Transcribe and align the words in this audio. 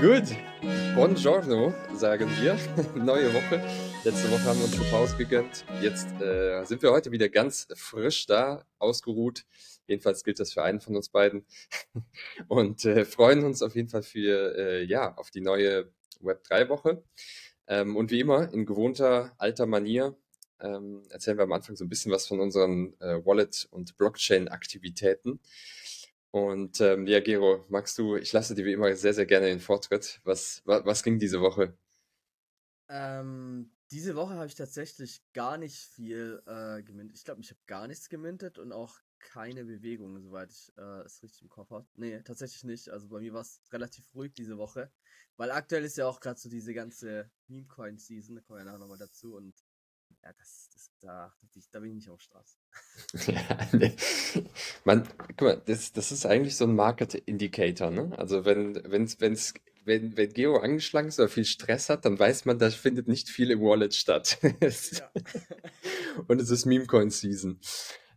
Gut, 0.00 0.36
buongiorno, 0.94 1.74
sagen 1.94 2.30
wir. 2.40 2.56
Neue 2.94 3.34
Woche. 3.34 3.60
Letzte 4.04 4.30
Woche 4.30 4.44
haben 4.44 4.58
wir 4.58 4.66
uns 4.66 4.80
eine 4.80 4.88
Pause 4.90 5.16
gegönnt. 5.16 5.64
Jetzt 5.82 6.08
äh, 6.20 6.64
sind 6.64 6.82
wir 6.82 6.92
heute 6.92 7.10
wieder 7.10 7.28
ganz 7.28 7.66
frisch 7.74 8.26
da, 8.26 8.64
ausgeruht. 8.78 9.44
Jedenfalls 9.88 10.22
gilt 10.22 10.38
das 10.38 10.52
für 10.52 10.62
einen 10.62 10.80
von 10.80 10.94
uns 10.94 11.08
beiden. 11.08 11.46
Und 12.48 12.84
äh, 12.84 13.04
freuen 13.04 13.44
uns 13.44 13.60
auf 13.60 13.74
jeden 13.74 13.88
Fall 13.88 14.04
für, 14.04 14.56
äh, 14.56 14.84
ja, 14.84 15.14
auf 15.16 15.32
die 15.32 15.40
neue 15.40 15.92
Web3-Woche. 16.22 17.02
Ähm, 17.68 17.96
und 17.96 18.10
wie 18.10 18.20
immer, 18.20 18.52
in 18.52 18.66
gewohnter 18.66 19.32
alter 19.38 19.66
Manier, 19.66 20.16
ähm, 20.60 21.02
erzählen 21.10 21.38
wir 21.38 21.44
am 21.44 21.52
Anfang 21.52 21.76
so 21.76 21.84
ein 21.84 21.88
bisschen 21.88 22.10
was 22.10 22.26
von 22.26 22.40
unseren 22.40 22.94
äh, 23.00 23.24
Wallet- 23.24 23.68
und 23.70 23.96
Blockchain-Aktivitäten. 23.96 25.40
Und 26.30 26.80
ähm, 26.80 27.06
ja, 27.06 27.20
Gero, 27.20 27.64
magst 27.68 27.98
du, 27.98 28.16
ich 28.16 28.32
lasse 28.32 28.54
dir 28.54 28.64
wie 28.64 28.72
immer 28.72 28.94
sehr, 28.96 29.14
sehr 29.14 29.26
gerne 29.26 29.46
den 29.46 29.60
Vortritt. 29.60 30.20
Was, 30.24 30.62
was, 30.64 30.84
was 30.84 31.02
ging 31.02 31.18
diese 31.18 31.40
Woche? 31.40 31.76
Ähm, 32.88 33.70
diese 33.90 34.16
Woche 34.16 34.34
habe 34.34 34.46
ich 34.46 34.54
tatsächlich 34.54 35.22
gar 35.32 35.58
nicht 35.58 35.76
viel 35.76 36.42
äh, 36.46 36.82
gemintet. 36.82 37.16
Ich 37.16 37.24
glaube, 37.24 37.40
ich 37.40 37.50
habe 37.50 37.60
gar 37.66 37.86
nichts 37.86 38.08
gemintet 38.08 38.58
und 38.58 38.72
auch 38.72 38.98
keine 39.18 39.64
Bewegung, 39.64 40.20
soweit 40.20 40.50
ich 40.50 40.72
äh, 40.76 41.02
es 41.04 41.22
richtig 41.22 41.42
im 41.42 41.48
Kopf 41.48 41.70
habe. 41.70 41.86
Nee, 41.96 42.20
tatsächlich 42.22 42.64
nicht. 42.64 42.88
Also 42.88 43.08
bei 43.08 43.20
mir 43.20 43.32
war 43.32 43.42
es 43.42 43.60
relativ 43.72 44.04
ruhig 44.14 44.32
diese 44.32 44.58
Woche. 44.58 44.90
Weil 45.36 45.50
aktuell 45.50 45.84
ist 45.84 45.96
ja 45.96 46.06
auch 46.06 46.20
gerade 46.20 46.38
so 46.38 46.48
diese 46.48 46.74
ganze 46.74 47.30
Meme-Coin-Season, 47.46 48.34
da 48.34 48.42
kommen 48.42 48.58
wir 48.58 48.64
nachher 48.64 48.78
nochmal 48.78 48.98
dazu 48.98 49.36
und 49.36 49.54
ja, 50.24 50.32
das, 50.36 50.68
das, 50.72 50.90
da, 51.00 51.32
da 51.70 51.80
bin 51.80 51.90
ich 51.90 51.96
nicht 51.96 52.10
auf 52.10 52.20
Straße. 52.20 52.56
Ja, 53.32 53.68
ne. 53.72 53.94
Man, 54.84 55.08
guck 55.28 55.40
mal, 55.42 55.62
das, 55.64 55.92
das 55.92 56.12
ist 56.12 56.26
eigentlich 56.26 56.56
so 56.56 56.64
ein 56.64 56.74
Market 56.74 57.14
Indicator, 57.14 57.90
ne? 57.90 58.12
Also 58.18 58.44
wenn, 58.44 58.74
wenn's, 58.90 59.20
wenn's, 59.20 59.54
wenn, 59.84 60.16
wenn 60.16 60.32
Geo 60.32 60.58
angeschlagen 60.58 61.08
ist 61.08 61.18
oder 61.18 61.28
viel 61.28 61.44
Stress 61.44 61.88
hat, 61.88 62.04
dann 62.04 62.18
weiß 62.18 62.44
man, 62.44 62.58
da 62.58 62.70
findet 62.70 63.08
nicht 63.08 63.28
viel 63.28 63.50
im 63.50 63.60
Wallet 63.60 63.94
statt. 63.94 64.38
Und 66.26 66.40
es 66.40 66.50
ist 66.50 66.66
Meme-Coin 66.66 67.10
Season. 67.10 67.60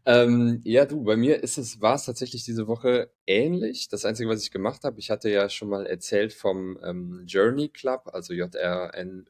Ähm, 0.06 0.62
ja, 0.64 0.86
du, 0.86 1.04
bei 1.04 1.16
mir 1.16 1.44
ist 1.44 1.58
es, 1.58 1.80
war 1.80 1.96
es 1.96 2.06
tatsächlich 2.06 2.44
diese 2.44 2.68
Woche 2.68 3.12
ähnlich. 3.28 3.88
Das 3.88 4.06
Einzige, 4.06 4.30
was 4.30 4.44
ich 4.44 4.52
gemacht 4.52 4.84
habe, 4.84 5.00
ich 5.00 5.12
hatte 5.12 5.30
ja 5.30 5.48
schon 5.50 5.70
mal 5.70 5.86
erzählt 5.86 6.34
vom 6.34 6.80
ähm, 6.84 7.24
Journey 7.28 7.70
Club, 7.70 8.10
also 8.12 8.34
JRNY 8.34 9.26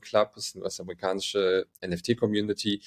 Club, 0.00 0.32
ist 0.36 0.56
eine 0.56 0.64
US-amerikanische 0.64 1.66
NFT-Community. 1.84 2.82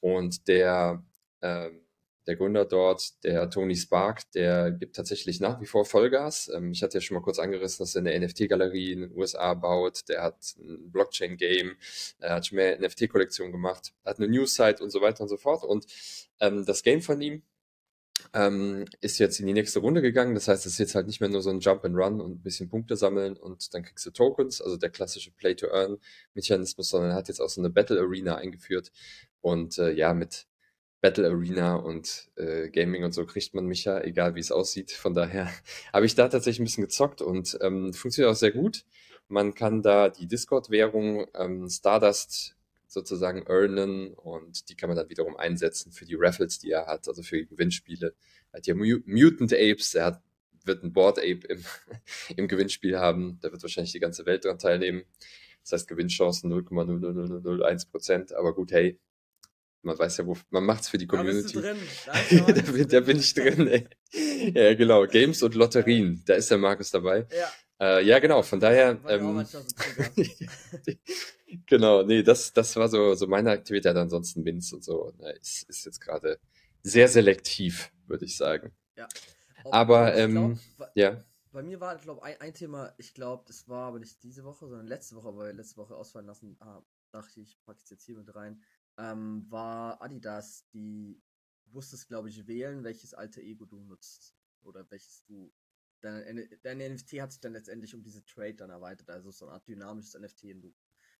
Und 0.00 0.46
der, 0.48 1.02
ähm, 1.40 1.80
der 2.26 2.36
Gründer 2.36 2.64
dort, 2.64 3.22
der 3.24 3.50
Tony 3.50 3.76
Spark, 3.76 4.30
der 4.32 4.70
gibt 4.70 4.96
tatsächlich 4.96 5.40
nach 5.40 5.60
wie 5.60 5.66
vor 5.66 5.84
Vollgas. 5.84 6.50
Ähm, 6.54 6.72
ich 6.72 6.82
hatte 6.82 6.98
ja 6.98 7.00
schon 7.00 7.16
mal 7.16 7.22
kurz 7.22 7.38
angerissen, 7.38 7.82
dass 7.82 7.94
er 7.94 8.00
eine 8.00 8.18
NFT-Galerie 8.26 8.92
in 8.92 9.00
den 9.02 9.16
USA 9.16 9.54
baut. 9.54 10.08
Der 10.08 10.22
hat 10.22 10.54
ein 10.58 10.90
Blockchain-Game, 10.90 11.76
er 12.18 12.36
hat 12.36 12.46
schon 12.46 12.56
mehr 12.56 12.78
NFT-Kollektionen 12.80 13.52
gemacht, 13.52 13.92
hat 14.04 14.18
eine 14.18 14.28
News-Site 14.28 14.82
und 14.82 14.90
so 14.90 15.00
weiter 15.00 15.22
und 15.22 15.28
so 15.28 15.36
fort. 15.36 15.64
Und 15.64 15.86
ähm, 16.40 16.64
das 16.64 16.82
Game 16.82 17.02
von 17.02 17.20
ihm 17.20 17.42
ähm, 18.32 18.84
ist 19.00 19.18
jetzt 19.18 19.40
in 19.40 19.46
die 19.46 19.52
nächste 19.52 19.80
Runde 19.80 20.02
gegangen. 20.02 20.34
Das 20.34 20.48
heißt, 20.48 20.66
es 20.66 20.72
ist 20.72 20.78
jetzt 20.78 20.94
halt 20.94 21.06
nicht 21.06 21.20
mehr 21.20 21.28
nur 21.28 21.42
so 21.42 21.50
ein 21.50 21.60
Jump 21.60 21.84
and 21.84 21.96
Run 21.96 22.20
und 22.20 22.32
ein 22.32 22.42
bisschen 22.42 22.68
Punkte 22.68 22.96
sammeln 22.96 23.36
und 23.36 23.74
dann 23.74 23.82
kriegst 23.82 24.06
du 24.06 24.10
Tokens, 24.10 24.60
also 24.60 24.76
der 24.76 24.90
klassische 24.90 25.30
Play-to-Earn-Mechanismus, 25.32 26.88
sondern 26.88 27.10
er 27.10 27.16
hat 27.16 27.28
jetzt 27.28 27.40
auch 27.40 27.48
so 27.48 27.60
eine 27.60 27.70
Battle 27.70 28.00
Arena 28.00 28.36
eingeführt. 28.36 28.92
Und 29.40 29.78
äh, 29.78 29.92
ja, 29.92 30.14
mit 30.14 30.46
Battle 31.04 31.28
Arena 31.28 31.76
und 31.76 32.30
äh, 32.36 32.70
Gaming 32.70 33.04
und 33.04 33.12
so 33.12 33.26
kriegt 33.26 33.52
man 33.52 33.66
mich 33.66 33.84
ja, 33.84 34.00
egal 34.00 34.36
wie 34.36 34.40
es 34.40 34.50
aussieht. 34.50 34.90
Von 34.90 35.12
daher 35.12 35.52
habe 35.92 36.06
ich 36.06 36.14
da 36.14 36.28
tatsächlich 36.28 36.60
ein 36.60 36.64
bisschen 36.64 36.84
gezockt 36.84 37.20
und 37.20 37.58
ähm, 37.60 37.92
funktioniert 37.92 38.32
auch 38.32 38.38
sehr 38.38 38.52
gut. 38.52 38.86
Man 39.28 39.52
kann 39.52 39.82
da 39.82 40.08
die 40.08 40.26
Discord-Währung 40.26 41.26
ähm, 41.34 41.68
Stardust 41.68 42.56
sozusagen 42.86 43.46
earnen 43.46 44.14
und 44.14 44.70
die 44.70 44.76
kann 44.76 44.88
man 44.88 44.96
dann 44.96 45.10
wiederum 45.10 45.36
einsetzen 45.36 45.92
für 45.92 46.06
die 46.06 46.16
Raffles, 46.18 46.58
die 46.58 46.70
er 46.70 46.86
hat, 46.86 47.06
also 47.06 47.22
für 47.22 47.44
Gewinnspiele. 47.44 48.14
Er 48.52 48.56
hat 48.56 48.66
ja 48.66 48.74
Mutant 48.74 49.52
Apes, 49.52 49.94
er 49.94 50.06
hat, 50.06 50.22
wird 50.64 50.84
ein 50.84 50.94
Board 50.94 51.18
Ape 51.18 51.46
im, 51.48 51.62
im 52.38 52.48
Gewinnspiel 52.48 52.98
haben, 52.98 53.38
da 53.42 53.52
wird 53.52 53.60
wahrscheinlich 53.60 53.92
die 53.92 54.00
ganze 54.00 54.24
Welt 54.24 54.46
dran 54.46 54.58
teilnehmen. 54.58 55.04
Das 55.60 55.72
heißt 55.72 55.88
Gewinnchancen 55.88 56.50
0,00001 56.50 57.90
Prozent, 57.90 58.32
aber 58.32 58.54
gut, 58.54 58.72
hey, 58.72 58.98
man 59.84 59.98
weiß 59.98 60.18
ja, 60.18 60.26
wo 60.26 60.36
man 60.50 60.64
macht's 60.64 60.88
für 60.88 60.98
die 60.98 61.06
Community. 61.06 61.60
Da, 61.60 61.74
da, 62.46 62.52
da, 62.52 62.72
bin, 62.72 62.88
da 62.88 63.00
bin 63.00 63.18
ich 63.18 63.34
drin. 63.34 63.68
Ey. 63.68 63.88
Ja, 64.54 64.74
genau. 64.74 65.06
Games 65.06 65.42
und 65.42 65.54
Lotterien. 65.54 66.22
Da 66.26 66.34
ist 66.34 66.50
der 66.50 66.58
Markus 66.58 66.90
dabei. 66.90 67.26
Ja. 67.30 67.52
Äh, 67.80 68.04
ja, 68.04 68.18
genau. 68.18 68.42
Von 68.42 68.60
daher. 68.60 68.98
Ähm, 69.08 69.46
genau. 71.66 72.02
Nee, 72.02 72.22
das, 72.22 72.52
das 72.52 72.76
war 72.76 72.88
so, 72.88 73.14
so 73.14 73.26
meine 73.26 73.50
Aktivität. 73.50 73.96
Ansonsten 73.96 74.42
Minz 74.42 74.72
und 74.72 74.84
so. 74.84 75.12
Na, 75.18 75.30
ist, 75.30 75.68
ist 75.68 75.84
jetzt 75.84 76.00
gerade 76.00 76.38
sehr 76.82 77.08
selektiv, 77.08 77.92
würde 78.06 78.24
ich 78.24 78.36
sagen. 78.36 78.72
Ja. 78.96 79.08
Aber, 79.64 80.14
ähm, 80.14 80.58
glaub, 80.76 80.90
ja. 80.94 81.24
Bei 81.52 81.62
mir 81.62 81.80
war, 81.80 81.96
glaube 81.96 82.22
ein, 82.22 82.40
ein 82.40 82.52
Thema, 82.52 82.92
ich 82.98 83.14
glaube, 83.14 83.44
das 83.46 83.68
war 83.68 83.88
aber 83.88 84.00
nicht 84.00 84.22
diese 84.22 84.44
Woche, 84.44 84.66
sondern 84.66 84.86
letzte 84.86 85.14
Woche, 85.14 85.36
weil 85.36 85.54
letzte 85.54 85.76
Woche 85.76 85.94
ausfallen 85.94 86.26
lassen, 86.26 86.56
ah, 86.58 86.82
dachte 87.12 87.40
ich, 87.40 87.50
ich 87.50 87.62
packe 87.64 87.80
es 87.82 87.90
jetzt 87.90 88.04
hier 88.04 88.16
mit 88.16 88.34
rein 88.34 88.60
ähm, 88.98 89.46
war 89.50 90.00
Adidas, 90.02 90.66
die 90.72 91.20
wusstest, 91.66 92.08
glaube 92.08 92.28
ich, 92.28 92.46
wählen, 92.46 92.84
welches 92.84 93.14
alte 93.14 93.42
Ego 93.42 93.64
du 93.66 93.80
nutzt. 93.80 94.34
Oder 94.62 94.88
welches 94.90 95.24
du. 95.24 95.52
Dein, 96.00 96.48
dein 96.62 96.78
NFT 96.78 97.20
hat 97.22 97.32
sich 97.32 97.40
dann 97.40 97.52
letztendlich 97.52 97.94
um 97.94 98.02
diese 98.02 98.24
Trade 98.26 98.54
dann 98.54 98.70
erweitert. 98.70 99.08
Also 99.08 99.30
so 99.30 99.46
eine 99.46 99.54
Art 99.54 99.66
dynamisches 99.66 100.14
NFT. 100.14 100.44
Und 100.54 100.60
du 100.62 100.74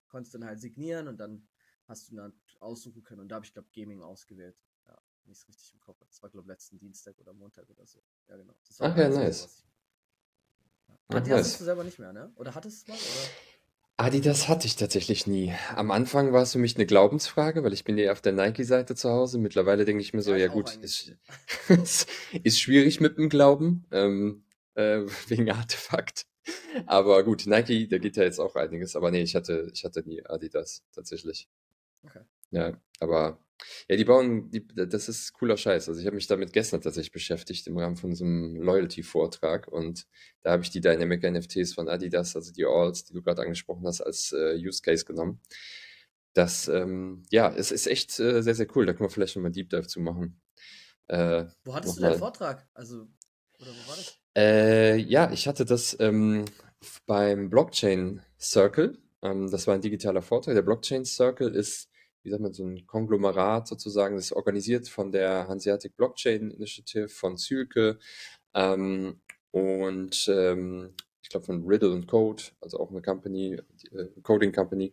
konntest 0.07 0.35
dann 0.35 0.45
halt 0.45 0.59
signieren 0.59 1.07
und 1.07 1.17
dann 1.17 1.47
hast 1.87 2.09
du 2.09 2.15
dann 2.15 2.33
aussuchen 2.59 3.03
können. 3.03 3.21
Und 3.21 3.29
da 3.29 3.35
habe 3.35 3.45
ich, 3.45 3.53
glaube 3.53 3.69
Gaming 3.73 4.01
ausgewählt. 4.01 4.57
Ja, 4.87 5.01
wenn 5.23 5.31
ich 5.31 5.39
es 5.39 5.47
richtig 5.47 5.73
im 5.73 5.79
Kopf 5.79 5.99
habe. 5.99 6.09
Das 6.09 6.21
war, 6.21 6.29
glaube 6.29 6.45
ich, 6.45 6.49
letzten 6.49 6.77
Dienstag 6.77 7.19
oder 7.19 7.33
Montag 7.33 7.67
oder 7.69 7.85
so. 7.85 8.03
Ja, 8.27 8.37
genau. 8.37 8.55
Ach 8.79 8.97
ja, 8.97 9.09
nice. 9.09 9.65
Adidas 11.07 11.29
nice. 11.29 11.45
hast 11.47 11.59
du 11.59 11.63
selber 11.65 11.83
nicht 11.83 11.99
mehr, 11.99 12.13
ne? 12.13 12.31
Oder 12.35 12.53
hattest 12.53 12.87
du 12.87 12.93
es 12.93 12.99
mal? 12.99 13.11
Oder? 13.11 13.54
Adidas 13.97 14.49
hatte 14.49 14.67
ich 14.67 14.75
tatsächlich 14.75 15.25
nie. 15.25 15.53
Am 15.73 15.89
Anfang 15.89 16.33
war 16.33 16.41
es 16.41 16.51
für 16.51 16.59
mich 16.59 16.75
eine 16.75 16.85
Glaubensfrage, 16.85 17.63
weil 17.63 17.71
ich 17.71 17.85
bin 17.85 17.97
ja 17.97 18.11
auf 18.11 18.21
der 18.21 18.33
Nike-Seite 18.33 18.93
zu 18.95 19.09
Hause. 19.09 19.37
Mittlerweile 19.37 19.85
denke 19.85 20.01
ich 20.01 20.13
mir 20.13 20.21
so, 20.21 20.31
Ja, 20.31 20.37
ja 20.37 20.45
ich 20.45 20.51
auch 20.51 20.55
gut, 20.55 20.73
eigentlich. 20.73 21.15
ist, 21.69 22.09
ist 22.43 22.59
schwierig 22.59 22.99
mit 22.99 23.17
dem 23.17 23.29
Glauben, 23.29 23.85
ähm, 23.91 24.43
äh, 24.73 25.01
wegen 25.27 25.49
Artefakt. 25.49 26.25
Aber 26.85 27.23
gut, 27.23 27.47
Nike, 27.47 27.87
da 27.87 27.97
geht 27.97 28.17
ja 28.17 28.23
jetzt 28.23 28.39
auch 28.39 28.55
einiges. 28.55 28.95
Aber 28.97 29.11
nee, 29.11 29.21
ich 29.21 29.33
hatte, 29.33 29.71
ich 29.73 29.85
hatte 29.85 30.03
nie 30.05 30.25
Adidas 30.25 30.83
tatsächlich. 30.93 31.47
Okay. 32.03 32.21
Ja, 32.51 32.73
aber 32.99 33.39
ja, 33.87 33.95
die 33.95 34.05
bauen, 34.05 34.49
die, 34.51 34.67
das 34.67 35.09
ist 35.09 35.33
cooler 35.33 35.57
Scheiß. 35.57 35.87
Also 35.87 35.99
ich 35.99 36.05
habe 36.05 36.15
mich 36.15 36.27
damit 36.27 36.53
gestern 36.53 36.81
tatsächlich 36.81 37.11
beschäftigt 37.11 37.67
im 37.67 37.77
Rahmen 37.77 37.95
von 37.95 38.15
so 38.15 38.25
einem 38.25 38.55
Loyalty-Vortrag 38.57 39.67
und 39.67 40.07
da 40.41 40.51
habe 40.51 40.63
ich 40.63 40.69
die 40.69 40.81
Dynamic 40.81 41.23
NFTs 41.23 41.73
von 41.73 41.89
Adidas, 41.89 42.35
also 42.35 42.51
die 42.51 42.65
Alls, 42.65 43.05
die 43.05 43.13
du 43.13 43.21
gerade 43.21 43.41
angesprochen 43.41 43.85
hast, 43.85 44.01
als 44.01 44.31
äh, 44.31 44.55
Use 44.55 44.81
Case 44.81 45.05
genommen. 45.05 45.41
Das, 46.33 46.67
ähm, 46.67 47.23
ja, 47.31 47.53
es 47.53 47.71
ist 47.71 47.87
echt 47.87 48.19
äh, 48.19 48.41
sehr, 48.41 48.55
sehr 48.55 48.67
cool. 48.75 48.85
Da 48.85 48.93
können 48.93 49.09
wir 49.09 49.13
vielleicht 49.13 49.35
nochmal 49.37 49.51
Deep 49.51 49.69
Dive 49.69 49.87
zu 49.87 50.01
machen. 50.01 50.41
Äh, 51.07 51.45
Wo 51.63 51.73
hattest 51.73 51.97
du 51.97 52.01
deinen 52.01 52.19
Vortrag? 52.19 52.67
Also, 52.73 53.07
oder 53.59 53.71
wo 53.71 53.89
war 53.89 53.95
das? 53.95 54.19
Äh, 54.35 54.97
ja, 54.97 55.31
ich 55.31 55.47
hatte 55.47 55.63
das 55.63 55.95
ähm, 55.99 56.43
beim 57.05 57.49
Blockchain 57.49 58.21
Circle. 58.37 58.97
Ähm, 59.21 59.49
das 59.49 59.65
war 59.65 59.75
ein 59.75 59.81
digitaler 59.81 60.21
Vortrag. 60.21 60.55
Der 60.55 60.61
Blockchain 60.61 61.05
Circle 61.05 61.55
ist 61.55 61.89
wie 62.25 62.31
sagt 62.31 62.41
man, 62.41 62.53
so 62.53 62.65
ein 62.65 62.87
Konglomerat 62.87 63.67
sozusagen, 63.67 64.15
das 64.15 64.25
ist 64.25 64.31
organisiert 64.33 64.89
von 64.89 65.11
der 65.11 65.47
Hanseatic 65.47 65.95
Blockchain 65.95 66.49
Initiative 66.49 67.07
von 67.07 67.37
Zülke 67.37 67.99
ähm, 68.55 69.21
und 69.51 70.27
ähm, 70.27 70.95
ich 71.21 71.29
glaube 71.29 71.45
von 71.45 71.65
Riddle 71.65 71.91
und 71.91 72.07
Code, 72.07 72.43
also 72.61 72.79
auch 72.79 72.89
eine 72.89 73.01
Company, 73.01 73.59
äh, 73.91 74.05
Coding 74.23 74.51
Company. 74.51 74.91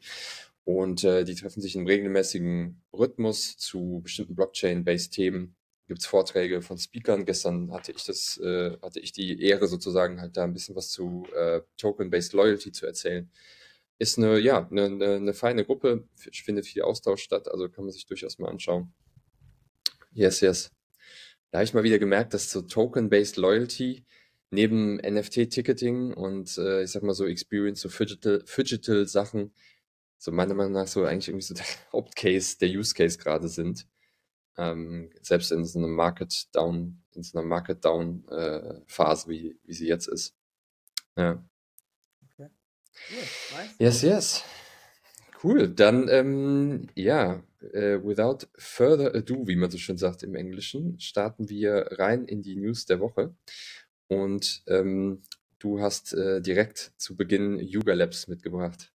Und 0.65 1.03
äh, 1.05 1.25
die 1.25 1.35
treffen 1.35 1.61
sich 1.61 1.75
in 1.75 1.87
regelmäßigen 1.87 2.81
Rhythmus 2.93 3.57
zu 3.57 4.01
bestimmten 4.03 4.37
Blockchain-based 4.37 5.13
Themen. 5.13 5.57
Gibt 5.89 6.01
es 6.01 6.07
Vorträge 6.07 6.63
von 6.63 6.79
Speakern. 6.79 7.25
Gestern 7.25 7.73
hatte 7.73 7.93
ich 7.93 8.05
das, 8.05 8.39
äh, 8.39 8.79
hatte 8.81 9.01
ich 9.01 9.13
die 9.13 9.43
Ehre 9.43 9.67
sozusagen 9.67 10.21
halt 10.21 10.37
da 10.37 10.45
ein 10.45 10.53
bisschen 10.53 10.77
was 10.77 10.91
zu 10.91 11.27
äh, 11.35 11.63
Token-based 11.79 12.33
Loyalty 12.35 12.73
zu 12.73 12.87
erzählen 12.87 13.29
ist 14.03 14.19
eine, 14.19 14.39
ja, 14.39 14.69
eine, 14.69 14.85
eine, 14.85 15.15
eine 15.15 15.35
feine 15.35 15.65
Gruppe, 15.65 16.09
findet 16.17 16.67
viel 16.67 16.83
Austausch 16.83 17.23
statt, 17.23 17.49
also 17.49 17.69
kann 17.69 17.85
man 17.85 17.93
sich 17.93 18.07
durchaus 18.07 18.39
mal 18.39 18.49
anschauen. 18.49 18.93
Yes, 20.13 20.41
yes. 20.41 20.71
Da 21.51 21.59
habe 21.59 21.65
ich 21.65 21.75
mal 21.75 21.85
wieder 21.85 21.99
gemerkt, 21.99 22.35
dass 22.35 22.51
so 22.51 22.63
Token-Based 22.63 23.37
Loyalty 23.37 24.05
neben 24.51 24.97
NFT-Ticketing 24.99 26.13
und 26.15 26.59
äh, 26.59 26.83
ich 26.83 26.91
sag 26.91 27.03
mal 27.03 27.15
so 27.15 27.27
Experience, 27.27 27.81
so 27.81 27.89
Fidgetal, 27.89 28.43
Fidgetal 28.45 29.07
Sachen 29.07 29.53
so 30.23 30.31
meiner 30.31 30.55
Meinung 30.55 30.73
nach 30.73 30.87
so 30.87 31.05
eigentlich 31.05 31.29
irgendwie 31.29 31.45
so 31.45 31.55
der 31.55 31.65
Hauptcase, 31.93 32.59
der 32.59 32.69
Use 32.69 32.95
Case 32.95 33.19
gerade 33.19 33.49
sind. 33.49 33.89
Ähm, 34.57 35.11
selbst 35.21 35.51
in 35.51 35.65
so 35.65 35.79
einer 35.79 35.89
Market 35.89 36.55
Down, 36.55 37.03
in 37.15 37.23
so 37.23 37.39
einer 37.39 37.47
Market 37.47 37.85
Down 37.85 38.29
äh, 38.29 38.81
Phase, 38.87 39.29
wie, 39.29 39.59
wie 39.65 39.73
sie 39.73 39.89
jetzt 39.89 40.09
ist. 40.09 40.37
Ja. 41.17 41.43
Okay. 42.93 43.29
Cool. 43.51 43.59
Nice. 43.59 43.75
Yes, 43.79 44.03
yes. 44.03 44.45
Cool. 45.43 45.69
Dann, 45.69 46.09
ähm, 46.09 46.89
ja, 46.95 47.43
äh, 47.73 47.99
without 48.03 48.47
further 48.57 49.15
ado, 49.15 49.47
wie 49.47 49.57
man 49.57 49.71
so 49.71 49.79
schön 49.79 49.99
sagt 49.99 50.23
im 50.23 50.35
Englischen, 50.35 51.01
starten 51.01 51.49
wir 51.49 51.87
rein 51.99 52.25
in 52.27 52.43
die 52.43 52.57
News 52.57 52.87
der 52.87 53.01
Woche. 53.01 53.35
Und 54.09 54.63
ähm, 54.67 55.23
du 55.59 55.81
hast 55.81 56.13
äh, 56.13 56.41
direkt 56.41 56.93
zu 56.97 57.17
Beginn 57.17 57.59
Yuga 57.59 57.95
Labs 57.95 58.29
mitgebracht. 58.29 58.93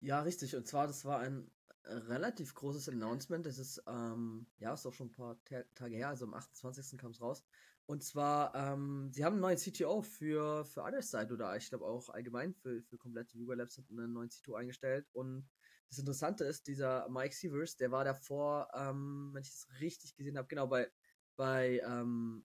Ja, 0.00 0.20
richtig. 0.22 0.56
Und 0.56 0.66
zwar, 0.66 0.86
das 0.86 1.04
war 1.04 1.20
ein 1.20 1.50
relativ 1.84 2.54
großes 2.54 2.88
Announcement. 2.88 3.44
Das 3.44 3.58
ist, 3.58 3.82
ähm, 3.86 4.46
ja, 4.58 4.72
ist 4.74 4.86
auch 4.86 4.92
schon 4.92 5.08
ein 5.08 5.12
paar 5.12 5.42
Ta 5.44 5.62
Tage 5.74 5.96
her, 5.96 6.08
also 6.08 6.24
am 6.26 6.34
28. 6.34 6.98
kam 6.98 7.12
es 7.12 7.20
raus. 7.20 7.44
Und 7.90 8.04
zwar, 8.04 8.54
ähm, 8.54 9.10
sie 9.12 9.24
haben 9.24 9.32
einen 9.32 9.40
neuen 9.42 9.58
CTO 9.58 10.00
für, 10.02 10.64
für 10.64 10.84
Otherside 10.84 11.34
oder 11.34 11.56
ich 11.56 11.70
glaube 11.70 11.86
auch 11.86 12.08
allgemein 12.10 12.54
für, 12.54 12.80
für 12.84 12.96
komplette 12.96 13.36
Yuga 13.36 13.56
Labs 13.56 13.78
hat 13.78 13.90
einen 13.90 14.12
neuen 14.12 14.28
CTO 14.28 14.54
eingestellt. 14.54 15.08
Und 15.10 15.50
das 15.88 15.98
Interessante 15.98 16.44
ist, 16.44 16.68
dieser 16.68 17.08
Mike 17.08 17.34
Sievers, 17.34 17.76
der 17.76 17.90
war 17.90 18.04
davor, 18.04 18.68
ähm, 18.74 19.30
wenn 19.32 19.42
ich 19.42 19.50
das 19.50 19.66
richtig 19.80 20.14
gesehen 20.14 20.38
habe, 20.38 20.46
genau 20.46 20.68
bei, 20.68 20.88
bei 21.34 21.82
ähm, 21.84 22.44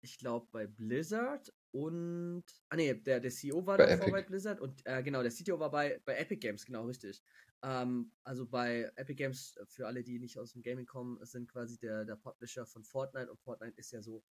ich 0.00 0.16
glaube, 0.16 0.48
bei 0.50 0.66
Blizzard 0.66 1.52
und. 1.72 2.44
Ah, 2.70 2.76
nee, 2.76 2.94
der, 2.94 3.20
der 3.20 3.30
CEO 3.30 3.66
war 3.66 3.76
Bei 3.76 3.84
davor 3.84 4.06
Epic. 4.06 4.12
bei 4.12 4.22
Blizzard 4.22 4.60
und, 4.62 4.80
äh, 4.86 5.02
genau, 5.02 5.20
der 5.20 5.30
CTO 5.30 5.58
war 5.60 5.70
bei, 5.70 6.00
bei 6.06 6.16
Epic 6.16 6.40
Games, 6.40 6.64
genau, 6.64 6.86
richtig. 6.86 7.22
Ähm, 7.62 8.12
also 8.24 8.46
bei 8.46 8.90
Epic 8.96 9.16
Games, 9.16 9.58
äh, 9.58 9.66
für 9.66 9.86
alle, 9.86 10.02
die 10.02 10.18
nicht 10.18 10.38
aus 10.38 10.52
dem 10.54 10.62
Gaming 10.62 10.86
kommen, 10.86 11.22
sind 11.26 11.50
quasi 11.50 11.76
der, 11.76 12.06
der 12.06 12.16
Publisher 12.16 12.64
von 12.64 12.82
Fortnite 12.82 13.30
und 13.30 13.38
Fortnite 13.38 13.76
ist 13.76 13.90
ja 13.90 14.00
so 14.00 14.24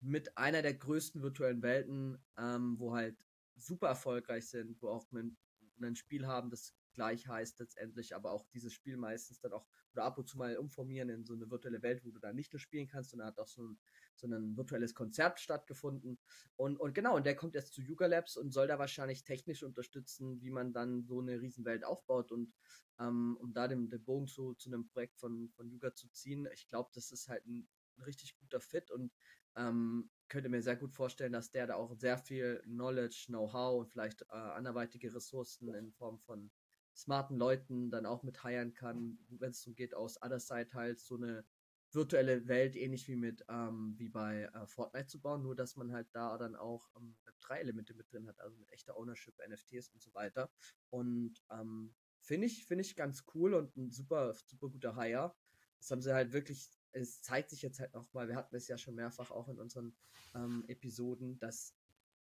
mit 0.00 0.36
einer 0.36 0.62
der 0.62 0.74
größten 0.74 1.22
virtuellen 1.22 1.62
Welten, 1.62 2.18
ähm, 2.38 2.78
wo 2.78 2.94
halt 2.94 3.16
super 3.56 3.88
erfolgreich 3.88 4.48
sind, 4.48 4.80
wo 4.82 4.88
auch 4.88 5.10
ein, 5.12 5.36
ein 5.80 5.96
Spiel 5.96 6.26
haben, 6.26 6.50
das 6.50 6.74
gleich 6.92 7.28
heißt 7.28 7.58
letztendlich, 7.60 8.14
aber 8.14 8.32
auch 8.32 8.46
dieses 8.48 8.72
Spiel 8.72 8.96
meistens 8.96 9.40
dann 9.40 9.52
auch 9.52 9.66
oder 9.92 10.04
ab 10.04 10.18
und 10.18 10.28
zu 10.28 10.36
mal 10.36 10.56
umformieren 10.56 11.08
in 11.08 11.24
so 11.24 11.34
eine 11.34 11.50
virtuelle 11.50 11.82
Welt, 11.82 12.04
wo 12.04 12.10
du 12.10 12.18
dann 12.18 12.36
nicht 12.36 12.52
nur 12.52 12.60
spielen 12.60 12.86
kannst, 12.86 13.10
sondern 13.10 13.28
hat 13.28 13.38
auch 13.38 13.48
so 13.48 13.62
ein, 13.62 13.78
so 14.14 14.26
ein 14.26 14.56
virtuelles 14.56 14.94
Konzert 14.94 15.40
stattgefunden. 15.40 16.18
Und, 16.56 16.78
und 16.78 16.94
genau, 16.94 17.16
und 17.16 17.24
der 17.24 17.34
kommt 17.34 17.54
jetzt 17.54 17.72
zu 17.72 17.80
Yuga 17.80 18.06
Labs 18.06 18.36
und 18.36 18.52
soll 18.52 18.66
da 18.66 18.78
wahrscheinlich 18.78 19.24
technisch 19.24 19.62
unterstützen, 19.62 20.42
wie 20.42 20.50
man 20.50 20.72
dann 20.72 21.04
so 21.06 21.20
eine 21.20 21.40
Riesenwelt 21.40 21.84
aufbaut 21.84 22.30
und 22.30 22.52
ähm, 22.98 23.36
um 23.40 23.52
da 23.52 23.68
den, 23.68 23.88
den 23.88 24.04
Bogen 24.04 24.26
zu, 24.26 24.54
zu 24.54 24.70
einem 24.70 24.86
Projekt 24.86 25.18
von, 25.18 25.50
von 25.50 25.68
Yuga 25.68 25.94
zu 25.94 26.08
ziehen. 26.10 26.46
Ich 26.52 26.68
glaube, 26.68 26.90
das 26.94 27.10
ist 27.10 27.28
halt 27.28 27.46
ein, 27.46 27.66
ein 27.96 28.02
richtig 28.02 28.36
guter 28.36 28.60
Fit 28.60 28.90
und 28.90 29.12
ähm, 29.56 30.10
könnte 30.28 30.48
mir 30.48 30.62
sehr 30.62 30.76
gut 30.76 30.92
vorstellen, 30.92 31.32
dass 31.32 31.50
der 31.50 31.66
da 31.66 31.74
auch 31.76 31.94
sehr 31.94 32.18
viel 32.18 32.60
Knowledge, 32.64 33.26
Know-how 33.28 33.80
und 33.80 33.90
vielleicht 33.90 34.22
äh, 34.22 34.34
anderweitige 34.34 35.14
Ressourcen 35.14 35.74
in 35.74 35.92
Form 35.92 36.18
von 36.18 36.50
smarten 36.94 37.36
Leuten 37.36 37.90
dann 37.90 38.06
auch 38.06 38.22
mit 38.22 38.42
heiern 38.42 38.72
kann, 38.72 39.18
wenn 39.28 39.50
es 39.50 39.62
so 39.62 39.72
geht, 39.72 39.94
aus 39.94 40.20
Other 40.22 40.40
Side 40.40 40.70
halt 40.72 40.98
so 40.98 41.16
eine 41.16 41.44
virtuelle 41.92 42.48
Welt, 42.48 42.76
ähnlich 42.76 43.06
wie 43.08 43.16
mit, 43.16 43.44
ähm, 43.48 43.94
wie 43.98 44.08
bei 44.08 44.50
äh, 44.52 44.66
Fortnite 44.66 45.06
zu 45.06 45.20
bauen, 45.20 45.42
nur 45.42 45.54
dass 45.54 45.76
man 45.76 45.92
halt 45.92 46.08
da 46.12 46.36
dann 46.36 46.56
auch 46.56 46.88
ähm, 46.96 47.16
Web3-Elemente 47.24 47.94
mit 47.94 48.12
drin 48.12 48.26
hat, 48.26 48.40
also 48.40 48.56
mit 48.58 48.70
echter 48.72 48.96
Ownership, 48.96 49.34
NFTs 49.46 49.90
und 49.90 50.02
so 50.02 50.12
weiter. 50.14 50.50
Und 50.90 51.42
ähm, 51.50 51.94
finde 52.20 52.46
ich, 52.46 52.66
finde 52.66 52.82
ich 52.82 52.96
ganz 52.96 53.24
cool 53.34 53.54
und 53.54 53.76
ein 53.76 53.90
super, 53.90 54.34
super 54.34 54.68
guter 54.68 54.96
Hire. 54.96 55.34
Das 55.78 55.90
haben 55.90 56.02
sie 56.02 56.14
halt 56.14 56.32
wirklich, 56.32 56.68
es 56.96 57.22
zeigt 57.22 57.50
sich 57.50 57.62
jetzt 57.62 57.78
halt 57.78 57.94
nochmal, 57.94 58.28
wir 58.28 58.36
hatten 58.36 58.56
es 58.56 58.68
ja 58.68 58.78
schon 58.78 58.94
mehrfach 58.94 59.30
auch 59.30 59.48
in 59.48 59.58
unseren 59.58 59.94
ähm, 60.34 60.64
Episoden, 60.68 61.38
dass 61.38 61.74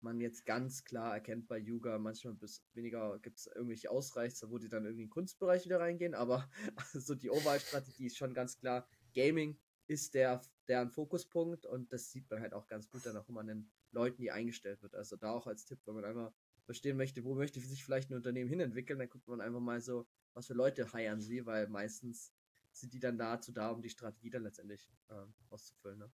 man 0.01 0.19
jetzt 0.19 0.45
ganz 0.45 0.83
klar 0.83 1.13
erkennt 1.13 1.47
bei 1.47 1.57
Yuga, 1.57 1.97
manchmal 1.97 2.33
bis 2.33 2.65
weniger 2.73 3.19
gibt 3.19 3.39
es 3.39 3.47
irgendwelche 3.47 3.89
Ausreißer, 3.89 4.49
wo 4.49 4.57
die 4.57 4.67
dann 4.67 4.83
irgendwie 4.83 5.03
in 5.03 5.07
den 5.07 5.13
Kunstbereich 5.13 5.63
wieder 5.63 5.79
reingehen, 5.79 6.13
aber 6.13 6.49
so 6.93 7.15
die 7.15 7.29
Overall-Strategie 7.29 8.07
ist 8.07 8.17
schon 8.17 8.33
ganz 8.33 8.57
klar, 8.57 8.87
Gaming 9.13 9.57
ist 9.87 10.13
der, 10.13 10.41
deren 10.67 10.89
Fokuspunkt 10.89 11.65
und 11.65 11.93
das 11.93 12.11
sieht 12.11 12.29
man 12.29 12.41
halt 12.41 12.53
auch 12.53 12.67
ganz 12.67 12.89
gut 12.89 13.05
dann 13.05 13.15
auch 13.15 13.29
immer 13.29 13.41
an 13.41 13.47
den 13.47 13.71
Leuten, 13.91 14.21
die 14.21 14.31
eingestellt 14.31 14.81
wird. 14.81 14.95
Also 14.95 15.15
da 15.15 15.31
auch 15.31 15.47
als 15.47 15.65
Tipp, 15.65 15.79
wenn 15.85 15.95
man 15.95 16.05
einfach 16.05 16.33
verstehen 16.65 16.97
möchte, 16.97 17.23
wo 17.23 17.35
möchte 17.35 17.59
sich 17.59 17.83
vielleicht 17.83 18.09
ein 18.09 18.15
Unternehmen 18.15 18.49
hinentwickeln, 18.49 18.99
dann 18.99 19.09
guckt 19.09 19.27
man 19.27 19.41
einfach 19.41 19.59
mal 19.59 19.81
so, 19.81 20.07
was 20.33 20.47
für 20.47 20.53
Leute 20.53 20.91
heiern 20.93 21.21
sie, 21.21 21.45
weil 21.45 21.67
meistens 21.67 22.33
sind 22.73 22.93
die 22.93 22.99
dann 22.99 23.17
dazu 23.17 23.51
da, 23.51 23.69
um 23.69 23.81
die 23.81 23.89
Strategie 23.89 24.29
dann 24.29 24.43
letztendlich 24.43 24.91
äh, 25.09 25.13
auszufüllen. 25.49 25.99
Ne? 25.99 26.11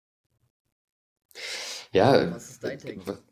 Ja, 1.92 2.30
Was 2.34 2.50
ist 2.50 2.64
dein 2.64 2.78
Take? 2.78 3.22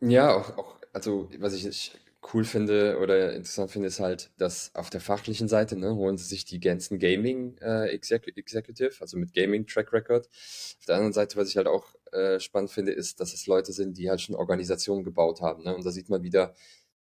ja, 0.00 0.34
auch, 0.34 0.56
auch, 0.58 0.76
also 0.92 1.28
was 1.38 1.54
ich 1.54 1.92
cool 2.32 2.44
finde 2.44 2.98
oder 3.00 3.34
interessant 3.34 3.70
finde, 3.70 3.88
ist 3.88 4.00
halt, 4.00 4.30
dass 4.38 4.74
auf 4.74 4.90
der 4.90 5.00
fachlichen 5.00 5.48
Seite, 5.48 5.76
ne, 5.76 5.94
holen 5.94 6.16
sie 6.16 6.24
sich 6.24 6.44
die 6.44 6.60
ganzen 6.60 6.98
Gaming 6.98 7.56
äh, 7.58 7.88
Exec 7.88 8.26
Executive, 8.36 8.96
also 9.00 9.16
mit 9.16 9.32
Gaming 9.32 9.66
Track 9.66 9.92
Record. 9.92 10.28
Auf 10.28 10.84
der 10.86 10.96
anderen 10.96 11.12
Seite, 11.12 11.36
was 11.36 11.48
ich 11.48 11.56
halt 11.56 11.68
auch 11.68 11.94
äh, 12.12 12.40
spannend 12.40 12.70
finde, 12.70 12.92
ist, 12.92 13.20
dass 13.20 13.32
es 13.32 13.46
Leute 13.46 13.72
sind, 13.72 13.96
die 13.98 14.10
halt 14.10 14.20
schon 14.20 14.34
Organisationen 14.34 15.04
gebaut 15.04 15.40
haben, 15.40 15.62
ne? 15.64 15.74
Und 15.74 15.84
da 15.84 15.90
sieht 15.90 16.08
man 16.08 16.22
wieder, 16.22 16.54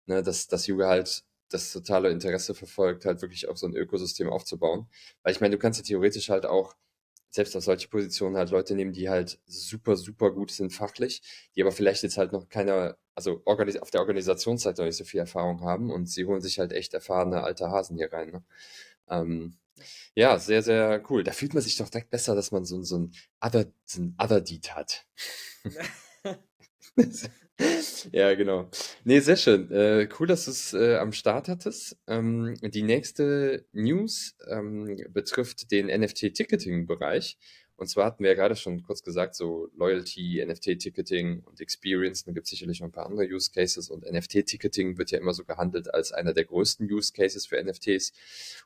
ne, 0.06 0.22
dass, 0.22 0.46
dass 0.48 0.66
Yuga 0.66 0.88
halt 0.88 1.24
das 1.50 1.72
totale 1.72 2.10
Interesse 2.10 2.54
verfolgt, 2.54 3.04
halt 3.04 3.22
wirklich 3.22 3.48
auch 3.48 3.56
so 3.56 3.66
ein 3.66 3.74
Ökosystem 3.74 4.28
aufzubauen. 4.28 4.88
Weil 5.22 5.32
ich 5.32 5.40
meine, 5.40 5.56
du 5.56 5.58
kannst 5.58 5.80
ja 5.80 5.84
theoretisch 5.84 6.30
halt 6.30 6.46
auch 6.46 6.76
selbst 7.30 7.56
auf 7.56 7.64
solche 7.64 7.88
Positionen 7.88 8.36
halt 8.36 8.50
Leute 8.50 8.74
nehmen, 8.74 8.92
die 8.92 9.08
halt 9.08 9.38
super, 9.46 9.96
super 9.96 10.30
gut 10.30 10.50
sind 10.50 10.72
fachlich, 10.72 11.22
die 11.54 11.62
aber 11.62 11.72
vielleicht 11.72 12.02
jetzt 12.02 12.16
halt 12.16 12.32
noch 12.32 12.48
keiner, 12.48 12.96
also 13.14 13.42
auf 13.44 13.90
der 13.90 14.00
Organisationsseite 14.00 14.82
noch 14.82 14.86
nicht 14.86 14.96
so 14.96 15.04
viel 15.04 15.20
Erfahrung 15.20 15.60
haben 15.62 15.90
und 15.90 16.08
sie 16.08 16.24
holen 16.24 16.40
sich 16.40 16.58
halt 16.58 16.72
echt 16.72 16.94
erfahrene 16.94 17.42
alte 17.42 17.70
Hasen 17.70 17.96
hier 17.96 18.12
rein. 18.12 18.30
Ne? 18.30 18.44
Ähm, 19.08 19.58
ja, 20.14 20.38
sehr, 20.38 20.62
sehr 20.62 21.02
cool. 21.10 21.22
Da 21.22 21.32
fühlt 21.32 21.54
man 21.54 21.62
sich 21.62 21.76
doch 21.76 21.88
direkt 21.88 22.10
besser, 22.10 22.34
dass 22.34 22.50
man 22.50 22.64
so, 22.64 22.82
so 22.82 22.98
ein 22.98 23.12
Other, 23.40 23.66
so 23.84 24.02
ein 24.02 24.16
Other 24.18 24.40
Deed 24.40 24.74
hat. 24.74 25.06
Ja, 28.12 28.34
genau. 28.34 28.70
Nee, 29.04 29.20
sehr 29.20 29.36
schön. 29.36 29.70
Äh, 29.70 30.08
cool, 30.18 30.26
dass 30.26 30.44
du 30.44 30.50
es 30.52 30.72
äh, 30.72 30.96
am 30.96 31.12
Start 31.12 31.48
hattest. 31.48 31.96
Ähm, 32.06 32.54
die 32.62 32.82
nächste 32.82 33.66
News 33.72 34.36
ähm, 34.48 35.04
betrifft 35.12 35.70
den 35.70 35.86
NFT-Ticketing-Bereich. 35.88 37.36
Und 37.76 37.86
zwar 37.88 38.06
hatten 38.06 38.24
wir 38.24 38.30
ja 38.30 38.36
gerade 38.36 38.56
schon 38.56 38.82
kurz 38.82 39.02
gesagt, 39.04 39.36
so 39.36 39.68
Loyalty, 39.76 40.44
NFT-Ticketing 40.44 41.44
und 41.44 41.60
Experience. 41.60 42.24
Da 42.24 42.32
gibt 42.32 42.46
es 42.46 42.50
sicherlich 42.50 42.80
noch 42.80 42.88
ein 42.88 42.92
paar 42.92 43.06
andere 43.06 43.26
Use 43.28 43.52
Cases. 43.52 43.88
Und 43.88 44.04
NFT-Ticketing 44.04 44.98
wird 44.98 45.12
ja 45.12 45.18
immer 45.18 45.32
so 45.32 45.44
gehandelt 45.44 45.94
als 45.94 46.12
einer 46.12 46.34
der 46.34 46.44
größten 46.44 46.90
Use 46.90 47.12
Cases 47.12 47.46
für 47.46 47.62
NFTs. 47.62 48.12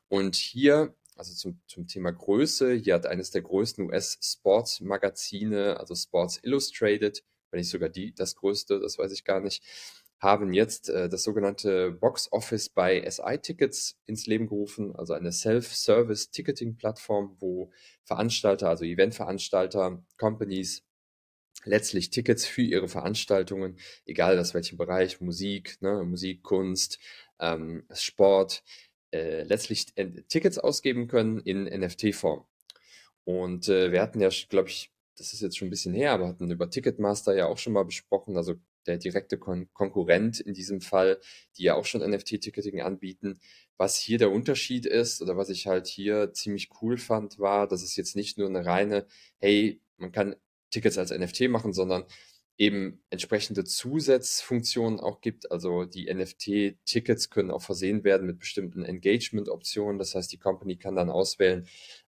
Und 0.08 0.37
hier, 0.37 0.94
also 1.14 1.34
zum, 1.34 1.61
zum 1.66 1.87
Thema 1.87 2.11
Größe, 2.11 2.72
hier 2.72 2.94
hat 2.94 3.04
eines 3.04 3.30
der 3.30 3.42
größten 3.42 3.84
US-Sports-Magazine, 3.84 5.78
also 5.78 5.94
Sports 5.94 6.40
Illustrated, 6.42 7.22
wenn 7.52 7.61
nicht 7.61 7.71
sogar 7.71 7.88
die, 7.88 8.14
das 8.14 8.35
größte, 8.37 8.80
das 8.80 8.99
weiß 8.99 9.12
ich 9.12 9.25
gar 9.25 9.40
nicht, 9.40 9.62
haben 10.18 10.52
jetzt 10.52 10.88
äh, 10.88 11.09
das 11.09 11.25
sogenannte 11.25 11.90
Box 11.90 12.30
Office 12.30 12.68
bei 12.68 13.09
SI 13.11 13.38
Tickets 13.38 13.99
ins 14.06 14.26
Leben 14.26 14.47
gerufen, 14.47 14.94
also 14.94 15.14
eine 15.14 15.32
Self-Service 15.32 16.30
Ticketing 16.30 16.76
Plattform, 16.76 17.37
wo 17.40 17.73
Veranstalter, 18.04 18.68
also 18.68 18.85
Eventveranstalter, 18.85 20.02
Companies 20.16 20.85
letztlich 21.64 22.11
Tickets 22.11 22.47
für 22.47 22.62
ihre 22.62 22.88
Veranstaltungen, 22.88 23.76
egal 24.04 24.38
aus 24.38 24.54
welchem 24.54 24.78
Bereich, 24.78 25.21
Musik, 25.21 25.80
ne, 25.80 26.04
Musik, 26.04 26.42
Kunst, 26.42 26.99
ähm, 27.40 27.85
Sport, 27.92 28.62
äh, 29.12 29.42
letztlich 29.42 29.87
äh, 29.97 30.23
Tickets 30.28 30.59
ausgeben 30.59 31.09
können 31.09 31.40
in 31.40 31.64
NFT-Form. 31.64 32.47
Und 33.25 33.68
äh, 33.68 33.92
wir 33.92 34.02
hatten 34.02 34.21
ja, 34.21 34.28
glaube 34.49 34.68
ich, 34.68 34.91
das 35.16 35.33
ist 35.33 35.40
jetzt 35.40 35.59
schon 35.59 35.69
ein 35.69 35.71
bisschen 35.71 35.95
her, 35.95 36.12
aber 36.12 36.28
hatten 36.28 36.50
über 36.50 36.71
Ticketmaster 36.71 37.35
ja 37.35 37.47
auch 37.47 37.59
schon 37.59 37.73
mal 37.73 37.85
besprochen, 37.85 38.37
also 38.37 38.54
der 38.87 38.99
direkte 38.99 39.38
Kon 39.38 39.69
Konkurrent 39.73 40.40
in 40.40 40.54
diesem 40.54 40.81
Fall, 40.81 41.21
die 41.57 41.64
ja 41.64 41.75
auch 41.75 41.85
schon 41.85 42.02
NFT-Ticketing 42.02 42.81
anbieten. 42.81 43.38
Was 43.76 43.97
hier 43.97 44.19
der 44.19 44.31
Unterschied 44.31 44.87
ist 44.87 45.23
oder 45.23 45.37
was 45.37 45.50
ich 45.50 45.66
halt 45.66 45.87
hier 45.87 46.33
ziemlich 46.33 46.71
cool 46.81 46.99
fand, 46.99 47.38
war, 47.38 47.69
dass 47.69 47.83
es 47.83 47.97
jetzt 47.97 48.16
nicht 48.16 48.38
nur 48.38 48.49
eine 48.49 48.64
reine, 48.64 49.07
hey, 49.38 49.81
man 49.97 50.12
kann 50.12 50.37
Tickets 50.71 50.99
als 50.99 51.11
NFT 51.11 51.49
machen, 51.49 51.73
sondern 51.73 52.04
eben 52.59 53.02
entsprechende 53.11 53.64
Zusatzfunktionen 53.64 55.00
auch 55.00 55.21
gibt. 55.21 55.50
Also 55.50 55.85
die 55.85 56.12
NFT-Tickets 56.12 57.31
können 57.31 57.50
auch 57.50 57.62
versehen 57.62 58.04
werden 58.04 58.26
mit 58.26 58.38
bestimmten 58.38 58.85
Engagement-Optionen. 58.85 59.99
Das 59.99 60.14
heißt, 60.14 60.33
die 60.33 60.38
Company 60.38 60.76
kann 60.76 60.97
dann 60.97 61.11
auswählen, 61.11 61.66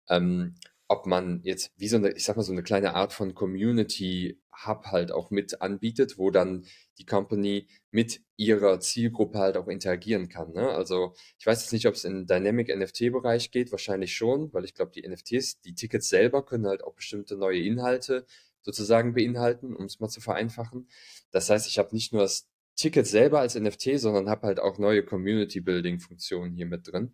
ähm, 0.10 0.56
ob 0.88 1.06
man 1.06 1.42
jetzt 1.44 1.72
wie 1.78 1.88
so 1.88 1.98
eine, 1.98 2.12
ich 2.12 2.26
sag 2.26 2.36
mal, 2.36 2.44
so 2.44 2.52
eine 2.52 2.64
kleine 2.64 2.96
Art 2.96 3.14
von 3.14 3.34
Community 3.34 4.40
Hub 4.66 4.86
halt 4.86 5.12
auch 5.12 5.32
mit 5.32 5.62
anbietet, 5.62 6.18
wo 6.18 6.30
dann 6.30 6.66
die 6.98 7.06
Company 7.06 7.68
mit 7.92 8.22
ihrer 8.38 8.80
Zielgruppe 8.80 9.40
halt 9.40 9.58
auch 9.58 9.68
interagieren 9.68 10.30
kann. 10.30 10.54
Ne? 10.54 10.70
Also 10.70 11.16
ich 11.40 11.46
weiß 11.46 11.62
jetzt 11.62 11.74
nicht, 11.74 11.88
ob 11.88 11.96
es 11.96 12.04
in 12.04 12.28
Dynamic 12.28 12.76
NFT-Bereich 12.76 13.52
geht, 13.52 13.72
wahrscheinlich 13.72 14.14
schon, 14.14 14.54
weil 14.54 14.66
ich 14.66 14.76
glaube, 14.76 14.92
die 14.92 15.08
NFTs, 15.08 15.62
die 15.62 15.74
Tickets 15.74 16.10
selber 16.10 16.46
können 16.46 16.68
halt 16.68 16.84
auch 16.84 16.94
bestimmte 16.94 17.36
neue 17.36 17.62
Inhalte 17.62 18.26
sozusagen 18.62 19.14
beinhalten, 19.14 19.76
um 19.76 19.86
es 19.86 20.00
mal 20.00 20.10
zu 20.10 20.22
vereinfachen. 20.22 20.88
Das 21.32 21.50
heißt, 21.50 21.68
ich 21.68 21.80
habe 21.80 21.94
nicht 21.94 22.14
nur 22.14 22.22
das 22.22 22.48
Ticket 22.76 23.06
selber 23.06 23.40
als 23.40 23.56
NFT, 23.56 24.00
sondern 24.00 24.30
habe 24.30 24.48
halt 24.48 24.60
auch 24.60 24.78
neue 24.80 25.04
Community-Building-Funktionen 25.04 26.56
hier 26.56 26.66
mit 26.66 26.88
drin. 26.92 27.14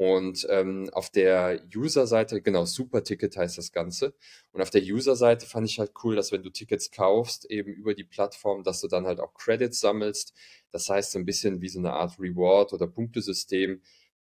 Und 0.00 0.46
ähm, 0.48 0.88
auf 0.94 1.10
der 1.10 1.60
User-Seite, 1.76 2.40
genau, 2.40 2.64
Super-Ticket 2.64 3.36
heißt 3.36 3.58
das 3.58 3.70
Ganze. 3.70 4.14
Und 4.50 4.62
auf 4.62 4.70
der 4.70 4.80
User-Seite 4.80 5.44
fand 5.44 5.68
ich 5.68 5.78
halt 5.78 5.92
cool, 6.02 6.16
dass 6.16 6.32
wenn 6.32 6.42
du 6.42 6.48
Tickets 6.48 6.90
kaufst, 6.90 7.44
eben 7.50 7.70
über 7.74 7.92
die 7.92 8.04
Plattform, 8.04 8.62
dass 8.62 8.80
du 8.80 8.88
dann 8.88 9.04
halt 9.04 9.20
auch 9.20 9.34
Credits 9.34 9.78
sammelst. 9.78 10.32
Das 10.70 10.88
heißt, 10.88 11.12
so 11.12 11.18
ein 11.18 11.26
bisschen 11.26 11.60
wie 11.60 11.68
so 11.68 11.80
eine 11.80 11.92
Art 11.92 12.18
Reward- 12.18 12.72
oder 12.72 12.86
Punktesystem. 12.86 13.82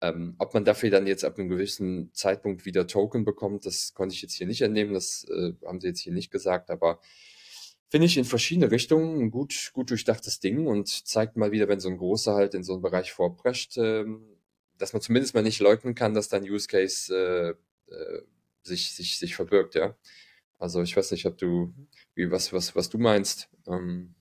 Ähm, 0.01 0.33
ob 0.39 0.55
man 0.55 0.65
dafür 0.65 0.89
dann 0.89 1.05
jetzt 1.05 1.23
ab 1.23 1.37
einem 1.37 1.49
gewissen 1.49 2.09
Zeitpunkt 2.15 2.65
wieder 2.65 2.87
Token 2.87 3.23
bekommt, 3.23 3.67
das 3.67 3.93
konnte 3.93 4.15
ich 4.15 4.23
jetzt 4.23 4.33
hier 4.33 4.47
nicht 4.47 4.63
entnehmen. 4.63 4.95
Das 4.95 5.27
äh, 5.29 5.53
haben 5.63 5.79
sie 5.79 5.89
jetzt 5.89 5.99
hier 5.99 6.13
nicht 6.13 6.31
gesagt, 6.31 6.71
aber 6.71 6.99
finde 7.87 8.07
ich 8.07 8.17
in 8.17 8.25
verschiedene 8.25 8.71
Richtungen 8.71 9.21
ein 9.21 9.29
gut, 9.29 9.69
gut 9.73 9.91
durchdachtes 9.91 10.39
Ding 10.39 10.65
und 10.65 10.87
zeigt 10.87 11.37
mal 11.37 11.51
wieder, 11.51 11.67
wenn 11.67 11.79
so 11.79 11.89
ein 11.89 11.97
großer 11.97 12.33
halt 12.33 12.55
in 12.55 12.63
so 12.63 12.73
einen 12.73 12.81
Bereich 12.81 13.11
vorprescht, 13.11 13.77
ähm, 13.77 14.25
dass 14.81 14.93
man 14.93 15.01
zumindest 15.01 15.35
mal 15.35 15.43
nicht 15.43 15.59
leugnen 15.59 15.95
kann, 15.95 16.13
dass 16.13 16.27
da 16.27 16.37
ein 16.37 16.49
Use 16.49 16.67
Case 16.67 17.15
äh, 17.15 17.93
äh, 17.93 18.23
sich, 18.63 18.93
sich, 18.93 19.17
sich 19.17 19.35
verbirgt, 19.35 19.75
ja. 19.75 19.95
Also 20.57 20.81
ich 20.81 20.95
weiß 20.97 21.11
nicht, 21.11 21.25
ob 21.25 21.37
du, 21.37 21.73
wie, 22.15 22.31
was, 22.31 22.51
was, 22.51 22.75
was 22.75 22.89
du 22.89 22.97
meinst. 22.97 23.49
Ähm. 23.67 24.15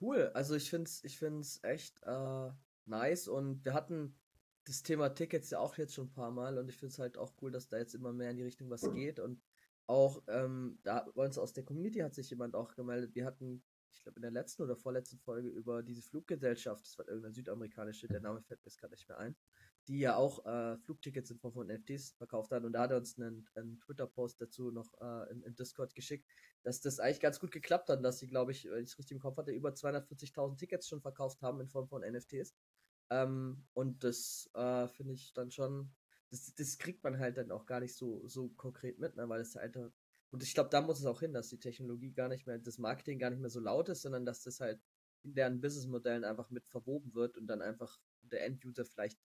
Cool, 0.00 0.30
also 0.34 0.54
ich 0.54 0.70
finde 0.70 0.88
es 0.88 1.04
ich 1.04 1.18
find's 1.18 1.60
echt 1.62 2.00
äh, 2.04 2.50
nice 2.86 3.28
und 3.28 3.64
wir 3.64 3.74
hatten 3.74 4.16
das 4.64 4.82
Thema 4.82 5.10
Tickets 5.10 5.50
ja 5.50 5.58
auch 5.58 5.76
jetzt 5.76 5.94
schon 5.94 6.06
ein 6.06 6.12
paar 6.12 6.30
Mal 6.30 6.56
und 6.58 6.68
ich 6.68 6.76
finde 6.76 6.92
es 6.92 6.98
halt 6.98 7.18
auch 7.18 7.32
cool, 7.42 7.50
dass 7.50 7.68
da 7.68 7.78
jetzt 7.78 7.94
immer 7.94 8.12
mehr 8.12 8.30
in 8.30 8.36
die 8.36 8.44
Richtung 8.44 8.70
was 8.70 8.90
geht 8.92 9.18
und 9.20 9.42
auch 9.86 10.22
ähm, 10.28 10.78
da 10.84 11.06
bei 11.14 11.24
uns 11.24 11.36
aus 11.36 11.52
der 11.52 11.64
Community 11.64 11.98
hat 11.98 12.14
sich 12.14 12.30
jemand 12.30 12.54
auch 12.54 12.74
gemeldet. 12.76 13.14
Wir 13.14 13.26
hatten 13.26 13.62
ich 13.92 14.02
glaube, 14.02 14.16
in 14.16 14.22
der 14.22 14.30
letzten 14.30 14.62
oder 14.62 14.76
vorletzten 14.76 15.18
Folge 15.18 15.48
über 15.48 15.82
diese 15.82 16.02
Fluggesellschaft, 16.02 16.84
das 16.84 16.98
war 16.98 17.06
irgendeine 17.08 17.34
südamerikanische, 17.34 18.08
der 18.08 18.20
Name 18.20 18.42
fällt 18.42 18.60
mir 18.60 18.66
jetzt 18.66 18.78
gerade 18.78 18.92
nicht 18.92 19.08
mehr 19.08 19.18
ein, 19.18 19.36
die 19.88 19.98
ja 19.98 20.16
auch 20.16 20.44
äh, 20.46 20.76
Flugtickets 20.78 21.30
in 21.30 21.38
Form 21.38 21.52
von 21.52 21.66
NFTs 21.66 22.12
verkauft 22.12 22.52
hat. 22.52 22.64
Und 22.64 22.72
da 22.72 22.82
hat 22.82 22.90
er 22.92 22.98
uns 22.98 23.18
einen, 23.18 23.48
einen 23.54 23.80
Twitter-Post 23.80 24.40
dazu 24.40 24.70
noch 24.70 24.92
äh, 25.00 25.30
in, 25.32 25.42
in, 25.42 25.54
Discord 25.54 25.94
geschickt, 25.94 26.28
dass 26.62 26.80
das 26.80 27.00
eigentlich 27.00 27.20
ganz 27.20 27.40
gut 27.40 27.50
geklappt 27.50 27.88
hat, 27.88 28.04
dass 28.04 28.18
sie, 28.18 28.26
glaube 28.26 28.52
ich, 28.52 28.64
wenn 28.70 28.82
ich 28.84 28.90
es 28.90 28.98
richtig 28.98 29.16
im 29.16 29.20
Kopf 29.20 29.36
hatte, 29.36 29.52
über 29.52 29.70
240.000 29.70 30.56
Tickets 30.56 30.88
schon 30.88 31.00
verkauft 31.00 31.42
haben 31.42 31.60
in 31.60 31.68
Form 31.68 31.88
von 31.88 32.02
NFTs. 32.02 32.54
Ähm, 33.10 33.66
und 33.74 34.04
das 34.04 34.48
äh, 34.54 34.86
finde 34.88 35.14
ich 35.14 35.32
dann 35.32 35.50
schon, 35.50 35.92
das, 36.30 36.54
das 36.54 36.78
kriegt 36.78 37.02
man 37.02 37.18
halt 37.18 37.36
dann 37.36 37.50
auch 37.50 37.66
gar 37.66 37.80
nicht 37.80 37.96
so, 37.96 38.26
so 38.28 38.48
konkret 38.50 38.98
mit, 38.98 39.16
ne, 39.16 39.28
weil 39.28 39.40
es 39.40 39.56
halt 39.56 39.76
und 40.30 40.42
ich 40.42 40.54
glaube, 40.54 40.70
da 40.70 40.80
muss 40.80 41.00
es 41.00 41.06
auch 41.06 41.20
hin, 41.20 41.32
dass 41.32 41.48
die 41.48 41.58
Technologie 41.58 42.12
gar 42.12 42.28
nicht 42.28 42.46
mehr, 42.46 42.58
das 42.58 42.78
Marketing 42.78 43.18
gar 43.18 43.30
nicht 43.30 43.40
mehr 43.40 43.50
so 43.50 43.60
laut 43.60 43.88
ist, 43.88 44.02
sondern 44.02 44.24
dass 44.24 44.42
das 44.42 44.60
halt 44.60 44.80
in 45.22 45.34
deren 45.34 45.60
Businessmodellen 45.60 46.24
einfach 46.24 46.50
mit 46.50 46.66
verwoben 46.66 47.14
wird 47.14 47.36
und 47.36 47.46
dann 47.46 47.60
einfach 47.62 48.00
der 48.22 48.44
Enduser 48.44 48.84
vielleicht 48.84 49.18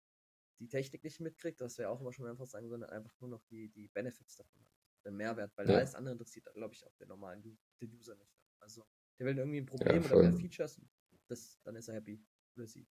die 0.61 0.69
Technik 0.69 1.03
nicht 1.03 1.21
mitkriegt, 1.21 1.61
das 1.61 1.77
wäre 1.79 1.91
auch 1.91 2.01
immer 2.01 2.13
schon 2.13 2.27
einfach 2.27 2.47
sagen, 2.47 2.69
sondern 2.69 2.91
einfach 2.91 3.19
nur 3.21 3.31
noch 3.31 3.43
die, 3.51 3.69
die 3.69 3.89
Benefits 3.89 4.37
davon 4.37 4.61
hat. 4.61 4.69
Den 5.05 5.17
Mehrwert, 5.17 5.53
weil 5.57 5.69
ja. 5.69 5.77
alles 5.77 5.97
andere 5.97 6.13
interessiert, 6.13 6.47
glaube 6.55 6.75
ich, 6.75 6.87
auch 6.87 6.95
den 6.95 7.09
normalen 7.09 7.43
den 7.43 7.93
User 7.93 8.15
nicht. 8.15 8.33
Also, 8.61 8.87
der 9.19 9.27
will 9.27 9.37
irgendwie 9.37 9.61
ein 9.61 9.67
Problem 9.67 10.03
ja, 10.03 10.13
oder 10.13 10.23
mehr 10.23 10.33
Features, 10.33 10.81
das, 11.27 11.61
dann 11.65 11.75
ist 11.75 11.89
er 11.89 11.95
happy 11.95 12.25
oder 12.55 12.67
sie. 12.67 12.87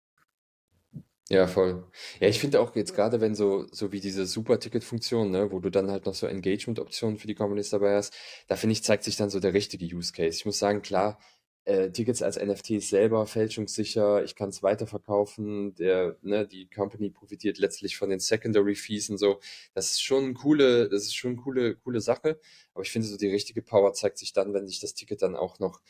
Ja, 1.29 1.46
voll. 1.46 1.84
Ja, 2.22 2.29
ich 2.29 2.39
finde 2.39 2.62
auch 2.62 2.74
jetzt 2.75 2.96
gerade, 2.96 3.19
wenn 3.19 3.36
so, 3.36 3.65
so 3.74 3.91
wie 3.91 4.00
diese 4.00 4.25
Super-Ticket-Funktion, 4.25 5.29
ne, 5.29 5.51
wo 5.51 5.60
du 5.60 5.69
dann 5.69 5.91
halt 5.91 6.05
noch 6.05 6.13
so 6.13 6.25
Engagement-Optionen 6.25 7.17
für 7.17 7.27
die 7.27 7.36
Companies 7.36 7.69
dabei 7.69 7.96
hast, 7.98 8.13
da 8.48 8.55
finde 8.55 8.72
ich, 8.74 8.84
zeigt 8.84 9.03
sich 9.03 9.17
dann 9.17 9.29
so 9.29 9.41
der 9.41 9.53
richtige 9.53 9.86
Use 9.93 10.13
Case. 10.13 10.38
Ich 10.38 10.46
muss 10.46 10.57
sagen, 10.57 10.81
klar, 10.81 11.19
äh, 11.65 11.91
Tickets 11.91 12.22
als 12.22 12.38
NFTs 12.38 12.88
selber 12.89 13.25
fälschungssicher, 13.25 14.24
ich 14.24 14.36
kann 14.36 14.50
es 14.50 14.63
weiterverkaufen, 14.63 15.75
der, 15.75 16.15
ne, 16.22 16.48
die 16.48 16.69
Company 16.69 17.10
profitiert 17.10 17.57
letztlich 17.57 17.98
von 17.98 18.10
den 18.10 18.19
Secondary 18.22 18.75
Fees 18.75 19.10
und 19.10 19.17
so. 19.17 19.41
Das 19.74 19.88
ist 19.91 20.01
schon 20.01 20.24
eine 20.24 20.34
coole, 20.34 20.88
das 20.88 21.03
ist 21.03 21.15
schon 21.15 21.31
eine 21.31 21.41
coole, 21.41 21.75
coole 21.75 22.00
Sache. 22.00 22.39
Aber 22.74 22.84
ich 22.84 22.91
finde 22.91 23.05
so 23.05 23.17
die 23.17 23.27
richtige 23.27 23.62
Power 23.62 23.91
zeigt 23.91 24.17
sich 24.17 24.31
dann, 24.31 24.53
wenn 24.53 24.65
sich 24.65 24.79
das 24.79 24.93
Ticket 24.93 25.22
dann 25.22 25.36
auch 25.36 25.60
noch 25.60 25.81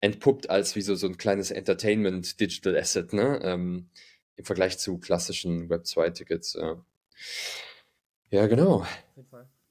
entpuppt 0.00 0.48
als 0.50 0.76
wie 0.76 0.82
so, 0.82 0.94
so 0.94 1.06
ein 1.06 1.16
kleines 1.18 1.50
Entertainment 1.50 2.40
Digital 2.40 2.76
Asset, 2.76 3.12
ne? 3.12 3.40
Ähm, 3.42 3.90
im 4.40 4.46
Vergleich 4.46 4.78
zu 4.78 4.98
klassischen 4.98 5.68
Web 5.68 5.82
2-Tickets. 5.82 6.54
Ja. 6.54 6.82
ja, 8.30 8.46
genau. 8.46 8.86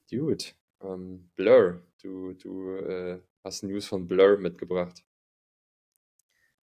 Dude. 0.08 0.44
Ähm, 0.80 1.28
Blur, 1.34 1.82
du, 2.00 2.34
du 2.34 2.76
äh, 2.76 3.20
hast 3.42 3.64
News 3.64 3.86
von 3.86 4.06
Blur 4.06 4.38
mitgebracht. 4.38 5.04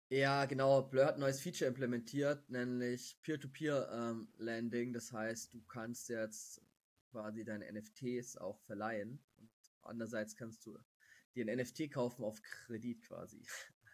Ja, 0.08 0.46
genau. 0.46 0.82
Blur 0.82 1.06
hat 1.06 1.14
ein 1.14 1.20
neues 1.20 1.40
Feature 1.40 1.68
implementiert, 1.68 2.50
nämlich 2.50 3.16
Peer-to-Peer-Landing. 3.22 4.88
Ähm, 4.88 4.92
das 4.92 5.12
heißt, 5.12 5.54
du 5.54 5.62
kannst 5.62 6.08
jetzt 6.08 6.60
quasi 7.12 7.44
deine 7.44 7.72
NFTs 7.72 8.36
auch 8.36 8.58
verleihen. 8.62 9.24
Und 9.38 9.50
andererseits 9.82 10.34
kannst 10.34 10.66
du 10.66 10.76
dir 11.36 11.46
ein 11.46 11.56
NFT 11.56 11.92
kaufen 11.92 12.24
auf 12.24 12.42
Kredit 12.42 13.00
quasi. 13.02 13.46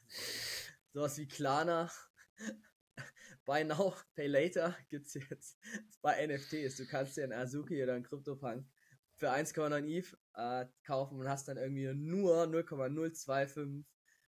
Sowas 0.95 1.19
wie 1.19 1.29
Klarna, 1.29 1.91
Buy 3.49 3.65
Now, 3.65 3.95
Pay 4.15 4.27
Later 4.27 4.77
gibt 4.91 5.07
es 5.07 5.15
jetzt 5.15 5.59
bei 6.03 6.27
NFTs. 6.27 6.77
Du 6.77 6.87
kannst 6.87 7.17
dir 7.17 7.25
einen 7.25 7.33
Azuki 7.33 7.83
oder 7.83 7.95
einen 7.95 8.05
CryptoPunk 8.05 8.67
für 9.17 9.33
1,9 9.33 9.87
ETH 9.87 10.19
äh, 10.35 10.67
kaufen 10.87 11.19
und 11.19 11.27
hast 11.27 11.49
dann 11.49 11.57
irgendwie 11.57 11.91
nur 11.95 12.47
0,025 12.47 13.87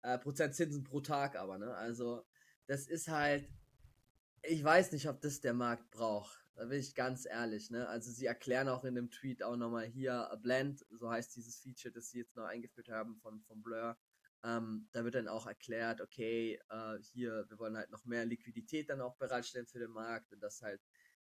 äh, 0.00 0.18
Prozent 0.18 0.54
Zinsen 0.54 0.82
pro 0.82 1.00
Tag, 1.02 1.36
aber 1.36 1.58
ne, 1.58 1.74
also 1.74 2.22
das 2.66 2.88
ist 2.88 3.08
halt, 3.08 3.46
ich 4.44 4.64
weiß 4.64 4.92
nicht, 4.92 5.06
ob 5.06 5.20
das 5.20 5.42
der 5.42 5.52
Markt 5.52 5.90
braucht. 5.90 6.42
Da 6.54 6.64
bin 6.64 6.80
ich 6.80 6.94
ganz 6.94 7.26
ehrlich, 7.26 7.70
ne? 7.70 7.88
Also 7.88 8.10
sie 8.10 8.26
erklären 8.26 8.68
auch 8.68 8.84
in 8.84 8.94
dem 8.94 9.10
Tweet 9.10 9.42
auch 9.42 9.56
nochmal 9.56 9.84
hier 9.84 10.30
Blend, 10.42 10.86
so 10.90 11.10
heißt 11.10 11.36
dieses 11.36 11.60
Feature, 11.60 11.92
das 11.92 12.10
sie 12.10 12.20
jetzt 12.20 12.34
noch 12.34 12.44
eingeführt 12.44 12.88
haben 12.88 13.18
von, 13.18 13.42
von 13.42 13.62
Blur. 13.62 13.98
Ähm, 14.44 14.88
da 14.92 15.04
wird 15.04 15.14
dann 15.14 15.28
auch 15.28 15.46
erklärt, 15.46 16.00
okay, 16.00 16.60
äh, 16.68 16.98
hier, 17.00 17.46
wir 17.48 17.58
wollen 17.58 17.76
halt 17.76 17.90
noch 17.90 18.04
mehr 18.04 18.24
Liquidität 18.24 18.90
dann 18.90 19.00
auch 19.00 19.16
bereitstellen 19.16 19.66
für 19.66 19.78
den 19.78 19.90
Markt 19.90 20.32
und 20.32 20.40
dass 20.40 20.62
halt 20.62 20.80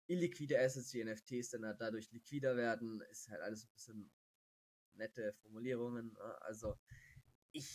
illiquide 0.07 0.59
Assets 0.59 0.93
wie 0.93 1.03
NFTs 1.03 1.49
dann 1.51 1.65
halt 1.65 1.81
dadurch 1.81 2.11
liquider 2.11 2.55
werden, 2.57 3.01
ist 3.11 3.29
halt 3.29 3.41
alles 3.41 3.65
ein 3.65 3.71
bisschen 3.73 4.11
nette 4.93 5.33
Formulierungen. 5.33 6.13
Ne? 6.13 6.41
Also 6.41 6.77
ich 7.51 7.67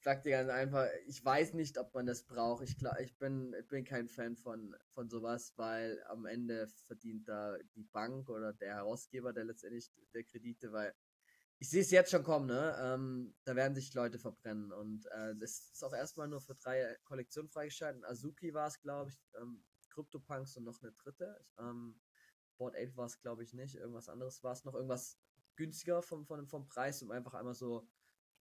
sag 0.00 0.22
dir 0.22 0.32
ganz 0.32 0.50
einfach, 0.50 0.86
ich 1.06 1.24
weiß 1.24 1.54
nicht, 1.54 1.78
ob 1.78 1.94
man 1.94 2.06
das 2.06 2.24
braucht. 2.24 2.62
Ich, 2.62 2.76
klar, 2.76 3.00
ich, 3.00 3.16
bin, 3.16 3.54
ich 3.58 3.66
bin 3.68 3.84
kein 3.84 4.08
Fan 4.08 4.36
von, 4.36 4.76
von 4.90 5.08
sowas, 5.08 5.54
weil 5.56 6.02
am 6.08 6.26
Ende 6.26 6.68
verdient 6.86 7.26
da 7.26 7.56
die 7.74 7.84
Bank 7.84 8.28
oder 8.28 8.52
der 8.52 8.74
Herausgeber 8.74 9.32
der 9.32 9.44
letztendlich 9.44 9.90
der 10.12 10.24
Kredite, 10.24 10.72
weil 10.72 10.94
ich 11.58 11.70
sehe 11.70 11.82
es 11.82 11.90
jetzt 11.90 12.10
schon 12.10 12.22
kommen, 12.22 12.46
ne? 12.46 12.76
Ähm, 12.80 13.34
da 13.44 13.56
werden 13.56 13.74
sich 13.74 13.94
Leute 13.94 14.18
verbrennen. 14.18 14.72
Und 14.72 15.06
äh, 15.06 15.34
ist 15.40 15.82
auch 15.84 15.92
erstmal 15.92 16.28
nur 16.28 16.40
für 16.40 16.54
drei 16.54 16.96
Kollektionen 17.04 17.48
freigeschaltet. 17.48 18.04
Azuki 18.04 18.52
war 18.52 18.68
es, 18.68 18.80
glaube 18.80 19.10
ich, 19.10 19.18
ähm, 19.40 19.64
CryptoPunks 19.90 20.56
und 20.56 20.64
noch 20.64 20.82
eine 20.82 20.92
dritte. 20.92 21.44
Ähm, 21.58 22.00
Board 22.58 22.76
8 22.76 22.96
war 22.96 23.06
es, 23.06 23.20
glaube 23.20 23.42
ich, 23.42 23.52
nicht. 23.52 23.76
Irgendwas 23.76 24.08
anderes 24.08 24.42
war 24.42 24.52
es 24.52 24.64
noch. 24.64 24.74
Irgendwas 24.74 25.18
günstiger 25.56 26.02
vom, 26.02 26.26
vom, 26.26 26.46
vom 26.46 26.66
Preis, 26.66 27.02
um 27.02 27.10
einfach 27.10 27.34
einmal 27.34 27.54
so 27.54 27.88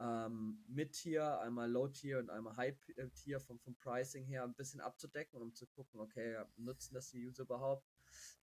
ähm, 0.01 0.65
Mid-Tier, 0.69 1.39
einmal 1.41 1.71
Low-Tier 1.71 2.19
und 2.19 2.31
einmal 2.31 2.57
High-Tier 2.57 3.41
vom, 3.41 3.61
vom 3.61 3.77
Pricing 3.77 4.25
her 4.25 4.45
ein 4.45 4.55
bisschen 4.55 4.81
abzudecken, 4.81 5.41
um 5.41 5.55
zu 5.55 5.67
gucken, 5.67 6.01
okay, 6.01 6.43
nutzen 6.57 6.95
das 6.95 7.11
die 7.11 7.27
User 7.27 7.43
überhaupt? 7.43 7.87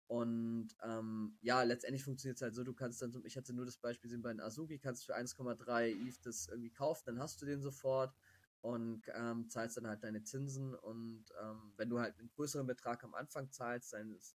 Und 0.07 0.69
ähm, 0.83 1.37
ja, 1.43 1.63
letztendlich 1.63 2.05
funktioniert 2.05 2.37
es 2.37 2.43
halt 2.43 2.55
so, 2.55 2.65
du 2.65 2.73
kannst 2.73 3.03
dann, 3.03 3.23
ich 3.25 3.37
hatte 3.37 3.53
nur 3.53 3.67
das 3.67 3.77
Beispiel 3.77 4.17
bei 4.19 4.33
den 4.33 4.41
Azuki, 4.41 4.79
kannst 4.79 5.05
für 5.05 5.15
1,3 5.15 5.91
ETH 5.91 6.25
das 6.25 6.49
irgendwie 6.49 6.71
kaufen, 6.71 7.03
dann 7.07 7.19
hast 7.19 7.43
du 7.43 7.47
den 7.47 7.61
sofort 7.61 8.15
und 8.63 9.03
ähm, 9.15 9.51
zahlst 9.51 9.77
dann 9.77 9.87
halt 9.87 10.03
deine 10.03 10.23
Zinsen 10.23 10.75
und 10.75 11.27
ähm, 11.43 11.75
wenn 11.77 11.91
du 11.91 12.01
halt 12.01 12.19
einen 12.19 12.31
größeren 12.31 12.67
Betrag 12.67 13.05
am 13.05 13.15
Anfang 13.15 13.51
zahlst, 13.51 13.93
dann 13.93 14.15
ist 14.15 14.37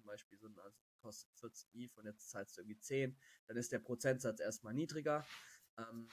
zum 0.00 0.04
Beispiel 0.04 0.38
so 0.38 0.46
ein 0.46 0.58
also 0.60 0.78
kostet 1.00 1.30
14 1.34 1.70
ETH 1.74 1.96
und 1.96 2.06
jetzt 2.06 2.30
zahlst 2.30 2.56
du 2.56 2.62
irgendwie 2.62 2.78
10, 2.78 3.16
dann 3.46 3.56
ist 3.56 3.72
der 3.72 3.78
Prozentsatz 3.78 4.40
erstmal 4.40 4.74
niedriger. 4.74 5.24
Ähm, 5.78 6.08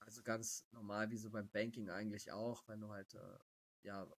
also 0.00 0.22
ganz 0.22 0.66
normal 0.72 1.10
wie 1.10 1.18
so 1.18 1.30
beim 1.30 1.48
Banking 1.50 1.90
eigentlich 1.90 2.32
auch, 2.32 2.66
wenn 2.68 2.80
du 2.80 2.88
halt 2.88 3.14
äh, 3.14 3.38
ja 3.82 4.10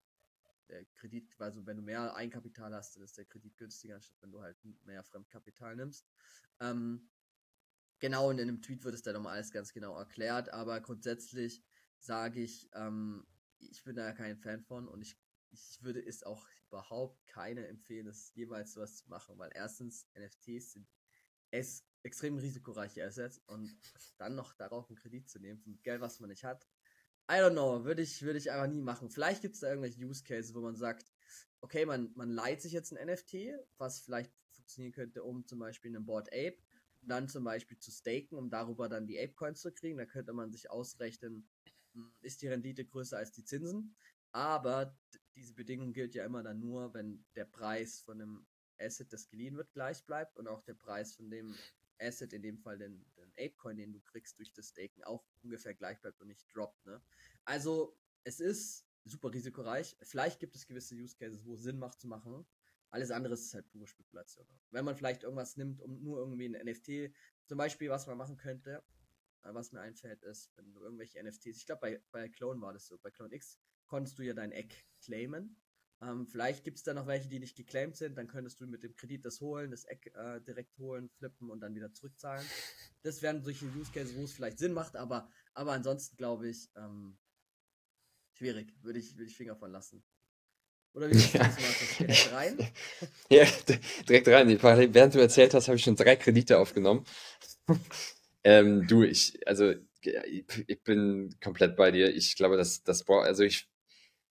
der 0.71 0.85
Kredit, 0.95 1.35
also 1.41 1.67
wenn 1.67 1.77
du 1.77 1.83
mehr 1.83 2.15
Eigenkapital 2.15 2.75
hast, 2.75 2.97
dann 2.97 3.03
ist 3.05 3.19
der 3.19 3.27
Kredit 3.27 3.57
günstiger, 3.57 3.97
anstatt 3.97 4.17
wenn 4.23 4.33
du 4.33 4.41
halt 4.43 4.57
mehr 4.85 5.05
Fremdkapital 5.05 5.77
nimmst. 5.77 6.07
Ähm, 6.61 7.11
Genau, 8.01 8.31
und 8.31 8.39
in 8.39 8.49
einem 8.49 8.63
Tweet 8.63 8.83
wird 8.85 8.95
es 8.95 9.03
dann 9.03 9.15
nochmal 9.15 9.35
alles 9.35 9.51
ganz 9.53 9.75
genau 9.75 9.95
erklärt, 9.97 10.51
aber 10.51 10.81
grundsätzlich 10.81 11.63
sage 11.99 12.41
ich, 12.41 12.71
ähm, 12.73 13.27
ich 13.59 13.85
bin 13.85 13.95
da 13.95 14.13
kein 14.13 14.39
Fan 14.39 14.63
von 14.63 14.89
und 14.89 15.03
ich, 15.03 15.19
ich 15.51 15.83
würde 15.83 16.03
es 16.03 16.23
auch 16.23 16.49
überhaupt 16.69 17.27
keine 17.27 17.67
empfehlen, 17.67 18.07
das 18.07 18.33
jemals 18.35 18.73
sowas 18.73 18.97
zu 18.97 19.11
machen, 19.11 19.39
weil 19.39 19.51
erstens 19.55 20.09
NFTs 20.15 20.73
sind 20.73 20.89
es 21.51 21.85
extrem 22.03 22.39
risikoreiche 22.39 23.05
Assets 23.05 23.39
und 23.47 23.77
dann 24.17 24.35
noch 24.35 24.55
darauf 24.55 24.89
einen 24.89 24.97
Kredit 24.97 25.29
zu 25.29 25.39
nehmen 25.39 25.81
Geld, 25.83 26.01
was 26.01 26.21
man 26.21 26.31
nicht 26.31 26.45
hat. 26.45 26.67
I 27.31 27.35
don't 27.35 27.53
know, 27.53 27.85
würde 27.85 28.03
ich, 28.03 28.23
würde 28.23 28.39
ich 28.39 28.51
einfach 28.51 28.67
nie 28.67 28.83
machen. 28.83 29.09
Vielleicht 29.09 29.43
gibt 29.43 29.55
es 29.55 29.61
da 29.61 29.69
irgendwelche 29.69 30.05
Use 30.05 30.25
Cases, 30.25 30.53
wo 30.53 30.61
man 30.61 30.75
sagt, 30.75 31.13
okay, 31.61 31.87
man, 31.87 32.11
man 32.17 32.29
leiht 32.29 32.61
sich 32.61 32.73
jetzt 32.73 32.93
ein 32.93 33.07
NFT, 33.07 33.55
was 33.79 34.01
vielleicht 34.01 34.33
funktionieren 34.51 34.93
könnte, 34.93 35.23
um 35.23 35.47
zum 35.47 35.61
Beispiel 35.61 35.95
einen 35.95 36.05
Board 36.05 36.29
Ape 36.33 36.59
dann 37.03 37.29
zum 37.29 37.45
Beispiel 37.45 37.79
zu 37.79 37.91
staken, 37.91 38.37
um 38.37 38.51
darüber 38.51 38.89
dann 38.89 39.07
die 39.07 39.19
Ape 39.19 39.35
Coins 39.35 39.61
zu 39.61 39.73
kriegen. 39.73 39.99
Da 39.99 40.07
könnte 40.07 40.33
man 40.33 40.51
sich 40.51 40.71
ausrechnen, 40.71 41.49
hm, 41.95 42.13
ist 42.21 42.43
die 42.43 42.49
Rendite 42.49 42.85
größer 42.85 43.17
als 43.17 43.33
die 43.33 43.45
Zinsen. 43.45 43.95
Aber 44.33 44.99
diese 45.35 45.55
Bedingung 45.55 45.93
gilt 45.93 46.15
ja 46.15 46.25
immer 46.25 46.43
dann 46.43 46.61
nur, 46.61 46.93
wenn 46.95 47.25
der 47.37 47.47
Preis 47.47 48.01
von 48.01 48.21
einem 48.21 48.47
Asset, 48.79 49.13
das 49.13 49.29
geliehen 49.29 49.57
wird, 49.57 49.73
gleich 49.73 50.05
bleibt 50.05 50.37
und 50.37 50.49
auch 50.49 50.63
der 50.63 50.75
Preis 50.75 51.15
von 51.15 51.31
dem 51.31 51.55
Asset, 51.99 52.33
in 52.33 52.43
dem 52.43 52.59
Fall 52.59 52.79
den, 52.79 53.05
den 53.31 53.47
Apecoin, 53.47 53.77
den 53.77 53.93
du 53.93 54.01
kriegst 54.01 54.39
durch 54.39 54.53
das 54.53 54.69
Staken, 54.69 55.05
auch 55.05 55.25
ungefähr 55.43 55.75
gleich 55.75 56.01
bleibt 56.01 56.21
und 56.21 56.29
nicht 56.29 56.47
droppt. 56.55 56.85
Ne? 56.87 57.03
Also 57.45 57.97
es 58.25 58.41
ist 58.41 58.87
super 59.05 59.33
risikoreich. 59.33 59.97
Vielleicht 60.03 60.41
gibt 60.41 60.55
es 60.55 60.67
gewisse 60.67 60.95
Use 60.95 61.17
Cases, 61.17 61.45
wo 61.45 61.55
es 61.55 61.63
Sinn 61.63 61.79
macht 61.79 62.01
zu 62.01 62.09
machen. 62.09 62.47
Alles 62.91 63.11
andere 63.11 63.35
ist 63.35 63.55
halt 63.55 63.69
pure 63.69 63.87
Spekulation. 63.87 64.47
Ne? 64.47 64.55
Wenn 64.71 64.85
man 64.85 64.97
vielleicht 64.97 65.23
irgendwas 65.23 65.57
nimmt, 65.57 65.81
um 65.81 66.03
nur 66.03 66.19
irgendwie 66.19 66.47
ein 66.47 66.65
NFT, 66.67 67.15
zum 67.47 67.59
Beispiel, 67.59 67.89
was 67.89 68.07
man 68.07 68.19
machen 68.19 68.37
könnte, 68.37 68.83
äh, 69.43 69.55
was 69.55 69.73
mir 69.73 69.81
einfällt, 69.81 70.23
ist, 70.23 70.51
wenn 70.57 70.73
du 70.73 70.81
irgendwelche 70.81 71.23
NFTs, 71.23 71.57
ich 71.57 71.67
glaube 71.67 71.81
bei, 71.81 72.03
bei 72.11 72.29
Clone 72.29 72.61
war 72.61 72.73
das 72.73 72.87
so, 72.87 72.99
bei 72.99 73.11
Clone 73.11 73.35
X 73.35 73.59
konntest 73.87 74.19
du 74.19 74.23
ja 74.23 74.35
dein 74.35 74.53
Eck 74.53 74.87
claimen 75.01 75.57
ähm, 76.03 76.27
vielleicht 76.27 76.65
gibt 76.65 76.79
es 76.79 76.83
da 76.83 76.95
noch 76.95 77.07
welche, 77.07 77.29
die 77.29 77.39
nicht 77.39 77.57
geclaimed 77.57 77.97
sind. 77.97 78.17
Dann 78.17 78.27
könntest 78.27 78.61
du 78.61 78.67
mit 78.67 78.83
dem 78.83 78.97
Kredit 78.97 79.25
das 79.25 79.41
holen, 79.41 79.71
das 79.71 79.85
Eck 79.85 80.13
äh, 80.15 80.41
direkt 80.41 80.79
holen, 80.79 81.11
flippen 81.19 81.51
und 81.51 81.61
dann 81.61 81.75
wieder 81.75 81.93
zurückzahlen. 81.93 82.47
Das 83.03 83.21
wären 83.21 83.43
solche 83.43 83.67
Use 83.67 83.93
Cases, 83.93 84.17
wo 84.17 84.25
es 84.25 84.33
vielleicht 84.33 84.59
Sinn 84.59 84.73
macht, 84.73 84.97
aber, 84.97 85.31
aber 85.53 85.73
ansonsten 85.73 86.17
glaube 86.17 86.49
ich, 86.49 86.71
ähm, 86.77 87.19
schwierig. 88.33 88.75
Würde 88.83 88.99
ich, 88.99 89.17
würde 89.17 89.31
ich 89.31 89.37
Finger 89.37 89.57
von 89.57 89.73
lassen. 89.73 90.03
Oder 90.95 91.11
wie 91.11 91.15
ja. 91.19 91.29
du 91.33 91.39
das 91.39 91.97
Direkt 91.99 92.33
rein? 92.33 92.59
ja, 93.31 93.47
direkt 94.09 94.29
rein. 94.29 94.95
Während 94.95 95.15
du 95.15 95.19
erzählt 95.19 95.55
hast, 95.55 95.69
habe 95.69 95.77
ich 95.77 95.85
schon 95.85 95.97
drei 95.97 96.17
Kredite 96.17 96.59
aufgenommen. 96.59 97.05
ähm, 98.45 98.87
du, 98.87 99.03
ich, 99.03 99.47
also 99.47 99.75
ich 100.03 100.83
bin 100.83 101.37
komplett 101.43 101.77
bei 101.77 101.91
dir. 101.91 102.15
Ich 102.15 102.37
glaube, 102.37 102.57
dass 102.57 102.83
das, 102.83 103.07
also 103.07 103.45
ich 103.45 103.70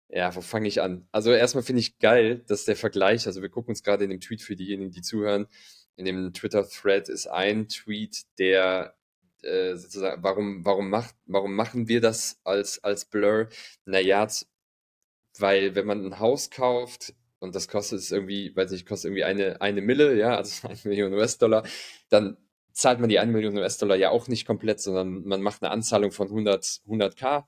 ja, 0.09 0.33
wo 0.35 0.41
fange 0.41 0.67
ich 0.67 0.81
an? 0.81 1.07
Also 1.11 1.31
erstmal 1.31 1.63
finde 1.63 1.81
ich 1.81 1.99
geil, 1.99 2.43
dass 2.47 2.65
der 2.65 2.75
Vergleich, 2.75 3.27
also 3.27 3.41
wir 3.41 3.49
gucken 3.49 3.71
uns 3.71 3.83
gerade 3.83 4.03
in 4.03 4.09
dem 4.09 4.21
Tweet 4.21 4.41
für 4.41 4.55
diejenigen, 4.55 4.91
die 4.91 5.01
zuhören, 5.01 5.47
in 5.95 6.05
dem 6.05 6.33
Twitter-Thread 6.33 7.09
ist 7.09 7.27
ein 7.27 7.67
Tweet, 7.67 8.23
der 8.37 8.95
äh, 9.41 9.75
sozusagen, 9.75 10.23
warum, 10.23 10.63
warum, 10.65 10.89
macht, 10.89 11.15
warum 11.25 11.55
machen 11.55 11.87
wir 11.87 12.01
das 12.01 12.39
als, 12.43 12.83
als 12.83 13.05
Blur? 13.05 13.49
Naja, 13.85 14.27
weil 15.39 15.75
wenn 15.75 15.85
man 15.85 16.05
ein 16.05 16.19
Haus 16.19 16.49
kauft 16.49 17.13
und 17.39 17.55
das 17.55 17.67
kostet 17.67 17.99
es 17.99 18.11
irgendwie, 18.11 18.55
weiß 18.55 18.71
nicht, 18.71 18.87
kostet 18.87 19.09
irgendwie 19.09 19.25
eine, 19.25 19.61
eine 19.61 19.81
Mille, 19.81 20.15
ja, 20.15 20.35
also 20.37 20.67
eine 20.69 20.79
Million 20.85 21.13
US-Dollar, 21.13 21.63
dann 22.09 22.37
zahlt 22.71 22.99
man 22.99 23.09
die 23.09 23.19
eine 23.19 23.31
Million 23.31 23.57
US-Dollar 23.57 23.95
ja 23.97 24.11
auch 24.11 24.27
nicht 24.27 24.45
komplett, 24.45 24.79
sondern 24.79 25.23
man 25.23 25.41
macht 25.41 25.63
eine 25.63 25.71
Anzahlung 25.71 26.11
von 26.11 26.27
100, 26.27 26.63
100k 26.87 27.43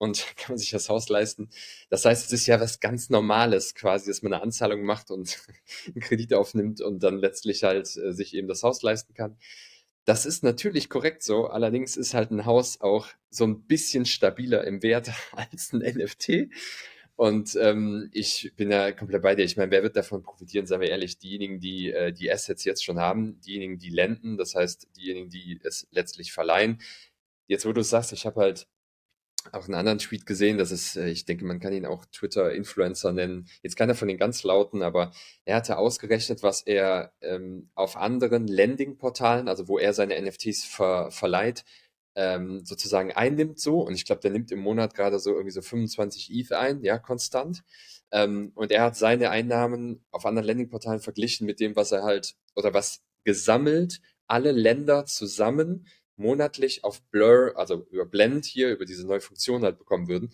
und 0.00 0.24
kann 0.36 0.54
man 0.54 0.58
sich 0.58 0.70
das 0.70 0.88
Haus 0.88 1.08
leisten. 1.08 1.50
Das 1.90 2.04
heißt, 2.04 2.26
es 2.26 2.32
ist 2.32 2.46
ja 2.46 2.58
was 2.60 2.80
ganz 2.80 3.10
Normales 3.10 3.74
quasi, 3.74 4.10
dass 4.10 4.22
man 4.22 4.32
eine 4.32 4.42
Anzahlung 4.42 4.82
macht 4.82 5.10
und 5.10 5.38
einen 5.86 6.00
Kredit 6.00 6.34
aufnimmt 6.34 6.80
und 6.80 7.02
dann 7.02 7.18
letztlich 7.18 7.62
halt 7.62 7.96
äh, 7.96 8.12
sich 8.12 8.34
eben 8.34 8.48
das 8.48 8.64
Haus 8.64 8.82
leisten 8.82 9.14
kann. 9.14 9.36
Das 10.06 10.26
ist 10.26 10.42
natürlich 10.42 10.88
korrekt 10.88 11.22
so, 11.22 11.46
allerdings 11.46 11.96
ist 11.96 12.14
halt 12.14 12.30
ein 12.30 12.46
Haus 12.46 12.80
auch 12.80 13.08
so 13.28 13.44
ein 13.46 13.66
bisschen 13.66 14.06
stabiler 14.06 14.64
im 14.64 14.82
Wert 14.82 15.10
als 15.32 15.72
ein 15.72 15.80
NFT. 15.80 16.48
Und 17.14 17.54
ähm, 17.60 18.08
ich 18.14 18.54
bin 18.56 18.70
ja 18.70 18.92
komplett 18.92 19.20
bei 19.20 19.34
dir. 19.34 19.44
Ich 19.44 19.58
meine, 19.58 19.70
wer 19.70 19.82
wird 19.82 19.94
davon 19.94 20.22
profitieren, 20.22 20.64
seien 20.64 20.80
wir 20.80 20.88
ehrlich, 20.88 21.18
diejenigen, 21.18 21.60
die 21.60 21.90
äh, 21.92 22.14
die 22.14 22.32
Assets 22.32 22.64
jetzt 22.64 22.82
schon 22.82 22.98
haben, 22.98 23.38
diejenigen, 23.42 23.78
die 23.78 23.90
lenden, 23.90 24.38
das 24.38 24.54
heißt 24.54 24.88
diejenigen, 24.96 25.28
die 25.28 25.60
es 25.62 25.86
letztlich 25.90 26.32
verleihen. 26.32 26.80
Jetzt, 27.46 27.66
wo 27.66 27.74
du 27.74 27.82
sagst, 27.82 28.14
ich 28.14 28.24
habe 28.24 28.40
halt 28.40 28.66
auch 29.52 29.64
einen 29.64 29.74
anderen 29.74 29.98
Tweet 29.98 30.26
gesehen, 30.26 30.58
das 30.58 30.70
ist, 30.70 30.96
äh, 30.96 31.08
ich 31.08 31.24
denke, 31.24 31.44
man 31.44 31.60
kann 31.60 31.72
ihn 31.72 31.86
auch 31.86 32.04
Twitter-Influencer 32.06 33.12
nennen. 33.12 33.48
Jetzt 33.62 33.76
keiner 33.76 33.94
von 33.94 34.08
den 34.08 34.18
ganz 34.18 34.42
lauten, 34.42 34.82
aber 34.82 35.12
er 35.44 35.56
hatte 35.56 35.78
ausgerechnet, 35.78 36.42
was 36.42 36.62
er 36.62 37.12
ähm, 37.20 37.70
auf 37.74 37.96
anderen 37.96 38.46
Landing-Portalen, 38.46 39.48
also 39.48 39.68
wo 39.68 39.78
er 39.78 39.92
seine 39.94 40.20
NFTs 40.20 40.64
ver 40.64 41.10
verleiht, 41.10 41.64
ähm, 42.14 42.64
sozusagen 42.64 43.12
einnimmt 43.12 43.58
so. 43.58 43.80
Und 43.80 43.94
ich 43.94 44.04
glaube, 44.04 44.20
der 44.20 44.30
nimmt 44.30 44.52
im 44.52 44.60
Monat 44.60 44.94
gerade 44.94 45.18
so 45.18 45.30
irgendwie 45.30 45.52
so 45.52 45.62
25 45.62 46.30
ETH 46.32 46.52
ein, 46.52 46.82
ja, 46.82 46.98
konstant. 46.98 47.62
Ähm, 48.12 48.52
und 48.54 48.72
er 48.72 48.82
hat 48.82 48.96
seine 48.96 49.30
Einnahmen 49.30 50.04
auf 50.10 50.26
anderen 50.26 50.46
Landing-Portalen 50.46 51.00
verglichen 51.00 51.46
mit 51.46 51.60
dem, 51.60 51.76
was 51.76 51.92
er 51.92 52.02
halt, 52.02 52.34
oder 52.54 52.74
was 52.74 53.02
gesammelt 53.24 54.00
alle 54.30 54.52
Länder 54.52 55.06
zusammen 55.06 55.86
monatlich 56.20 56.84
auf 56.84 57.02
Blur, 57.10 57.54
also 57.56 57.86
über 57.90 58.06
Blend 58.06 58.44
hier, 58.44 58.70
über 58.70 58.84
diese 58.84 59.06
neue 59.06 59.20
Funktion 59.20 59.64
halt 59.64 59.78
bekommen 59.78 60.08
würden. 60.08 60.32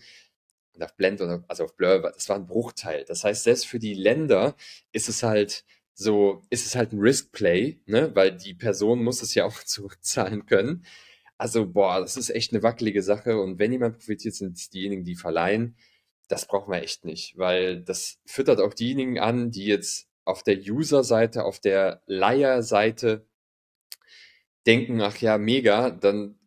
Und 0.73 0.83
auf 0.83 0.95
Blend 0.95 1.21
oder 1.21 1.43
also 1.47 1.63
auf 1.63 1.75
Blur, 1.75 1.99
das 2.13 2.29
war 2.29 2.35
ein 2.35 2.45
Bruchteil. 2.45 3.05
Das 3.05 3.23
heißt, 3.23 3.43
selbst 3.43 3.65
für 3.65 3.79
die 3.79 3.95
Länder 3.95 4.55
ist 4.91 5.09
es 5.09 5.23
halt 5.23 5.65
so, 5.93 6.43
ist 6.51 6.67
es 6.67 6.75
halt 6.75 6.93
ein 6.93 6.99
Risk 6.99 7.31
Play, 7.31 7.81
ne? 7.87 8.11
weil 8.15 8.31
die 8.37 8.53
Person 8.53 9.03
muss 9.03 9.23
es 9.23 9.33
ja 9.33 9.45
auch 9.45 9.63
zurückzahlen 9.65 10.45
können. 10.45 10.85
Also, 11.37 11.67
boah, 11.67 11.99
das 11.99 12.17
ist 12.17 12.29
echt 12.29 12.53
eine 12.53 12.63
wackelige 12.63 13.01
Sache. 13.03 13.39
Und 13.39 13.59
wenn 13.59 13.71
jemand 13.71 13.97
profitiert, 13.97 14.35
sind 14.35 14.73
diejenigen, 14.73 15.05
die 15.05 15.15
verleihen. 15.15 15.77
Das 16.27 16.45
brauchen 16.45 16.71
wir 16.73 16.81
echt 16.81 17.05
nicht, 17.05 17.37
weil 17.37 17.81
das 17.81 18.19
füttert 18.25 18.59
auch 18.59 18.73
diejenigen 18.73 19.17
an, 19.17 19.49
die 19.49 19.65
jetzt 19.65 20.07
auf 20.25 20.43
der 20.43 20.57
User-Seite, 20.57 21.45
auf 21.45 21.59
der 21.59 22.01
Leier-Seite 22.05 23.25
denken, 24.67 25.01
ach 25.01 25.17
ja, 25.17 25.37
mega, 25.37 25.89
dann 25.89 26.37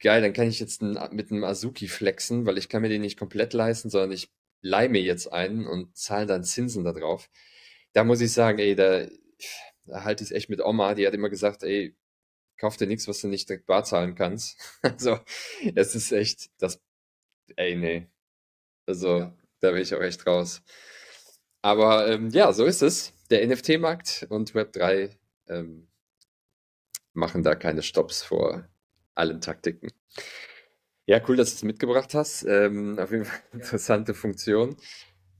geil, 0.00 0.20
dann 0.20 0.32
kann 0.32 0.48
ich 0.48 0.60
jetzt 0.60 0.82
mit 0.82 1.30
einem 1.30 1.44
Azuki 1.44 1.88
flexen, 1.88 2.46
weil 2.46 2.58
ich 2.58 2.68
kann 2.68 2.82
mir 2.82 2.88
den 2.88 3.02
nicht 3.02 3.18
komplett 3.18 3.52
leisten, 3.52 3.90
sondern 3.90 4.12
ich 4.12 4.30
leih 4.60 4.88
mir 4.88 5.02
jetzt 5.02 5.32
einen 5.32 5.66
und 5.66 5.96
zahle 5.96 6.26
dann 6.26 6.44
Zinsen 6.44 6.84
da 6.84 6.92
drauf. 6.92 7.30
Da 7.92 8.04
muss 8.04 8.20
ich 8.20 8.32
sagen, 8.32 8.58
ey, 8.58 8.74
da, 8.74 9.06
da 9.86 10.04
halte 10.04 10.24
ich 10.24 10.30
es 10.30 10.36
echt 10.36 10.50
mit 10.50 10.60
Oma, 10.60 10.94
die 10.94 11.06
hat 11.06 11.14
immer 11.14 11.30
gesagt, 11.30 11.62
ey, 11.62 11.96
kauf 12.58 12.76
dir 12.76 12.86
nichts, 12.86 13.08
was 13.08 13.20
du 13.20 13.28
nicht 13.28 13.48
direkt 13.48 13.66
bar 13.66 13.84
zahlen 13.84 14.14
kannst. 14.14 14.58
also, 14.82 15.18
es 15.74 15.94
ist 15.94 16.12
echt, 16.12 16.50
das, 16.58 16.80
ey, 17.56 17.76
nee. 17.76 18.06
Also, 18.86 19.18
ja. 19.18 19.38
da 19.60 19.70
bin 19.72 19.82
ich 19.82 19.94
auch 19.94 20.02
echt 20.02 20.26
raus. 20.26 20.62
Aber 21.62 22.08
ähm, 22.08 22.30
ja, 22.30 22.52
so 22.52 22.64
ist 22.64 22.82
es. 22.82 23.12
Der 23.30 23.46
NFT-Markt 23.46 24.26
und 24.30 24.52
Web3 24.52 25.10
ähm, 25.48 25.87
machen 27.18 27.42
da 27.42 27.54
keine 27.54 27.82
Stops 27.82 28.22
vor 28.22 28.66
allen 29.14 29.40
Taktiken. 29.40 29.90
Ja, 31.06 31.20
cool, 31.28 31.36
dass 31.36 31.50
du 31.50 31.56
es 31.56 31.62
mitgebracht 31.62 32.14
hast. 32.14 32.44
Ähm, 32.44 32.98
auf 32.98 33.10
jeden 33.10 33.24
Fall 33.24 33.40
interessante 33.52 34.14
Funktion. 34.14 34.76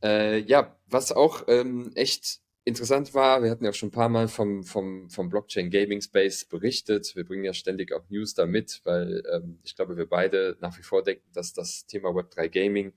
Äh, 0.02 0.38
ja, 0.40 0.76
was 0.86 1.12
auch 1.12 1.44
ähm, 1.48 1.92
echt 1.94 2.40
interessant 2.64 3.14
war, 3.14 3.42
wir 3.42 3.50
hatten 3.50 3.64
ja 3.64 3.70
auch 3.70 3.74
schon 3.74 3.88
ein 3.88 3.92
paar 3.92 4.08
Mal 4.10 4.28
vom, 4.28 4.62
vom, 4.62 5.08
vom 5.08 5.28
Blockchain 5.30 5.70
Gaming 5.70 6.02
Space 6.02 6.44
berichtet. 6.44 7.16
Wir 7.16 7.24
bringen 7.24 7.44
ja 7.44 7.54
ständig 7.54 7.92
auch 7.92 8.08
News 8.10 8.34
da 8.34 8.46
mit, 8.46 8.82
weil 8.84 9.22
ähm, 9.32 9.58
ich 9.64 9.74
glaube, 9.74 9.96
wir 9.96 10.06
beide 10.06 10.56
nach 10.60 10.76
wie 10.78 10.82
vor 10.82 11.02
denken, 11.02 11.26
dass 11.32 11.54
das 11.54 11.86
Thema 11.86 12.10
Web3 12.10 12.48
Gaming 12.48 12.92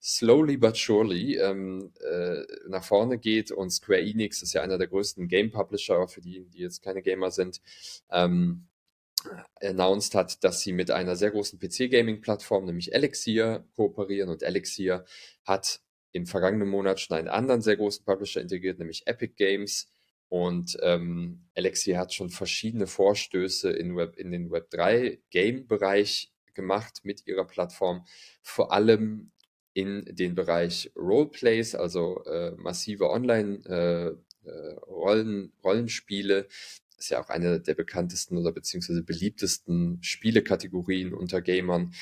slowly 0.00 0.56
but 0.56 0.76
surely 0.76 1.36
ähm, 1.36 1.92
äh, 2.00 2.42
nach 2.68 2.84
vorne 2.84 3.18
geht 3.18 3.50
und 3.50 3.70
Square 3.70 4.00
Enix 4.00 4.42
ist 4.42 4.52
ja 4.52 4.62
einer 4.62 4.78
der 4.78 4.88
größten 4.88 5.28
Game 5.28 5.50
Publisher, 5.50 6.08
für 6.08 6.20
die, 6.20 6.44
die 6.46 6.58
jetzt 6.58 6.82
keine 6.82 7.02
Gamer 7.02 7.30
sind, 7.30 7.60
ähm, 8.10 8.66
announced 9.60 10.14
hat, 10.14 10.44
dass 10.44 10.60
sie 10.60 10.72
mit 10.72 10.90
einer 10.90 11.16
sehr 11.16 11.30
großen 11.30 11.58
PC-Gaming-Plattform, 11.58 12.66
nämlich 12.66 12.94
Elixir, 12.94 13.64
kooperieren 13.74 14.30
und 14.30 14.42
Elixir 14.42 15.04
hat 15.44 15.80
im 16.12 16.26
vergangenen 16.26 16.68
Monat 16.68 17.00
schon 17.00 17.16
einen 17.16 17.28
anderen 17.28 17.60
sehr 17.60 17.76
großen 17.76 18.04
Publisher 18.04 18.40
integriert, 18.40 18.78
nämlich 18.78 19.06
Epic 19.06 19.34
Games. 19.36 19.90
Und 20.28 20.76
ähm, 20.82 21.44
Elixir 21.54 21.98
hat 21.98 22.12
schon 22.12 22.30
verschiedene 22.30 22.86
Vorstöße 22.86 23.70
in, 23.70 23.96
Web, 23.96 24.16
in 24.16 24.32
den 24.32 24.50
Web3-Game-Bereich 24.50 26.32
gemacht 26.54 27.00
mit 27.04 27.26
ihrer 27.26 27.44
Plattform, 27.44 28.04
vor 28.42 28.72
allem 28.72 29.30
in 29.76 30.06
den 30.06 30.34
Bereich 30.34 30.90
Roleplays, 30.96 31.74
also 31.74 32.24
äh, 32.24 32.52
massive 32.52 33.10
Online- 33.10 33.62
äh, 33.66 34.48
äh, 34.48 34.74
Rollen, 34.86 35.52
ist 36.96 37.10
ja 37.10 37.20
auch 37.20 37.28
eine 37.28 37.60
der 37.60 37.74
bekanntesten 37.74 38.38
oder 38.38 38.52
beziehungsweise 38.52 39.02
beliebtesten 39.02 39.98
Spielekategorien 40.00 41.12
unter 41.12 41.42
Gamern. 41.42 41.92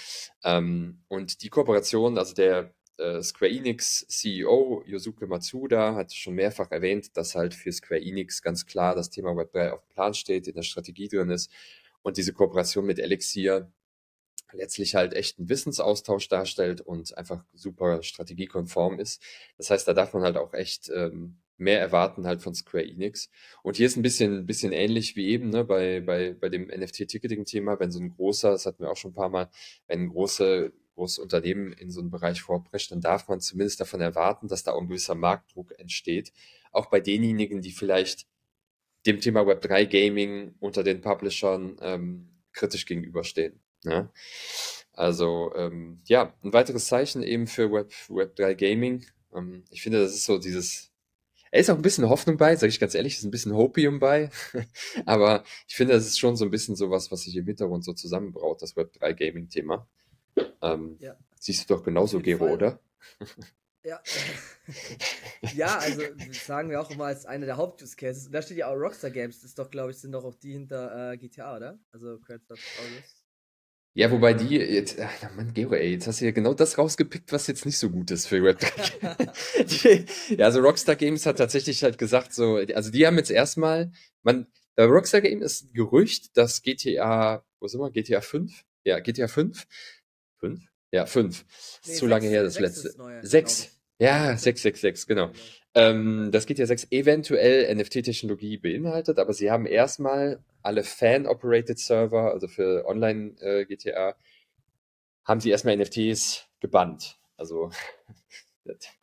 Ähm, 0.44 1.00
und 1.08 1.42
die 1.42 1.48
Kooperation, 1.48 2.16
also 2.16 2.32
der 2.32 2.72
äh, 2.98 3.20
Square 3.22 3.50
Enix 3.50 4.06
CEO 4.06 4.84
Yosuke 4.86 5.26
Matsuda 5.26 5.96
hat 5.96 6.14
schon 6.14 6.34
mehrfach 6.34 6.70
erwähnt, 6.70 7.16
dass 7.16 7.34
halt 7.34 7.54
für 7.54 7.72
Square 7.72 8.02
Enix 8.02 8.40
ganz 8.40 8.66
klar 8.66 8.94
das 8.94 9.10
Thema 9.10 9.30
Web3 9.30 9.70
auf 9.70 9.80
dem 9.80 9.94
Plan 9.94 10.14
steht, 10.14 10.46
in 10.46 10.54
der 10.54 10.62
Strategie 10.62 11.08
drin 11.08 11.30
ist 11.30 11.50
und 12.02 12.18
diese 12.18 12.32
Kooperation 12.32 12.86
mit 12.86 13.00
Elixir 13.00 13.72
letztlich 14.54 14.94
halt 14.94 15.14
echt 15.14 15.38
einen 15.38 15.48
Wissensaustausch 15.48 16.28
darstellt 16.28 16.80
und 16.80 17.16
einfach 17.16 17.44
super 17.52 18.02
strategiekonform 18.02 18.98
ist. 18.98 19.22
Das 19.58 19.70
heißt, 19.70 19.86
da 19.86 19.92
darf 19.92 20.12
man 20.14 20.22
halt 20.22 20.36
auch 20.36 20.54
echt 20.54 20.90
ähm, 20.94 21.36
mehr 21.56 21.80
erwarten 21.80 22.26
halt 22.26 22.42
von 22.42 22.54
Square 22.54 22.84
Enix. 22.84 23.30
Und 23.62 23.76
hier 23.76 23.86
ist 23.86 23.96
ein 23.96 24.02
bisschen, 24.02 24.46
bisschen 24.46 24.72
ähnlich 24.72 25.16
wie 25.16 25.28
eben 25.28 25.50
ne, 25.50 25.64
bei, 25.64 26.00
bei, 26.00 26.34
bei 26.34 26.48
dem 26.48 26.68
NFT-Ticketing-Thema, 26.68 27.78
wenn 27.78 27.92
so 27.92 28.00
ein 28.00 28.10
großer, 28.10 28.50
das 28.50 28.66
hatten 28.66 28.82
wir 28.82 28.90
auch 28.90 28.96
schon 28.96 29.12
ein 29.12 29.14
paar 29.14 29.28
Mal, 29.28 29.50
wenn 29.86 30.02
ein 30.02 30.08
große, 30.08 30.72
großes 30.94 31.18
Unternehmen 31.18 31.72
in 31.72 31.90
so 31.90 32.00
einen 32.00 32.10
Bereich 32.10 32.42
vorprescht, 32.42 32.90
dann 32.90 33.00
darf 33.00 33.28
man 33.28 33.40
zumindest 33.40 33.80
davon 33.80 34.00
erwarten, 34.00 34.48
dass 34.48 34.62
da 34.62 34.72
auch 34.72 34.80
ein 34.80 34.88
gewisser 34.88 35.14
Marktdruck 35.14 35.78
entsteht. 35.78 36.32
Auch 36.72 36.86
bei 36.86 37.00
denjenigen, 37.00 37.62
die 37.62 37.72
vielleicht 37.72 38.26
dem 39.06 39.20
Thema 39.20 39.42
Web3 39.42 39.86
Gaming 39.86 40.54
unter 40.60 40.82
den 40.82 41.00
Publishern 41.00 41.76
ähm, 41.80 42.28
kritisch 42.52 42.86
gegenüberstehen. 42.86 43.60
Ne? 43.84 44.10
Also 44.92 45.52
ähm, 45.56 46.00
ja, 46.04 46.34
ein 46.42 46.52
weiteres 46.52 46.86
Zeichen 46.86 47.22
eben 47.22 47.46
für 47.46 47.72
Web, 47.72 47.92
Web3 48.08 48.54
Gaming. 48.54 49.04
Ähm, 49.34 49.64
ich 49.70 49.82
finde, 49.82 50.00
das 50.00 50.14
ist 50.14 50.24
so 50.24 50.38
dieses, 50.38 50.92
er 51.50 51.60
ist 51.60 51.70
auch 51.70 51.76
ein 51.76 51.82
bisschen 51.82 52.08
Hoffnung 52.08 52.36
bei, 52.36 52.54
sage 52.56 52.70
ich 52.70 52.80
ganz 52.80 52.94
ehrlich, 52.94 53.16
ist 53.16 53.24
ein 53.24 53.30
bisschen 53.30 53.54
Hopium 53.54 53.98
bei. 53.98 54.30
Aber 55.06 55.44
ich 55.66 55.76
finde, 55.76 55.94
das 55.94 56.06
ist 56.06 56.18
schon 56.18 56.36
so 56.36 56.44
ein 56.44 56.50
bisschen 56.50 56.76
sowas, 56.76 57.10
was 57.10 57.22
sich 57.22 57.36
im 57.36 57.46
Hintergrund 57.46 57.84
so 57.84 57.92
zusammenbraut, 57.92 58.62
das 58.62 58.76
Web3 58.76 59.14
Gaming-Thema. 59.14 59.86
Ähm, 60.62 60.96
ja. 61.00 61.16
Siehst 61.38 61.68
du 61.68 61.74
doch 61.74 61.82
genauso, 61.82 62.20
Gero, 62.20 62.46
oder? 62.46 62.80
Ja. 63.84 64.00
ja, 65.54 65.78
also 65.78 66.02
sagen 66.32 66.70
wir 66.70 66.80
auch 66.80 66.90
immer 66.90 67.04
als 67.04 67.26
einer 67.26 67.46
der 67.46 67.56
Haupt-Use 67.56 67.96
Cases. 67.96 68.26
Und 68.26 68.32
da 68.32 68.42
steht 68.42 68.56
ja 68.56 68.68
auch 68.68 68.76
Rockstar 68.76 69.10
Games, 69.10 69.40
das 69.40 69.50
ist 69.50 69.58
doch, 69.58 69.70
glaube 69.70 69.90
ich, 69.90 69.98
sind 69.98 70.12
doch 70.12 70.24
auch 70.24 70.34
die 70.36 70.52
hinter 70.52 71.12
äh, 71.12 71.18
GTA, 71.18 71.56
oder? 71.56 71.78
Also 71.92 72.18
Grand 72.20 72.46
Theft 72.46 72.62
Auto. 72.78 73.23
Ja, 73.96 74.10
wobei 74.10 74.34
die 74.34 74.56
jetzt, 74.56 74.98
ach 75.00 75.36
Mann, 75.36 75.54
Gero, 75.54 75.74
ey, 75.74 75.92
jetzt 75.92 76.08
hast 76.08 76.20
du 76.20 76.24
ja 76.24 76.32
genau 76.32 76.52
das 76.52 76.78
rausgepickt, 76.78 77.30
was 77.30 77.46
jetzt 77.46 77.64
nicht 77.64 77.78
so 77.78 77.90
gut 77.90 78.10
ist 78.10 78.26
für 78.26 78.40
3. 78.40 80.04
ja, 80.36 80.44
also 80.46 80.60
Rockstar 80.60 80.96
Games 80.96 81.26
hat 81.26 81.38
tatsächlich 81.38 81.84
halt 81.84 81.96
gesagt, 81.96 82.34
so, 82.34 82.56
also 82.56 82.90
die 82.90 83.06
haben 83.06 83.16
jetzt 83.16 83.30
erstmal, 83.30 83.92
man, 84.24 84.48
Rockstar 84.76 85.20
Games 85.20 85.44
ist 85.44 85.62
ein 85.66 85.72
Gerücht, 85.74 86.36
dass 86.36 86.62
GTA, 86.62 87.44
wo 87.60 87.68
sind 87.68 87.80
wir, 87.80 87.90
GTA 87.92 88.20
5? 88.20 88.64
Ja, 88.82 88.98
GTA 88.98 89.28
5? 89.28 89.64
5? 90.40 90.60
Ja, 90.90 91.06
5. 91.06 91.44
Nee, 91.86 91.92
zu 91.92 92.06
6, 92.06 92.10
lange 92.10 92.28
her, 92.28 92.42
das 92.42 92.58
letzte. 92.58 92.94
6. 93.22 93.70
Ja, 93.98 94.36
666, 94.36 95.06
genau. 95.06 95.28
genau. 95.28 95.38
Ähm, 95.74 96.30
das 96.30 96.46
GTA 96.46 96.66
6 96.66 96.88
eventuell 96.90 97.74
NFT-Technologie 97.74 98.58
beinhaltet, 98.58 99.18
aber 99.18 99.32
sie 99.32 99.50
haben 99.50 99.66
erstmal 99.66 100.42
alle 100.62 100.84
Fan-Operated 100.84 101.78
Server, 101.78 102.32
also 102.32 102.46
für 102.46 102.86
Online-GTA, 102.86 104.10
äh, 104.10 104.14
haben 105.24 105.40
sie 105.40 105.50
erstmal 105.50 105.76
NFTs 105.76 106.46
gebannt. 106.60 107.18
Also. 107.36 107.70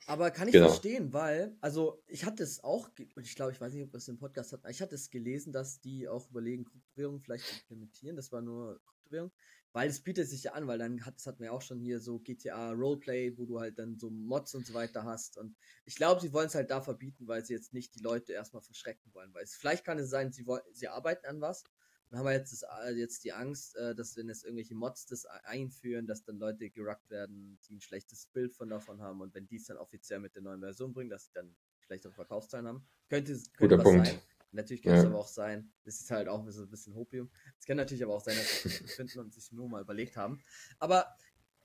Aber 0.07 0.31
kann 0.31 0.47
ich 0.47 0.53
genau. 0.53 0.69
verstehen, 0.69 1.13
weil, 1.13 1.55
also 1.61 2.01
ich 2.07 2.25
hatte 2.25 2.41
es 2.41 2.63
auch, 2.63 2.89
und 3.15 3.27
ich 3.27 3.35
glaube, 3.35 3.51
ich 3.51 3.61
weiß 3.61 3.71
nicht, 3.73 3.83
ob 3.83 3.93
wir 3.93 3.97
es 3.97 4.07
im 4.07 4.17
Podcast 4.17 4.53
hatten, 4.53 4.67
ich 4.69 4.81
hatte 4.81 4.95
es 4.95 5.11
gelesen, 5.11 5.53
dass 5.53 5.79
die 5.81 6.07
auch 6.07 6.31
überlegen, 6.31 6.65
Kryptowährung 6.65 7.21
vielleicht 7.21 7.45
zu 7.45 7.53
implementieren. 7.59 8.15
Das 8.15 8.31
war 8.31 8.41
nur 8.41 8.81
Kryptowährung. 8.85 9.31
Weil 9.73 9.89
es 9.89 10.01
bietet 10.01 10.27
sich 10.27 10.43
ja 10.43 10.53
an, 10.53 10.67
weil 10.67 10.79
dann 10.79 11.05
hat, 11.05 11.15
das 11.15 11.25
hatten 11.25 11.41
wir 11.41 11.53
auch 11.53 11.61
schon 11.61 11.79
hier 11.79 12.01
so 12.01 12.19
GTA 12.19 12.71
Roleplay, 12.71 13.37
wo 13.37 13.45
du 13.45 13.59
halt 13.59 13.79
dann 13.79 13.97
so 13.97 14.09
Mods 14.09 14.53
und 14.53 14.65
so 14.65 14.73
weiter 14.73 15.05
hast. 15.05 15.37
Und 15.37 15.55
ich 15.85 15.95
glaube, 15.95 16.19
sie 16.19 16.33
wollen 16.33 16.47
es 16.47 16.55
halt 16.55 16.69
da 16.69 16.81
verbieten, 16.81 17.27
weil 17.27 17.45
sie 17.45 17.53
jetzt 17.53 17.73
nicht 17.73 17.95
die 17.95 18.03
Leute 18.03 18.33
erstmal 18.33 18.61
verschrecken 18.61 19.13
wollen. 19.13 19.33
Weil 19.33 19.43
es, 19.43 19.55
vielleicht 19.55 19.85
kann 19.85 19.97
es 19.97 20.09
sein, 20.09 20.33
sie, 20.33 20.45
wollen, 20.45 20.63
sie 20.73 20.89
arbeiten 20.89 21.25
an 21.25 21.39
was 21.39 21.63
und 22.09 22.17
haben 22.17 22.27
jetzt, 22.27 22.51
das, 22.51 22.63
äh, 22.83 22.91
jetzt 22.91 23.23
die 23.23 23.31
Angst, 23.31 23.77
äh, 23.77 23.95
dass 23.95 24.17
wenn 24.17 24.29
es 24.29 24.43
irgendwelche 24.43 24.75
Mods 24.75 25.05
das 25.05 25.25
einführen, 25.25 26.05
dass 26.05 26.25
dann 26.25 26.37
Leute 26.37 26.69
geruckt 26.69 27.09
werden, 27.09 27.57
die 27.67 27.75
ein 27.75 27.81
schlechtes 27.81 28.27
Bild 28.27 28.53
von 28.53 28.69
davon 28.69 29.01
haben. 29.01 29.21
Und 29.21 29.33
wenn 29.33 29.47
die 29.47 29.55
es 29.55 29.65
dann 29.65 29.77
offiziell 29.77 30.19
mit 30.19 30.35
der 30.35 30.41
neuen 30.41 30.59
Version 30.59 30.91
bringen, 30.91 31.09
dass 31.09 31.27
sie 31.27 31.31
dann 31.33 31.55
schlechtere 31.79 32.11
Verkaufszahlen 32.11 32.67
haben. 32.67 32.87
Könnte, 33.09 33.33
könnte 33.33 33.51
Guter 33.57 33.77
Punkt. 33.77 34.07
Sein. 34.07 34.21
Natürlich 34.51 34.81
kann 34.81 34.95
es 34.95 35.05
aber 35.05 35.17
auch 35.17 35.27
sein, 35.27 35.71
das 35.85 36.01
ist 36.01 36.11
halt 36.11 36.27
auch 36.27 36.45
so 36.49 36.63
ein 36.63 36.69
bisschen 36.69 36.93
Hopium. 36.95 37.29
Es 37.57 37.65
kann 37.65 37.77
natürlich 37.77 38.03
aber 38.03 38.13
auch 38.13 38.23
sein, 38.23 38.35
dass 38.35 38.63
sie 38.63 38.83
es 38.83 38.95
finden 38.95 39.19
und 39.19 39.33
sich 39.33 39.51
nur 39.51 39.69
mal 39.69 39.81
überlegt 39.81 40.17
haben. 40.17 40.41
Aber 40.79 41.15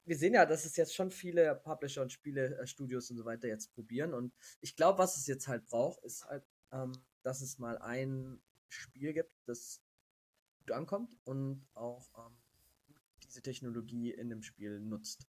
wir 0.05 0.17
sehen 0.17 0.35
ja, 0.35 0.47
dass 0.47 0.65
es 0.65 0.77
jetzt 0.77 0.95
schon 0.95 1.11
viele 1.11 1.57
Publisher 1.57 2.03
und 2.03 2.13
Spielestudios 2.13 3.11
und 3.11 3.17
so 3.17 3.25
weiter 3.25 3.49
jetzt 3.49 3.75
probieren. 3.75 4.15
Und 4.15 4.33
ich 4.61 4.77
glaube, 4.77 4.99
was 4.99 5.17
es 5.17 5.27
jetzt 5.27 5.49
halt 5.49 5.67
braucht, 5.67 6.03
ist 6.05 6.25
halt, 6.27 6.45
ähm, 6.71 6.93
dass 7.23 7.41
es 7.41 7.59
mal 7.59 7.79
ein 7.79 8.41
Spiel 8.69 9.13
gibt, 9.13 9.33
das 9.47 9.83
gut 10.61 10.71
ankommt 10.71 11.17
und 11.25 11.67
auch 11.75 12.09
ähm, 12.19 12.37
diese 13.25 13.43
Technologie 13.43 14.13
in 14.13 14.29
dem 14.29 14.43
Spiel 14.43 14.81
nutzt. 14.81 15.27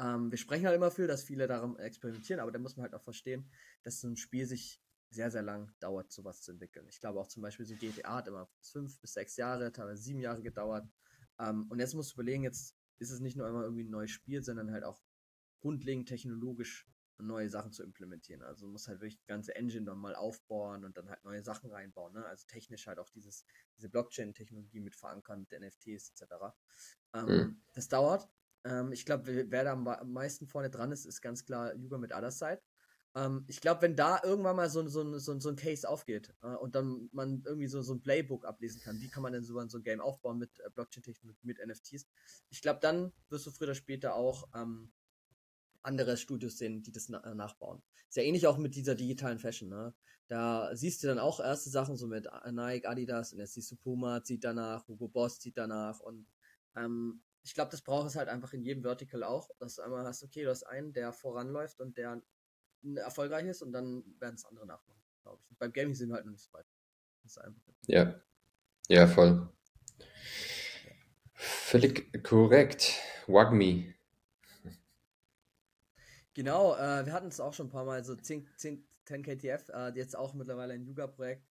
Ähm, 0.00 0.30
wir 0.30 0.38
sprechen 0.38 0.66
halt 0.66 0.76
immer 0.76 0.90
viel, 0.90 1.06
dass 1.06 1.22
viele 1.22 1.46
darum 1.46 1.78
experimentieren, 1.78 2.40
aber 2.40 2.50
da 2.50 2.58
muss 2.58 2.76
man 2.76 2.84
halt 2.84 2.94
auch 2.94 3.02
verstehen, 3.02 3.48
dass 3.82 4.00
so 4.00 4.08
ein 4.08 4.16
Spiel 4.16 4.46
sich 4.46 4.79
sehr, 5.10 5.30
sehr 5.30 5.42
lang 5.42 5.72
dauert, 5.80 6.12
sowas 6.12 6.40
zu 6.42 6.52
entwickeln. 6.52 6.86
Ich 6.88 7.00
glaube 7.00 7.20
auch 7.20 7.26
zum 7.26 7.42
Beispiel 7.42 7.66
so 7.66 7.74
GTA 7.74 8.16
hat 8.16 8.28
immer 8.28 8.48
fünf 8.60 9.00
bis 9.00 9.12
sechs 9.12 9.36
Jahre, 9.36 9.72
teilweise 9.72 10.02
sieben 10.02 10.20
Jahre 10.20 10.42
gedauert. 10.42 10.88
Ähm, 11.38 11.66
und 11.68 11.80
jetzt 11.80 11.94
musst 11.94 12.12
du 12.12 12.14
überlegen, 12.14 12.44
jetzt 12.44 12.76
ist 12.98 13.10
es 13.10 13.20
nicht 13.20 13.36
nur 13.36 13.48
immer 13.48 13.62
irgendwie 13.62 13.84
ein 13.84 13.90
neues 13.90 14.10
Spiel, 14.10 14.42
sondern 14.42 14.70
halt 14.70 14.84
auch 14.84 15.02
grundlegend 15.60 16.08
technologisch 16.08 16.86
neue 17.22 17.50
Sachen 17.50 17.72
zu 17.72 17.82
implementieren. 17.82 18.42
Also 18.42 18.66
du 18.66 18.72
musst 18.72 18.88
halt 18.88 19.00
wirklich 19.00 19.18
die 19.18 19.26
ganze 19.26 19.54
Engine 19.54 19.84
nochmal 19.84 20.14
aufbauen 20.14 20.84
und 20.84 20.96
dann 20.96 21.08
halt 21.08 21.22
neue 21.24 21.42
Sachen 21.42 21.70
reinbauen. 21.70 22.14
Ne? 22.14 22.24
Also 22.24 22.46
technisch 22.46 22.86
halt 22.86 22.98
auch 22.98 23.10
dieses, 23.10 23.44
diese 23.76 23.88
Blockchain-Technologie 23.88 24.80
mit 24.80 24.96
verankern, 24.96 25.40
mit 25.40 25.52
NFTs 25.52 26.10
etc. 26.10 26.34
Ähm, 27.14 27.26
mhm. 27.26 27.62
Das 27.74 27.88
dauert. 27.88 28.28
Ähm, 28.64 28.92
ich 28.92 29.04
glaube, 29.04 29.50
wer 29.50 29.64
da 29.64 29.72
am 29.72 30.12
meisten 30.12 30.46
vorne 30.46 30.70
dran 30.70 30.92
ist, 30.92 31.04
ist 31.04 31.20
ganz 31.20 31.44
klar 31.44 31.74
Yuga 31.74 31.98
mit 31.98 32.12
Other 32.12 32.30
Side. 32.30 32.62
Ähm, 33.14 33.44
ich 33.48 33.60
glaube, 33.60 33.82
wenn 33.82 33.96
da 33.96 34.20
irgendwann 34.22 34.56
mal 34.56 34.70
so, 34.70 34.86
so, 34.88 35.18
so, 35.18 35.38
so 35.40 35.48
ein 35.48 35.56
Case 35.56 35.88
aufgeht 35.88 36.32
äh, 36.42 36.54
und 36.54 36.74
dann 36.74 37.08
man 37.12 37.42
irgendwie 37.44 37.66
so, 37.66 37.82
so 37.82 37.94
ein 37.94 38.02
Playbook 38.02 38.44
ablesen 38.44 38.80
kann, 38.80 39.00
wie 39.00 39.08
kann 39.08 39.22
man 39.22 39.32
denn 39.32 39.42
so, 39.42 39.58
ein 39.58 39.68
Game 39.82 40.00
aufbauen 40.00 40.38
mit 40.38 40.60
äh, 40.60 40.70
Blockchain-Technologie, 40.70 41.46
mit 41.46 41.58
NFTs, 41.58 42.06
ich 42.50 42.62
glaube, 42.62 42.80
dann 42.80 43.12
wirst 43.28 43.46
du 43.46 43.50
früher 43.50 43.68
oder 43.68 43.74
später 43.74 44.14
auch 44.14 44.48
ähm, 44.54 44.92
andere 45.82 46.16
Studios 46.16 46.58
sehen, 46.58 46.82
die 46.82 46.92
das 46.92 47.08
na 47.08 47.18
äh, 47.24 47.34
nachbauen. 47.34 47.82
Ist 48.08 48.16
ja 48.16 48.22
ähnlich 48.22 48.46
auch 48.46 48.58
mit 48.58 48.74
dieser 48.74 48.94
digitalen 48.94 49.38
Fashion, 49.38 49.68
ne? 49.68 49.94
Da 50.28 50.76
siehst 50.76 51.02
du 51.02 51.08
dann 51.08 51.18
auch 51.18 51.40
erste 51.40 51.70
Sachen 51.70 51.96
so 51.96 52.06
mit 52.06 52.28
Nike, 52.52 52.86
Adidas 52.86 53.32
und 53.32 53.40
jetzt 53.40 53.54
siehst 53.54 53.72
du 53.72 53.76
Puma 53.76 54.22
zieht 54.22 54.44
danach, 54.44 54.86
Hugo 54.86 55.08
Boss 55.08 55.40
zieht 55.40 55.56
danach 55.56 55.98
und 55.98 56.28
ähm, 56.76 57.22
ich 57.42 57.54
glaube, 57.54 57.70
das 57.72 57.82
braucht 57.82 58.06
es 58.06 58.16
halt 58.16 58.28
einfach 58.28 58.52
in 58.52 58.62
jedem 58.62 58.84
Vertical 58.84 59.24
auch, 59.24 59.50
dass 59.58 59.76
du 59.76 59.82
einmal 59.82 60.04
hast, 60.04 60.22
okay, 60.22 60.44
du 60.44 60.50
hast 60.50 60.62
einen, 60.64 60.92
der 60.92 61.12
voranläuft 61.12 61.80
und 61.80 61.96
der 61.96 62.22
erfolgreich 62.96 63.46
ist 63.46 63.62
und 63.62 63.72
dann 63.72 64.04
werden 64.20 64.34
es 64.34 64.44
andere 64.44 64.66
nachmachen, 64.66 65.00
glaube 65.22 65.40
ich. 65.42 65.50
Und 65.50 65.58
beim 65.58 65.72
Gaming 65.72 65.94
sind 65.94 66.08
wir 66.08 66.16
halt 66.16 66.24
noch 66.24 66.32
nicht 66.32 66.42
so 66.42 66.52
weit. 66.52 66.66
Ja. 67.86 68.20
Ja, 68.88 69.06
voll. 69.06 69.48
Völlig 71.34 72.22
korrekt. 72.24 72.92
Wagme. 73.26 73.94
Genau, 76.34 76.74
äh, 76.74 77.04
wir 77.06 77.12
hatten 77.12 77.28
es 77.28 77.40
auch 77.40 77.54
schon 77.54 77.66
ein 77.66 77.70
paar 77.70 77.84
Mal, 77.84 78.04
so 78.04 78.14
10, 78.14 78.48
10, 78.56 78.84
10 79.04 79.22
KTF, 79.22 79.68
äh, 79.68 79.92
jetzt 79.94 80.16
auch 80.16 80.34
mittlerweile 80.34 80.74
ein 80.74 80.84
Yuga-Projekt. 80.84 81.46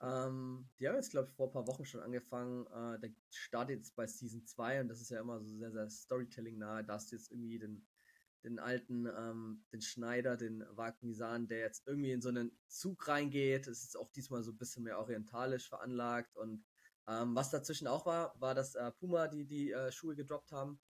Ähm, 0.00 0.68
die 0.78 0.88
haben 0.88 0.96
jetzt, 0.96 1.10
glaube 1.10 1.28
ich, 1.28 1.34
vor 1.34 1.46
ein 1.46 1.52
paar 1.52 1.66
Wochen 1.68 1.84
schon 1.84 2.00
angefangen. 2.00 2.66
Äh, 2.66 2.98
der 2.98 3.10
startet 3.30 3.76
jetzt 3.76 3.94
bei 3.94 4.06
Season 4.06 4.44
2 4.44 4.80
und 4.80 4.88
das 4.88 5.00
ist 5.00 5.10
ja 5.10 5.20
immer 5.20 5.40
so 5.40 5.54
sehr, 5.56 5.70
sehr 5.70 5.88
Storytelling 5.88 6.58
nahe. 6.58 6.82
Da 6.82 6.94
hast 6.94 7.12
du 7.12 7.16
jetzt 7.16 7.30
irgendwie 7.30 7.58
den 7.58 7.86
den 8.44 8.58
alten, 8.58 9.06
ähm, 9.06 9.64
den 9.72 9.82
Schneider, 9.82 10.36
den 10.36 10.64
Wagnisan, 10.70 11.46
der 11.46 11.60
jetzt 11.60 11.86
irgendwie 11.86 12.12
in 12.12 12.20
so 12.20 12.28
einen 12.28 12.50
Zug 12.66 13.06
reingeht. 13.08 13.66
Es 13.66 13.84
ist 13.84 13.96
auch 13.96 14.10
diesmal 14.10 14.42
so 14.42 14.52
ein 14.52 14.58
bisschen 14.58 14.84
mehr 14.84 14.98
orientalisch 14.98 15.68
veranlagt. 15.68 16.36
Und 16.36 16.64
ähm, 17.08 17.34
was 17.34 17.50
dazwischen 17.50 17.86
auch 17.86 18.06
war, 18.06 18.34
war, 18.40 18.54
dass 18.54 18.74
äh, 18.74 18.90
Puma 18.92 19.28
die, 19.28 19.46
die 19.46 19.72
äh, 19.72 19.92
Schuhe 19.92 20.16
gedroppt 20.16 20.52
haben. 20.52 20.80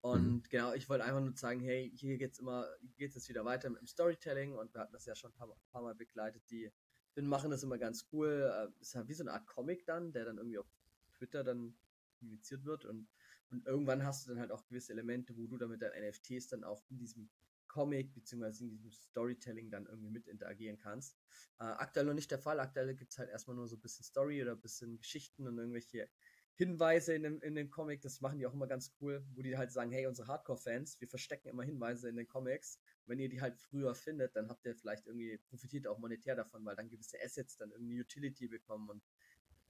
Und 0.00 0.26
mhm. 0.26 0.42
genau, 0.48 0.72
ich 0.74 0.88
wollte 0.88 1.04
einfach 1.04 1.20
nur 1.20 1.36
sagen, 1.36 1.60
hey, 1.60 1.92
hier 1.96 2.18
geht's 2.18 2.38
immer, 2.38 2.68
geht's 2.96 3.14
jetzt 3.14 3.28
wieder 3.28 3.44
weiter 3.44 3.68
im 3.68 3.86
Storytelling 3.86 4.54
und 4.54 4.72
wir 4.72 4.80
hatten 4.80 4.92
das 4.92 5.06
ja 5.06 5.14
schon 5.14 5.32
ein 5.32 5.34
paar, 5.34 5.48
paar 5.72 5.82
Mal 5.82 5.94
begleitet. 5.94 6.42
Die, 6.50 6.70
die 7.16 7.22
machen 7.22 7.50
das 7.50 7.62
immer 7.62 7.78
ganz 7.78 8.06
cool. 8.12 8.50
Äh, 8.54 8.80
ist 8.80 8.94
ja 8.94 9.08
wie 9.08 9.14
so 9.14 9.24
eine 9.24 9.32
Art 9.32 9.46
Comic 9.46 9.84
dann, 9.86 10.12
der 10.12 10.24
dann 10.24 10.36
irgendwie 10.36 10.58
auf 10.58 10.68
Twitter 11.16 11.42
dann 11.42 11.76
publiziert 12.18 12.64
wird 12.64 12.84
und 12.84 13.08
und 13.50 13.66
irgendwann 13.66 14.04
hast 14.04 14.26
du 14.26 14.30
dann 14.30 14.40
halt 14.40 14.52
auch 14.52 14.66
gewisse 14.66 14.92
Elemente, 14.92 15.36
wo 15.36 15.46
du 15.46 15.56
dann 15.56 15.70
mit 15.70 15.82
deinen 15.82 16.08
NFTs 16.08 16.48
dann 16.48 16.64
auch 16.64 16.82
in 16.90 16.98
diesem 16.98 17.30
Comic 17.68 18.14
beziehungsweise 18.14 18.64
in 18.64 18.70
diesem 18.70 18.90
Storytelling 18.90 19.70
dann 19.70 19.86
irgendwie 19.86 20.10
mit 20.10 20.26
interagieren 20.26 20.78
kannst. 20.78 21.16
Äh, 21.60 21.64
aktuell 21.64 22.06
noch 22.06 22.14
nicht 22.14 22.30
der 22.30 22.38
Fall. 22.38 22.60
Aktuell 22.60 22.94
gibt 22.94 23.12
es 23.12 23.18
halt 23.18 23.30
erstmal 23.30 23.56
nur 23.56 23.68
so 23.68 23.76
ein 23.76 23.80
bisschen 23.80 24.04
Story 24.04 24.42
oder 24.42 24.52
ein 24.52 24.60
bisschen 24.60 24.98
Geschichten 24.98 25.46
und 25.46 25.58
irgendwelche 25.58 26.08
Hinweise 26.54 27.14
in 27.14 27.22
dem, 27.22 27.40
in 27.42 27.54
dem 27.54 27.70
Comic. 27.70 28.00
Das 28.00 28.20
machen 28.20 28.38
die 28.38 28.46
auch 28.46 28.54
immer 28.54 28.66
ganz 28.66 28.92
cool, 29.00 29.24
wo 29.34 29.42
die 29.42 29.56
halt 29.56 29.70
sagen, 29.70 29.92
hey, 29.92 30.06
unsere 30.06 30.26
Hardcore-Fans, 30.26 31.00
wir 31.00 31.08
verstecken 31.08 31.48
immer 31.48 31.62
Hinweise 31.62 32.08
in 32.08 32.16
den 32.16 32.26
Comics. 32.26 32.80
wenn 33.06 33.20
ihr 33.20 33.28
die 33.28 33.40
halt 33.40 33.56
früher 33.56 33.94
findet, 33.94 34.34
dann 34.34 34.48
habt 34.48 34.66
ihr 34.66 34.74
vielleicht 34.74 35.06
irgendwie 35.06 35.38
profitiert 35.38 35.86
auch 35.86 35.98
monetär 35.98 36.34
davon, 36.34 36.64
weil 36.64 36.74
dann 36.74 36.90
gewisse 36.90 37.16
Assets 37.22 37.56
dann 37.56 37.70
irgendwie 37.70 38.00
Utility 38.00 38.48
bekommen 38.48 38.90
und 38.90 39.02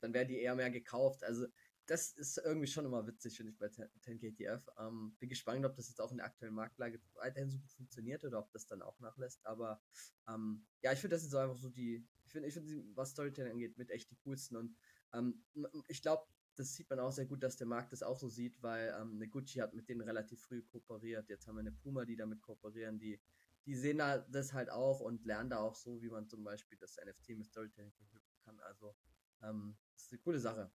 dann 0.00 0.14
werden 0.14 0.28
die 0.28 0.40
eher 0.40 0.54
mehr 0.54 0.70
gekauft. 0.70 1.24
Also 1.24 1.46
das 1.88 2.12
ist 2.12 2.36
irgendwie 2.38 2.66
schon 2.66 2.84
immer 2.84 3.06
witzig, 3.06 3.36
finde 3.36 3.52
ich, 3.52 3.58
bei 3.58 3.66
10KTF. 3.66 4.62
Ähm, 4.78 5.16
bin 5.18 5.30
gespannt, 5.30 5.64
ob 5.64 5.74
das 5.74 5.88
jetzt 5.88 6.00
auch 6.00 6.10
in 6.10 6.18
der 6.18 6.26
aktuellen 6.26 6.54
Marktlage 6.54 7.00
weiterhin 7.14 7.50
so 7.50 7.58
gut 7.58 7.72
funktioniert 7.72 8.22
oder 8.24 8.40
ob 8.40 8.52
das 8.52 8.66
dann 8.66 8.82
auch 8.82 9.00
nachlässt. 9.00 9.44
Aber 9.46 9.80
ähm, 10.28 10.66
ja, 10.82 10.92
ich 10.92 11.00
finde, 11.00 11.16
das 11.16 11.24
ist 11.24 11.30
so 11.30 11.38
einfach 11.38 11.56
so 11.56 11.70
die, 11.70 12.06
ich 12.26 12.32
finde, 12.32 12.48
ich 12.48 12.54
finde, 12.54 12.84
was 12.94 13.10
Storytelling 13.10 13.52
angeht, 13.52 13.78
mit 13.78 13.90
echt 13.90 14.10
die 14.10 14.16
coolsten. 14.16 14.56
Und 14.56 14.76
ähm, 15.14 15.42
ich 15.88 16.02
glaube, 16.02 16.26
das 16.56 16.74
sieht 16.74 16.90
man 16.90 16.98
auch 17.00 17.12
sehr 17.12 17.24
gut, 17.24 17.42
dass 17.42 17.56
der 17.56 17.66
Markt 17.66 17.92
das 17.92 18.02
auch 18.02 18.18
so 18.18 18.28
sieht, 18.28 18.62
weil 18.62 18.94
ähm, 19.00 19.14
eine 19.14 19.28
Gucci 19.28 19.60
hat 19.60 19.72
mit 19.72 19.88
denen 19.88 20.02
relativ 20.02 20.42
früh 20.42 20.62
kooperiert. 20.62 21.30
Jetzt 21.30 21.46
haben 21.46 21.56
wir 21.56 21.60
eine 21.60 21.72
Puma, 21.72 22.04
die 22.04 22.16
damit 22.16 22.42
kooperieren, 22.42 22.98
die, 22.98 23.18
die 23.64 23.74
sehen 23.74 23.98
da 23.98 24.18
das 24.18 24.52
halt 24.52 24.68
auch 24.68 25.00
und 25.00 25.24
lernen 25.24 25.48
da 25.48 25.58
auch 25.60 25.74
so, 25.74 26.02
wie 26.02 26.10
man 26.10 26.28
zum 26.28 26.44
Beispiel 26.44 26.76
das 26.76 26.98
NFT 26.98 27.30
mit 27.30 27.46
Storytelling 27.46 27.92
verknüpfen 27.92 28.36
kann. 28.44 28.60
Also, 28.60 28.94
ähm, 29.42 29.78
das 29.94 30.04
ist 30.04 30.12
eine 30.12 30.20
coole 30.20 30.40
Sache. 30.40 30.70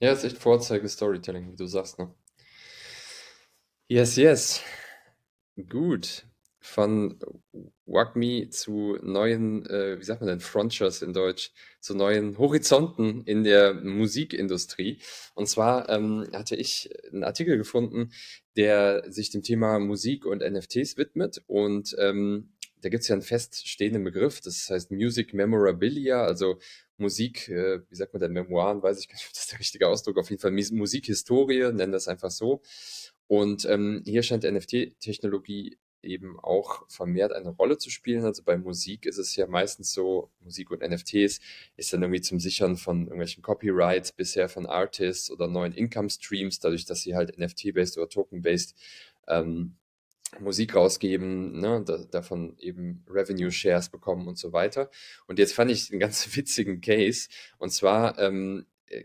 Ja, 0.00 0.12
ist 0.12 0.24
echt 0.24 0.38
Vorzeige-Storytelling, 0.38 1.52
wie 1.52 1.56
du 1.56 1.66
sagst, 1.66 1.98
ne? 1.98 2.10
Yes, 3.86 4.16
yes. 4.16 4.62
Gut. 5.68 6.24
Von 6.62 7.18
WAGMI 7.84 8.48
zu 8.50 8.98
neuen, 9.02 9.66
äh, 9.66 9.98
wie 9.98 10.04
sagt 10.04 10.22
man 10.22 10.28
denn, 10.28 10.40
Frontiers 10.40 11.02
in 11.02 11.12
Deutsch, 11.12 11.52
zu 11.80 11.94
neuen 11.94 12.38
Horizonten 12.38 13.24
in 13.24 13.44
der 13.44 13.74
Musikindustrie. 13.74 15.00
Und 15.34 15.48
zwar 15.48 15.90
ähm, 15.90 16.26
hatte 16.32 16.56
ich 16.56 16.90
einen 17.12 17.24
Artikel 17.24 17.58
gefunden, 17.58 18.12
der 18.56 19.04
sich 19.10 19.30
dem 19.30 19.42
Thema 19.42 19.78
Musik 19.78 20.24
und 20.24 20.40
NFTs 20.40 20.96
widmet. 20.96 21.42
Und 21.46 21.94
ähm, 21.98 22.52
da 22.80 22.88
gibt 22.88 23.02
es 23.02 23.08
ja 23.08 23.14
einen 23.14 23.22
feststehenden 23.22 24.04
Begriff, 24.04 24.40
das 24.40 24.68
heißt 24.70 24.90
Music 24.90 25.34
Memorabilia, 25.34 26.22
also 26.22 26.58
Musik, 26.96 27.48
äh, 27.48 27.80
wie 27.88 27.94
sagt 27.94 28.12
man 28.12 28.20
denn, 28.20 28.32
Memoiren, 28.32 28.82
weiß 28.82 29.00
ich 29.00 29.08
gar 29.08 29.14
nicht, 29.14 29.26
ob 29.26 29.34
das 29.34 29.46
der 29.48 29.58
richtige 29.58 29.88
Ausdruck, 29.88 30.18
auf 30.18 30.30
jeden 30.30 30.40
Fall 30.40 30.52
Musikhistorie, 30.52 31.72
nennen 31.72 31.92
das 31.92 32.08
einfach 32.08 32.30
so. 32.30 32.62
Und 33.26 33.64
ähm, 33.66 34.02
hier 34.04 34.22
scheint 34.22 34.44
NFT-Technologie 34.44 35.78
eben 36.02 36.38
auch 36.40 36.88
vermehrt 36.88 37.32
eine 37.32 37.50
Rolle 37.50 37.78
zu 37.78 37.90
spielen. 37.90 38.24
Also 38.24 38.42
bei 38.42 38.56
Musik 38.56 39.06
ist 39.06 39.18
es 39.18 39.36
ja 39.36 39.46
meistens 39.46 39.92
so, 39.92 40.30
Musik 40.40 40.70
und 40.70 40.80
NFTs 40.80 41.40
ist 41.76 41.92
dann 41.92 42.02
irgendwie 42.02 42.20
zum 42.20 42.40
Sichern 42.40 42.76
von 42.76 43.02
irgendwelchen 43.02 43.42
Copyrights 43.42 44.12
bisher 44.12 44.48
von 44.48 44.66
Artists 44.66 45.30
oder 45.30 45.46
neuen 45.46 45.72
Income 45.72 46.10
Streams, 46.10 46.58
dadurch, 46.58 46.84
dass 46.86 47.02
sie 47.02 47.14
halt 47.14 47.38
NFT-based 47.38 47.98
oder 47.98 48.08
Token-based 48.08 48.74
ähm, 49.28 49.76
Musik 50.38 50.74
rausgeben, 50.74 51.58
ne, 51.60 51.82
da, 51.84 51.98
davon 51.98 52.56
eben 52.58 53.04
Revenue 53.08 53.50
Shares 53.50 53.88
bekommen 53.88 54.28
und 54.28 54.38
so 54.38 54.52
weiter. 54.52 54.90
Und 55.26 55.38
jetzt 55.38 55.54
fand 55.54 55.70
ich 55.70 55.90
einen 55.90 56.00
ganz 56.00 56.28
witzigen 56.36 56.80
Case. 56.80 57.28
Und 57.58 57.70
zwar 57.70 58.18
ähm, 58.18 58.66
äh, 58.86 59.04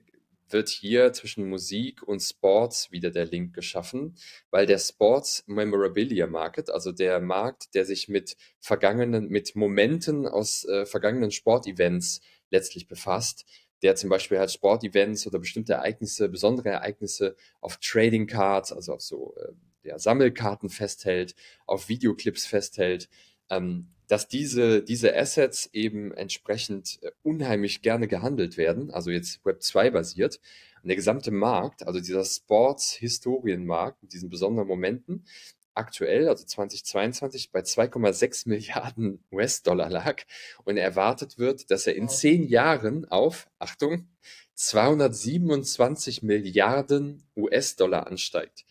wird 0.49 0.69
hier 0.69 1.11
zwischen 1.13 1.49
Musik 1.49 2.03
und 2.03 2.19
Sports 2.19 2.91
wieder 2.91 3.09
der 3.09 3.25
Link 3.25 3.53
geschaffen, 3.55 4.15
weil 4.51 4.67
der 4.67 4.77
Sports 4.77 5.43
Memorabilia 5.47 6.27
Market, 6.27 6.69
also 6.69 6.91
der 6.91 7.19
Markt, 7.19 7.73
der 7.73 7.85
sich 7.85 8.07
mit 8.07 8.37
vergangenen, 8.59 9.27
mit 9.27 9.55
Momenten 9.55 10.27
aus 10.27 10.65
äh, 10.65 10.85
vergangenen 10.85 11.31
Sportevents 11.31 12.21
letztlich 12.51 12.87
befasst, 12.87 13.45
der 13.81 13.95
zum 13.95 14.09
Beispiel 14.09 14.39
halt 14.39 14.51
Sportevents 14.51 15.25
oder 15.27 15.39
bestimmte 15.39 15.73
Ereignisse, 15.73 16.29
besondere 16.29 16.69
Ereignisse 16.69 17.35
auf 17.59 17.77
Trading 17.77 18.27
Cards, 18.27 18.71
also 18.71 18.93
auf 18.93 19.01
so 19.01 19.35
äh, 19.37 19.51
ja, 19.85 19.99
Sammelkarten 19.99 20.69
festhält, 20.69 21.35
auf 21.65 21.89
Videoclips 21.89 22.45
festhält, 22.45 23.09
ähm, 23.49 23.87
dass 24.07 24.27
diese, 24.27 24.83
diese 24.83 25.15
Assets 25.15 25.69
eben 25.73 26.11
entsprechend 26.11 26.99
äh, 27.01 27.11
unheimlich 27.23 27.81
gerne 27.81 28.07
gehandelt 28.07 28.57
werden, 28.57 28.91
also 28.91 29.09
jetzt 29.11 29.45
Web 29.45 29.61
2 29.61 29.91
basiert. 29.91 30.39
Und 30.83 30.89
der 30.89 30.95
gesamte 30.95 31.31
Markt, 31.31 31.87
also 31.87 31.99
dieser 31.99 32.23
Sports-Historienmarkt 32.23 34.03
mit 34.03 34.13
diesen 34.13 34.29
besonderen 34.29 34.67
Momenten, 34.67 35.25
aktuell, 35.73 36.29
also 36.29 36.45
2022, 36.45 37.51
bei 37.51 37.61
2,6 37.61 38.47
Milliarden 38.49 39.23
US-Dollar 39.31 39.89
lag 39.89 40.23
und 40.63 40.77
erwartet 40.77 41.37
wird, 41.37 41.69
dass 41.71 41.87
er 41.87 41.95
in 41.95 42.07
zehn 42.07 42.47
Jahren 42.47 43.05
auf, 43.05 43.49
Achtung, 43.59 44.07
227 44.55 46.23
Milliarden 46.23 47.23
US-Dollar 47.35 48.07
ansteigt. 48.07 48.65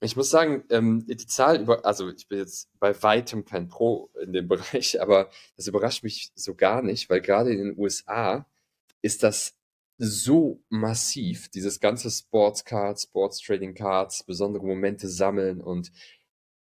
Ich 0.00 0.16
muss 0.16 0.30
sagen, 0.30 0.64
ähm, 0.70 1.04
die 1.06 1.16
Zahl 1.16 1.60
über, 1.60 1.84
also 1.84 2.10
ich 2.10 2.28
bin 2.28 2.38
jetzt 2.38 2.68
bei 2.78 3.00
weitem 3.02 3.44
kein 3.44 3.68
Pro 3.68 4.10
in 4.22 4.32
dem 4.32 4.48
Bereich, 4.48 5.00
aber 5.00 5.30
das 5.56 5.66
überrascht 5.66 6.04
mich 6.04 6.30
so 6.34 6.54
gar 6.54 6.82
nicht, 6.82 7.10
weil 7.10 7.20
gerade 7.20 7.52
in 7.52 7.58
den 7.58 7.78
USA 7.78 8.46
ist 9.02 9.22
das 9.22 9.54
so 9.98 10.62
massiv, 10.68 11.48
dieses 11.48 11.80
ganze 11.80 12.10
Sports 12.10 12.64
Cards, 12.64 13.04
Sports 13.04 13.40
Trading 13.40 13.74
Cards, 13.74 14.22
besondere 14.22 14.64
Momente 14.64 15.08
sammeln 15.08 15.60
und 15.60 15.90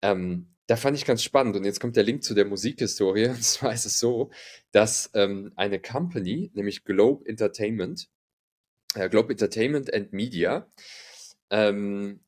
ähm, 0.02 0.56
da 0.68 0.76
fand 0.76 0.98
ich 0.98 1.06
ganz 1.06 1.24
spannend. 1.24 1.56
Und 1.56 1.64
jetzt 1.64 1.80
kommt 1.80 1.96
der 1.96 2.04
Link 2.04 2.24
zu 2.24 2.34
der 2.34 2.46
Musikhistorie. 2.46 3.28
Und 3.30 3.44
zwar 3.44 3.74
ist 3.74 3.86
es 3.86 4.00
so, 4.00 4.32
dass 4.72 5.10
ähm, 5.14 5.52
eine 5.56 5.80
Company, 5.80 6.52
nämlich 6.54 6.84
Globe 6.84 7.28
Entertainment, 7.28 8.10
äh, 8.96 9.10
Globe 9.10 9.32
Entertainment 9.32 9.94
and 9.94 10.14
Media, 10.14 10.68
ähm, 11.50 12.22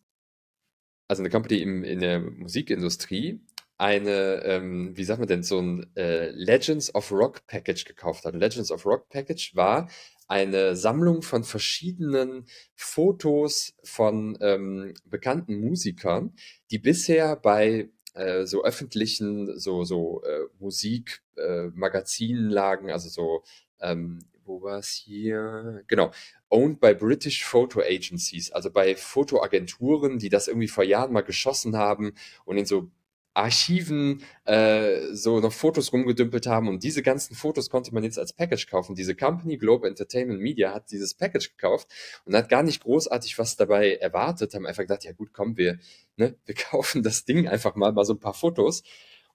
also 1.07 1.21
eine 1.21 1.29
Company 1.29 1.61
im, 1.61 1.83
in 1.83 1.99
der 1.99 2.19
Musikindustrie, 2.19 3.41
eine, 3.77 4.43
ähm, 4.43 4.97
wie 4.97 5.03
sagt 5.03 5.19
man 5.19 5.27
denn, 5.27 5.43
so 5.43 5.59
ein 5.59 5.85
äh, 5.95 6.29
Legends 6.31 6.93
of 6.95 7.11
Rock 7.11 7.45
Package 7.47 7.85
gekauft 7.85 8.25
hat. 8.25 8.33
Legends 8.35 8.71
of 8.71 8.85
Rock 8.85 9.09
Package 9.09 9.55
war 9.55 9.87
eine 10.27 10.75
Sammlung 10.75 11.21
von 11.21 11.43
verschiedenen 11.43 12.47
Fotos 12.75 13.75
von 13.83 14.37
ähm, 14.41 14.93
bekannten 15.05 15.59
Musikern, 15.61 16.33
die 16.71 16.79
bisher 16.79 17.35
bei 17.35 17.89
äh, 18.13 18.45
so 18.45 18.63
öffentlichen, 18.63 19.57
so, 19.59 19.83
so 19.83 20.23
äh, 20.23 20.47
Musikmagazinen 20.59 22.49
lagen, 22.49 22.89
also 22.91 23.09
so, 23.09 23.43
ähm, 23.79 24.19
wo 24.47 24.61
war 24.61 24.79
es 24.79 24.91
hier? 24.91 25.83
Genau, 25.87 26.11
owned 26.49 26.79
by 26.79 26.93
British 26.95 27.43
Photo 27.45 27.81
Agencies, 27.81 28.51
also 28.51 28.71
bei 28.71 28.95
Fotoagenturen, 28.95 30.19
die 30.19 30.29
das 30.29 30.47
irgendwie 30.47 30.67
vor 30.67 30.83
Jahren 30.83 31.13
mal 31.13 31.21
geschossen 31.21 31.77
haben 31.77 32.13
und 32.45 32.57
in 32.57 32.65
so 32.65 32.89
Archiven 33.37 34.23
äh, 34.45 35.13
so 35.13 35.39
noch 35.39 35.53
Fotos 35.53 35.93
rumgedümpelt 35.93 36.47
haben 36.47 36.67
und 36.67 36.83
diese 36.83 37.03
ganzen 37.03 37.35
Fotos 37.35 37.69
konnte 37.69 37.93
man 37.93 38.03
jetzt 38.03 38.17
als 38.17 38.33
Package 38.33 38.67
kaufen. 38.67 38.95
Diese 38.95 39.15
Company 39.15 39.57
Globe 39.57 39.87
Entertainment 39.87 40.41
Media 40.41 40.73
hat 40.73 40.89
dieses 40.91 41.13
Package 41.13 41.51
gekauft 41.51 41.87
und 42.25 42.35
hat 42.35 42.49
gar 42.49 42.63
nicht 42.63 42.81
großartig 42.81 43.37
was 43.37 43.55
dabei 43.55 43.93
erwartet, 43.95 44.55
haben 44.55 44.65
einfach 44.65 44.83
gedacht, 44.83 45.03
ja 45.03 45.11
gut, 45.11 45.33
komm, 45.33 45.55
wir, 45.55 45.77
ne, 46.15 46.35
wir 46.45 46.55
kaufen 46.71 47.03
das 47.03 47.25
Ding 47.25 47.47
einfach 47.47 47.75
mal, 47.75 47.91
mal 47.91 48.05
so 48.05 48.13
ein 48.13 48.19
paar 48.19 48.33
Fotos. 48.33 48.81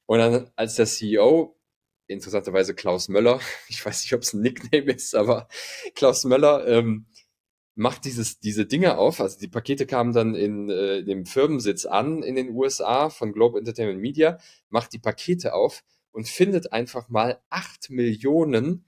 Und 0.07 0.19
dann, 0.19 0.51
als 0.57 0.75
der 0.75 0.87
CEO 0.87 1.57
interessanterweise 2.13 2.75
Klaus 2.75 3.09
Möller, 3.09 3.41
ich 3.69 3.85
weiß 3.85 4.03
nicht, 4.03 4.15
ob 4.15 4.23
es 4.23 4.33
ein 4.33 4.43
Nickname 4.43 4.93
ist, 4.93 5.15
aber 5.15 5.49
Klaus 5.95 6.25
Möller 6.25 6.67
ähm, 6.67 7.07
macht 7.75 8.05
dieses, 8.05 8.39
diese 8.39 8.67
Dinge 8.67 8.99
auf. 8.99 9.21
Also 9.21 9.39
die 9.39 9.49
Pakete 9.49 9.87
kamen 9.87 10.13
dann 10.13 10.35
in 10.35 10.69
äh, 10.69 11.03
dem 11.05 11.27
Firmensitz 11.27 11.87
an 11.87 12.23
in 12.23 12.35
den 12.35 12.51
USA 12.51 13.11
von 13.11 13.33
Globe 13.33 13.59
Entertainment 13.59 14.01
Media, 14.01 14.39
macht 14.69 14.93
die 14.93 14.99
Pakete 14.99 15.55
auf 15.55 15.83
und 16.11 16.29
findet 16.29 16.73
einfach 16.73 17.09
mal 17.09 17.41
acht 17.49 17.91
Millionen 17.91 18.85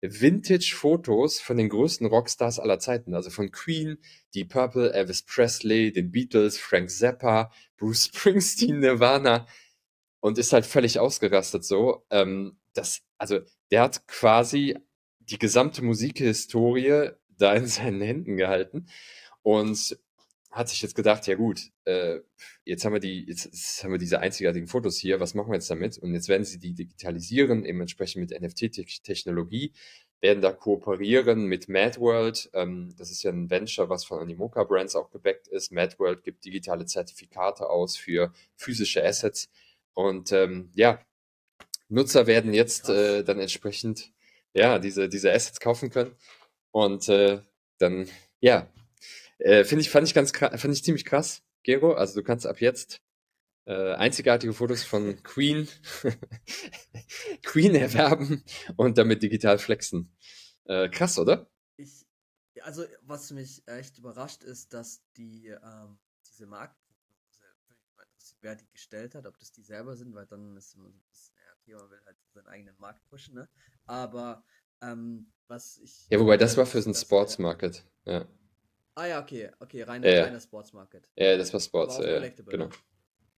Vintage-Fotos 0.00 1.40
von 1.40 1.56
den 1.56 1.68
größten 1.68 2.06
Rockstars 2.06 2.60
aller 2.60 2.78
Zeiten. 2.78 3.14
Also 3.14 3.30
von 3.30 3.50
Queen, 3.50 3.98
die 4.34 4.44
Purple, 4.44 4.92
Elvis 4.92 5.22
Presley, 5.22 5.92
den 5.92 6.12
Beatles, 6.12 6.56
Frank 6.58 6.90
Zappa, 6.90 7.50
Bruce 7.76 8.04
Springsteen, 8.04 8.78
Nirvana 8.78 9.46
und 10.20 10.38
ist 10.38 10.52
halt 10.52 10.66
völlig 10.66 11.00
ausgerastet 11.00 11.64
so. 11.64 12.04
Ähm, 12.10 12.57
das, 12.74 13.02
also 13.18 13.40
der 13.70 13.82
hat 13.82 14.06
quasi 14.06 14.78
die 15.20 15.38
gesamte 15.38 15.82
Musikhistorie 15.82 17.10
da 17.28 17.54
in 17.54 17.66
seinen 17.66 18.00
Händen 18.00 18.36
gehalten 18.36 18.86
und 19.42 19.98
hat 20.50 20.68
sich 20.68 20.80
jetzt 20.80 20.94
gedacht, 20.94 21.26
ja 21.26 21.34
gut, 21.34 21.70
äh, 21.84 22.20
jetzt 22.64 22.84
haben 22.84 22.94
wir 22.94 23.00
die, 23.00 23.26
jetzt, 23.26 23.44
jetzt, 23.44 23.84
haben 23.84 23.92
wir 23.92 23.98
diese 23.98 24.20
einzigartigen 24.20 24.66
Fotos 24.66 24.96
hier, 24.96 25.20
was 25.20 25.34
machen 25.34 25.50
wir 25.50 25.56
jetzt 25.56 25.70
damit? 25.70 25.98
Und 25.98 26.14
jetzt 26.14 26.28
werden 26.28 26.44
sie 26.44 26.58
die 26.58 26.74
digitalisieren, 26.74 27.64
eben 27.66 27.80
entsprechend 27.80 28.28
mit 28.28 28.40
NFT-Technologie, 28.40 29.72
werden 30.20 30.40
da 30.40 30.52
kooperieren 30.52 31.46
mit 31.46 31.68
MadWorld. 31.68 32.50
Ähm, 32.54 32.94
das 32.96 33.10
ist 33.10 33.22
ja 33.22 33.30
ein 33.30 33.50
Venture, 33.50 33.88
was 33.88 34.04
von 34.04 34.20
Animoca 34.20 34.64
Brands 34.64 34.96
auch 34.96 35.10
gebackt 35.10 35.48
ist. 35.48 35.70
MadWorld 35.70 36.24
gibt 36.24 36.44
digitale 36.44 36.86
Zertifikate 36.86 37.68
aus 37.68 37.96
für 37.96 38.32
physische 38.56 39.04
Assets 39.04 39.50
Und 39.94 40.32
ähm, 40.32 40.70
ja, 40.74 41.00
Nutzer 41.88 42.26
werden 42.26 42.52
jetzt 42.52 42.88
äh, 42.88 43.24
dann 43.24 43.38
entsprechend 43.38 44.12
ja 44.54 44.78
diese, 44.78 45.08
diese 45.08 45.32
Assets 45.32 45.60
kaufen 45.60 45.90
können. 45.90 46.14
Und 46.70 47.08
äh, 47.08 47.40
dann, 47.78 48.08
ja, 48.40 48.70
äh, 49.38 49.64
finde 49.64 49.82
ich, 49.82 49.90
fand 49.90 50.06
ich 50.06 50.14
ganz 50.14 50.32
fand 50.32 50.74
ich 50.74 50.84
ziemlich 50.84 51.04
krass, 51.04 51.42
Gero. 51.62 51.94
Also 51.94 52.20
du 52.20 52.24
kannst 52.24 52.46
ab 52.46 52.60
jetzt 52.60 53.00
äh, 53.64 53.94
einzigartige 53.94 54.52
Fotos 54.52 54.84
von 54.84 55.22
Queen, 55.22 55.68
Queen 57.42 57.74
erwerben 57.74 58.44
und 58.76 58.98
damit 58.98 59.22
digital 59.22 59.58
flexen. 59.58 60.14
Äh, 60.64 60.88
krass, 60.88 61.18
oder? 61.18 61.50
Ich, 61.76 62.04
also 62.62 62.84
was 63.02 63.30
mich 63.30 63.62
echt 63.66 63.98
überrascht 63.98 64.42
ist, 64.42 64.74
dass 64.74 65.02
die 65.16 65.48
ähm, 65.48 65.98
diese 66.26 66.46
Markt 66.46 66.76
wer 68.40 68.56
die 68.56 68.68
gestellt 68.70 69.14
hat, 69.14 69.26
ob 69.26 69.38
das 69.38 69.52
die 69.52 69.62
selber 69.62 69.96
sind, 69.96 70.14
weil 70.14 70.26
dann 70.26 70.56
ist 70.56 70.74
immer 70.74 70.90
so 70.90 70.98
ein 70.98 71.04
bisschen, 71.10 71.34
okay, 71.74 71.82
man 71.82 71.90
will 71.90 72.00
halt 72.04 72.16
seinen 72.32 72.46
eigenen 72.46 72.74
Markt 72.78 73.04
pushen, 73.08 73.34
ne? 73.34 73.48
Aber 73.86 74.44
ähm, 74.82 75.32
was 75.48 75.78
ich. 75.78 76.06
Ja, 76.10 76.20
wobei 76.20 76.36
das 76.36 76.56
war 76.56 76.66
für 76.66 76.80
so 76.82 76.90
ein 76.90 76.94
Sports 76.94 77.38
Market, 77.38 77.84
ja. 78.04 78.26
Ah 78.94 79.06
ja, 79.06 79.22
okay, 79.22 79.50
okay, 79.60 79.82
reiner, 79.82 80.08
ja. 80.08 80.24
reiner 80.24 80.40
Sports 80.40 80.72
Market. 80.72 81.08
Ja, 81.16 81.36
das 81.36 81.52
war 81.52 81.60
Sports, 81.60 81.98
ja, 81.98 82.28
genau. 82.28 82.66
Ne? 82.66 82.70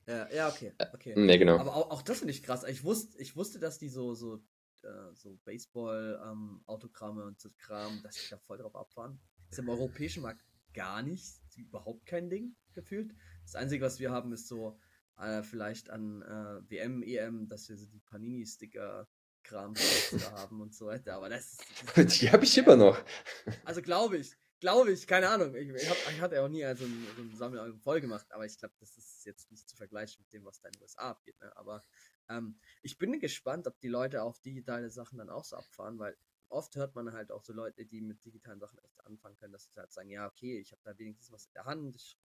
Ja, 0.07 0.33
ja, 0.33 0.49
okay, 0.49 0.73
okay. 0.95 1.15
Ne, 1.17 1.39
genau. 1.39 1.59
Aber 1.59 1.77
auch, 1.77 1.91
auch 1.91 2.03
das 2.03 2.19
finde 2.19 2.33
ich 2.33 2.43
krass. 2.43 2.65
Ich 2.65 2.83
wusste, 2.83 3.19
ich 3.19 3.37
wusste, 3.37 3.59
dass 3.59 3.79
die 3.79 3.91
so, 3.91 4.15
so, 4.15 4.37
äh, 4.83 5.15
so 5.15 5.39
Baseball-Autogramme 5.45 7.23
ähm, 7.23 7.29
und 7.29 7.41
so 7.41 7.51
Kram, 7.59 8.01
dass 8.03 8.15
die 8.17 8.31
da 8.31 8.39
voll 8.39 8.59
drauf 8.59 8.75
abfahren. 8.75 9.21
Das 9.51 9.59
ist 9.59 9.63
im 9.63 9.69
europäischen 9.69 10.23
Markt 10.23 10.43
gar 10.73 11.03
nicht, 11.03 11.27
überhaupt 11.57 12.07
kein 12.07 12.31
Ding 12.31 12.57
gefühlt. 12.73 13.15
Das 13.45 13.55
Einzige, 13.55 13.85
was 13.85 14.01
wir 14.01 14.11
haben, 14.11 14.33
ist 14.33 14.49
so 14.49 14.81
äh, 15.21 15.43
vielleicht 15.43 15.91
an 15.91 16.23
äh, 16.23 16.71
WM, 16.71 17.03
EM, 17.03 17.49
dass 17.49 17.69
wir 17.69 17.77
so 17.77 17.87
die 17.87 18.01
Panini-Sticker 18.01 19.09
Kram 19.43 19.75
haben 20.33 20.61
und 20.61 20.75
so 20.75 20.87
weiter. 20.87 21.15
Aber 21.15 21.29
das, 21.29 21.59
das 21.95 22.19
die 22.19 22.31
habe 22.31 22.45
ich 22.45 22.57
immer 22.59 22.77
noch. 22.77 22.99
Also 23.65 23.83
glaube 23.83 24.19
ich, 24.19 24.37
glaube 24.61 24.93
ich, 24.93 25.07
keine 25.07 25.29
Ahnung. 25.29 25.55
Ich, 25.55 25.69
ich, 25.69 25.89
hab, 25.89 25.97
ich 26.13 26.21
hatte 26.21 26.43
auch 26.43 26.49
nie 26.49 26.65
also 26.65 26.85
ein, 26.85 27.07
so 27.17 27.23
ein 27.23 27.37
Sammelalbum 27.37 27.81
voll 27.81 28.01
gemacht, 28.01 28.27
aber 28.31 28.45
ich 28.45 28.59
glaube, 28.59 28.75
das 28.79 28.97
ist 28.97 29.25
jetzt 29.25 29.51
nicht 29.51 29.69
zu 29.69 29.77
vergleichen 29.77 30.23
mit 30.23 30.33
dem, 30.33 30.45
was 30.45 30.61
da 30.61 30.69
in 30.69 30.73
den 30.73 30.83
USA 30.83 31.11
abgeht. 31.11 31.41
Ne? 31.41 31.57
Aber 31.57 31.83
ähm, 32.29 32.59
ich 32.83 32.99
bin 32.99 33.19
gespannt, 33.19 33.67
ob 33.67 33.79
die 33.81 33.89
Leute 33.89 34.23
auf 34.23 34.41
digitale 34.41 34.91
Sachen 34.91 35.19
dann 35.19 35.31
auch 35.31 35.45
so 35.45 35.57
abfahren, 35.57 35.99
weil 35.99 36.17
oft 36.49 36.77
hört 36.77 36.95
man 36.95 37.13
halt 37.13 37.33
auch 37.33 37.43
so 37.43 37.53
Leute, 37.53 37.87
die 37.87 38.01
mit 38.01 38.25
digitalen 38.25 38.61
Sachen 38.61 38.79
echt 38.81 39.05
anfangen 39.07 39.37
können, 39.37 39.53
dass 39.53 39.65
sie 39.65 39.79
halt 39.79 39.93
sagen, 39.93 40.11
ja, 40.11 40.27
okay, 40.27 40.59
ich 40.59 40.73
habe 40.73 40.83
da 40.85 40.99
wenigstens 40.99 41.31
was 41.33 41.47
in 41.47 41.53
der 41.55 41.65
Hand, 41.65 41.97
ich, 41.97 42.19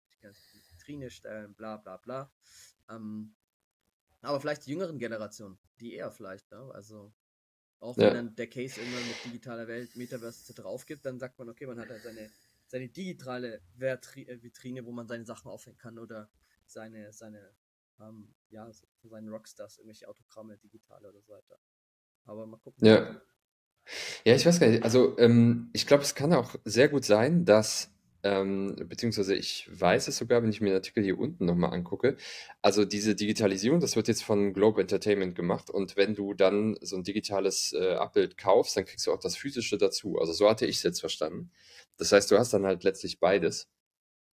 Vitrine 0.70 1.10
stellen, 1.10 1.54
bla 1.56 1.78
bla 1.78 1.98
bla. 1.98 2.32
Ähm, 2.90 3.36
aber 4.22 4.40
vielleicht 4.40 4.66
die 4.66 4.72
jüngeren 4.72 4.98
Generationen, 4.98 5.58
die 5.80 5.94
eher 5.94 6.12
vielleicht, 6.12 6.50
ne? 6.52 6.72
Also 6.74 7.14
auch 7.80 7.98
wenn 7.98 8.06
ja. 8.06 8.14
dann 8.14 8.36
der 8.36 8.48
Case 8.48 8.80
irgendwann 8.80 9.08
mit 9.08 9.26
digitaler 9.26 9.68
Welt, 9.68 9.96
Metaverse 9.96 10.54
drauf 10.54 10.86
gibt, 10.86 11.06
dann 11.06 11.20
sagt 11.20 11.38
man, 11.38 11.50
okay, 11.50 11.68
man 11.68 11.80
hat 11.80 11.90
halt 11.90 12.04
seine, 12.04 12.32
seine 12.68 12.88
digitale 12.88 13.62
äh, 13.80 14.42
Vitrine, 14.42 14.86
wo 14.86 14.92
man 14.92 15.08
seine 15.08 15.26
Sachen 15.26 15.52
aufhängen 15.52 15.78
kann 15.78 16.00
oder 16.00 16.30
seine, 16.66 17.12
seine, 17.14 17.52
ähm, 18.00 18.34
ja, 18.50 18.70
von 19.02 19.10
seinen 19.10 19.30
Rockstars, 19.30 19.78
irgendwelche 19.78 20.08
Autogramme, 20.08 20.58
digitale 20.58 21.10
oder 21.10 21.22
so 21.22 21.34
weiter. 21.34 21.60
Aber 22.24 22.48
mal 22.48 22.58
gucken. 22.58 22.86
Ja. 22.88 23.22
Ja, 24.24 24.34
ich 24.34 24.46
weiß 24.46 24.60
gar 24.60 24.68
nicht. 24.68 24.84
Also, 24.84 25.16
ähm, 25.20 25.70
ich 25.74 25.86
glaube, 25.86 26.02
es 26.02 26.16
kann 26.16 26.34
auch 26.34 26.56
sehr 26.64 26.90
gut 26.90 27.06
sein, 27.06 27.46
dass 27.46 27.92
ähm, 28.26 28.76
beziehungsweise 28.90 29.36
ich 29.36 29.70
weiß 29.72 30.08
es 30.08 30.18
sogar, 30.18 30.42
wenn 30.42 30.50
ich 30.50 30.60
mir 30.60 30.70
den 30.70 30.78
Artikel 30.78 31.04
hier 31.04 31.20
unten 31.20 31.46
nochmal 31.46 31.74
angucke. 31.74 32.18
Also 32.64 32.84
diese 32.84 33.14
Digitalisierung, 33.14 33.80
das 33.80 33.96
wird 33.96 34.08
jetzt 34.08 34.24
von 34.24 34.52
Globe 34.52 34.82
Entertainment 34.82 35.36
gemacht 35.36 35.70
und 35.70 35.96
wenn 35.96 36.16
du 36.16 36.34
dann 36.34 36.76
so 36.82 36.96
ein 36.96 37.04
digitales 37.04 37.74
äh, 37.74 37.94
Abbild 37.94 38.36
kaufst, 38.36 38.76
dann 38.76 38.86
kriegst 38.86 39.06
du 39.06 39.14
auch 39.14 39.20
das 39.20 39.36
physische 39.38 39.78
dazu. 39.78 40.18
Also 40.18 40.34
so 40.34 40.50
hatte 40.50 40.66
ich 40.66 40.78
es 40.78 40.84
jetzt 40.84 41.02
verstanden. 41.02 41.52
Das 41.98 42.12
heißt, 42.12 42.32
du 42.32 42.40
hast 42.40 42.52
dann 42.52 42.66
halt 42.66 42.84
letztlich 42.84 43.20
beides, 43.20 43.70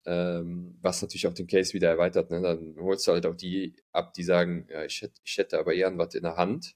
ähm, 0.06 0.78
was 0.82 1.02
natürlich 1.02 1.28
auch 1.28 1.34
den 1.34 1.48
Case 1.48 1.74
wieder 1.74 1.90
erweitert. 1.90 2.32
Ne? 2.32 2.42
Dann 2.42 2.78
holst 2.80 3.08
du 3.08 3.12
halt 3.12 3.26
auch 3.26 3.36
die 3.36 3.76
ab, 3.92 4.14
die 4.14 4.24
sagen, 4.24 4.68
ja, 4.72 4.86
ich 4.86 5.02
hätte, 5.02 5.20
ich 5.26 5.38
hätte 5.38 5.60
aber 5.60 5.74
eher 5.74 5.98
was 5.98 6.16
in 6.16 6.24
der 6.24 6.38
Hand. 6.38 6.76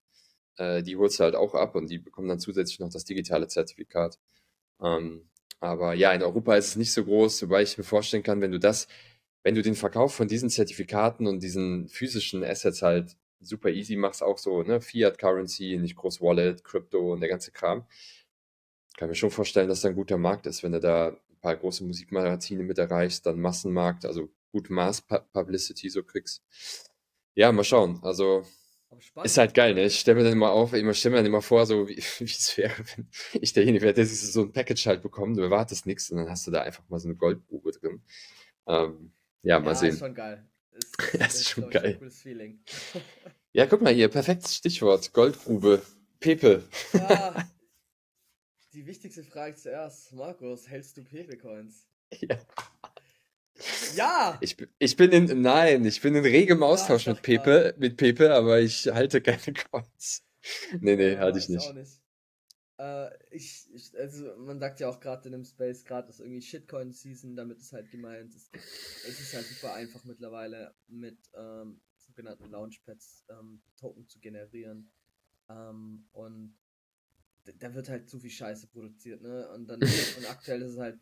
Äh, 0.58 0.84
die 0.84 0.98
holst 0.98 1.20
du 1.20 1.24
halt 1.24 1.36
auch 1.36 1.56
ab 1.56 1.76
und 1.76 1.90
die 1.90 2.00
bekommen 2.00 2.28
dann 2.28 2.40
zusätzlich 2.40 2.80
noch 2.80 2.90
das 2.90 3.06
digitale 3.06 3.48
Zertifikat. 3.48 4.20
Ähm, 4.82 5.30
aber 5.60 5.94
ja, 5.94 6.14
in 6.14 6.24
Europa 6.24 6.56
ist 6.56 6.70
es 6.70 6.76
nicht 6.76 6.92
so 6.94 7.04
groß, 7.06 7.44
wobei 7.44 7.64
ich 7.64 7.78
mir 7.78 7.84
vorstellen 7.84 8.24
kann, 8.24 8.42
wenn 8.42 8.52
du 8.52 8.60
das, 8.60 8.88
wenn 9.44 9.56
du 9.56 9.62
den 9.62 9.76
Verkauf 9.76 10.14
von 10.16 10.28
diesen 10.28 10.50
Zertifikaten 10.50 11.28
und 11.28 11.42
diesen 11.42 11.88
physischen 11.90 12.44
Assets 12.44 12.82
halt 12.82 13.18
super 13.40 13.70
easy 13.70 13.96
machst, 13.96 14.24
auch 14.24 14.38
so, 14.38 14.64
ne, 14.64 14.82
Fiat 14.82 15.18
Currency, 15.18 15.78
nicht 15.78 15.96
groß 15.96 16.22
Wallet, 16.22 16.64
Crypto 16.64 17.14
und 17.14 17.22
der 17.22 17.30
ganze 17.30 17.52
Kram, 17.52 17.86
kann 18.98 19.10
mir 19.10 19.16
schon 19.16 19.32
vorstellen, 19.32 19.68
dass 19.68 19.82
da 19.82 19.90
ein 19.90 19.96
guter 19.96 20.18
Markt 20.18 20.48
ist, 20.48 20.64
wenn 20.64 20.72
du 20.72 20.80
da 20.80 21.10
ein 21.10 21.40
paar 21.42 21.56
große 21.56 21.84
Musikmagazine 21.84 22.64
mit 22.64 22.78
erreichst, 22.78 23.26
dann 23.26 23.40
Massenmarkt, 23.40 24.06
also 24.06 24.30
gut 24.52 24.70
Mass-Publicity 24.70 25.90
so 25.90 26.04
kriegst. 26.04 26.42
Ja, 27.36 27.52
mal 27.52 27.64
schauen. 27.64 28.00
Also 28.04 28.46
ist 29.24 29.38
halt 29.38 29.54
geil, 29.54 29.74
ne? 29.74 29.86
Ich 29.86 30.00
stelle 30.00 30.18
mir 30.18 30.24
dann 30.24 30.34
immer 30.34 30.52
auf, 30.52 30.74
ich 30.74 30.98
stelle 30.98 31.14
mir 31.14 31.18
dann 31.20 31.26
immer 31.26 31.42
vor, 31.42 31.66
so 31.66 31.88
wie 31.88 31.98
es 31.98 32.58
wäre, 32.58 32.74
wenn 32.96 33.08
ich 33.34 33.54
derjenige 33.54 33.84
wäre, 33.84 33.94
der 33.94 34.06
so 34.06 34.42
ein 34.42 34.52
Package 34.52 34.86
halt 34.88 35.02
bekommt, 35.02 35.38
du 35.38 35.42
erwartest 35.42 35.86
nichts 35.86 36.10
und 36.10 36.18
dann 36.18 36.30
hast 36.30 36.48
du 36.48 36.52
da 36.52 36.62
einfach 36.62 36.88
mal 36.90 37.00
so 37.00 37.08
eine 37.08 37.18
Goldgrube 37.18 37.72
drin. 37.72 38.02
Ähm, 38.68 39.12
ja, 39.44 39.60
mal 39.60 39.72
ja, 39.72 39.76
sehen. 39.76 39.90
ist 39.90 40.00
schon 40.00 40.16
geil. 40.16 40.46
Ist, 40.72 41.00
ist, 41.00 41.14
ja, 41.14 41.26
ist, 41.26 41.36
ist 41.36 41.50
schon 41.50 41.70
geil. 41.70 42.00
Ja, 43.54 43.66
guck 43.68 43.82
mal 43.82 43.94
hier, 43.94 44.10
perfektes 44.10 44.54
Stichwort, 44.54 45.14
Goldgrube. 45.14 45.82
Pepe. 46.20 46.62
Ja, 46.92 47.48
die 48.74 48.86
wichtigste 48.86 49.24
Frage 49.24 49.56
zuerst, 49.56 50.12
Markus, 50.12 50.68
hältst 50.68 50.98
du 50.98 51.04
Pepe-Coins? 51.06 51.88
Ja. 52.20 52.38
Ja! 53.96 54.38
Ich, 54.42 54.58
ich 54.80 54.96
bin 54.98 55.12
in, 55.12 55.42
nein, 55.42 55.86
ich 55.86 56.02
bin 56.02 56.16
in 56.16 56.24
regem 56.24 56.64
Austausch 56.64 57.06
ja, 57.06 57.14
mit 57.14 57.22
Pepe, 57.22 57.74
mit 57.78 57.98
Pepe, 57.98 58.34
aber 58.34 58.60
ich 58.60 58.88
halte 58.88 59.22
keine 59.22 59.54
Coins. 59.72 60.22
Nee, 60.80 60.96
nee, 60.96 61.14
ja, 61.14 61.20
halte 61.20 61.40
ich 61.40 61.50
nicht. 61.50 61.68
Auch 61.68 61.74
nicht. 61.74 62.00
Äh, 62.78 63.10
ich, 63.32 63.68
ich, 63.74 63.98
also 63.98 64.36
man 64.38 64.60
sagt 64.60 64.80
ja 64.80 64.90
auch 64.90 65.00
gerade 65.00 65.26
in 65.28 65.32
dem 65.32 65.46
Space 65.46 65.84
gerade, 65.86 66.08
dass 66.08 66.20
irgendwie 66.20 66.42
Shitcoin-Season, 66.42 67.36
damit 67.36 67.60
ist 67.60 67.74
halt 67.74 67.90
gemeint, 67.90 68.36
es, 68.36 68.52
es 69.08 69.20
ist 69.20 69.34
halt 69.34 69.46
super 69.46 69.74
einfach 69.74 70.04
mittlerweile 70.04 70.76
mit 70.88 71.18
ähm, 71.34 71.82
sogenannten 71.98 72.50
Launchpads 72.52 73.26
ähm, 73.30 73.64
Token 73.78 74.08
zu 74.08 74.20
generieren. 74.20 74.92
Ähm, 75.50 76.08
und 76.12 76.56
da 77.60 77.74
wird 77.74 77.90
halt 77.90 78.10
zu 78.10 78.20
viel 78.20 78.30
Scheiße 78.32 78.68
produziert, 78.68 79.22
ne? 79.22 79.50
Und 79.50 79.68
dann 79.68 79.80
und 80.18 80.30
aktuell 80.30 80.62
ist 80.62 80.74
es 80.74 80.80
halt 80.80 81.00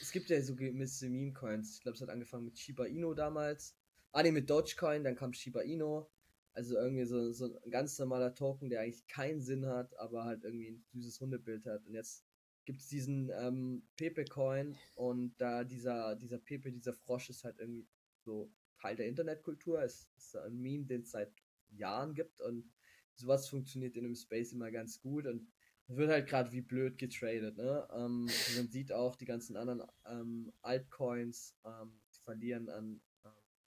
es 0.00 0.10
gibt 0.10 0.28
ja 0.30 0.40
so 0.42 0.54
gewisse 0.54 1.08
Meme-Coins. 1.08 1.76
Ich 1.76 1.80
glaube, 1.82 1.96
es 1.96 2.02
hat 2.02 2.08
angefangen 2.08 2.44
mit 2.44 2.58
Shiba 2.58 2.86
Inu 2.86 3.14
damals. 3.14 3.74
Ah, 4.12 4.22
ne, 4.22 4.32
mit 4.32 4.48
Dogecoin, 4.48 5.04
dann 5.04 5.16
kam 5.16 5.32
Shiba 5.32 5.62
Inu. 5.62 6.06
Also 6.52 6.76
irgendwie 6.76 7.04
so, 7.04 7.32
so 7.32 7.58
ein 7.64 7.70
ganz 7.70 7.98
normaler 7.98 8.34
Token, 8.34 8.70
der 8.70 8.80
eigentlich 8.80 9.06
keinen 9.08 9.42
Sinn 9.42 9.66
hat, 9.66 9.98
aber 9.98 10.24
halt 10.24 10.44
irgendwie 10.44 10.70
ein 10.70 10.84
süßes 10.92 11.20
Hundebild 11.20 11.66
hat. 11.66 11.84
Und 11.86 11.92
jetzt 11.92 12.24
gibt 12.64 12.80
es 12.80 12.88
diesen 12.88 13.30
ähm, 13.38 13.86
Pepe-Coin 13.96 14.76
und 14.94 15.34
da 15.38 15.64
dieser, 15.64 16.16
dieser 16.16 16.38
Pepe, 16.38 16.72
dieser 16.72 16.94
Frosch 16.94 17.28
ist 17.28 17.44
halt 17.44 17.58
irgendwie 17.58 17.86
so 18.24 18.50
Teil 18.80 18.96
der 18.96 19.06
Internetkultur. 19.06 19.82
Es 19.82 20.08
ist 20.16 20.34
ein 20.36 20.60
Meme, 20.60 20.86
den 20.86 21.02
es 21.02 21.10
seit 21.10 21.32
Jahren 21.70 22.14
gibt 22.14 22.40
und 22.40 22.72
sowas 23.14 23.48
funktioniert 23.48 23.96
in 23.96 24.04
dem 24.04 24.14
Space 24.14 24.52
immer 24.52 24.70
ganz 24.70 25.00
gut 25.00 25.26
und 25.26 25.46
wird 25.88 26.10
halt 26.10 26.28
gerade 26.28 26.52
wie 26.52 26.60
blöd 26.60 26.98
getradet, 26.98 27.56
ne? 27.56 27.86
Ähm, 27.92 28.28
man 28.56 28.68
sieht 28.68 28.92
auch 28.92 29.14
die 29.16 29.24
ganzen 29.24 29.56
anderen 29.56 29.82
ähm, 30.06 30.52
Altcoins, 30.62 31.56
ähm, 31.64 32.00
die 32.14 32.20
verlieren 32.20 32.68
an 32.68 33.00
ähm, 33.24 33.30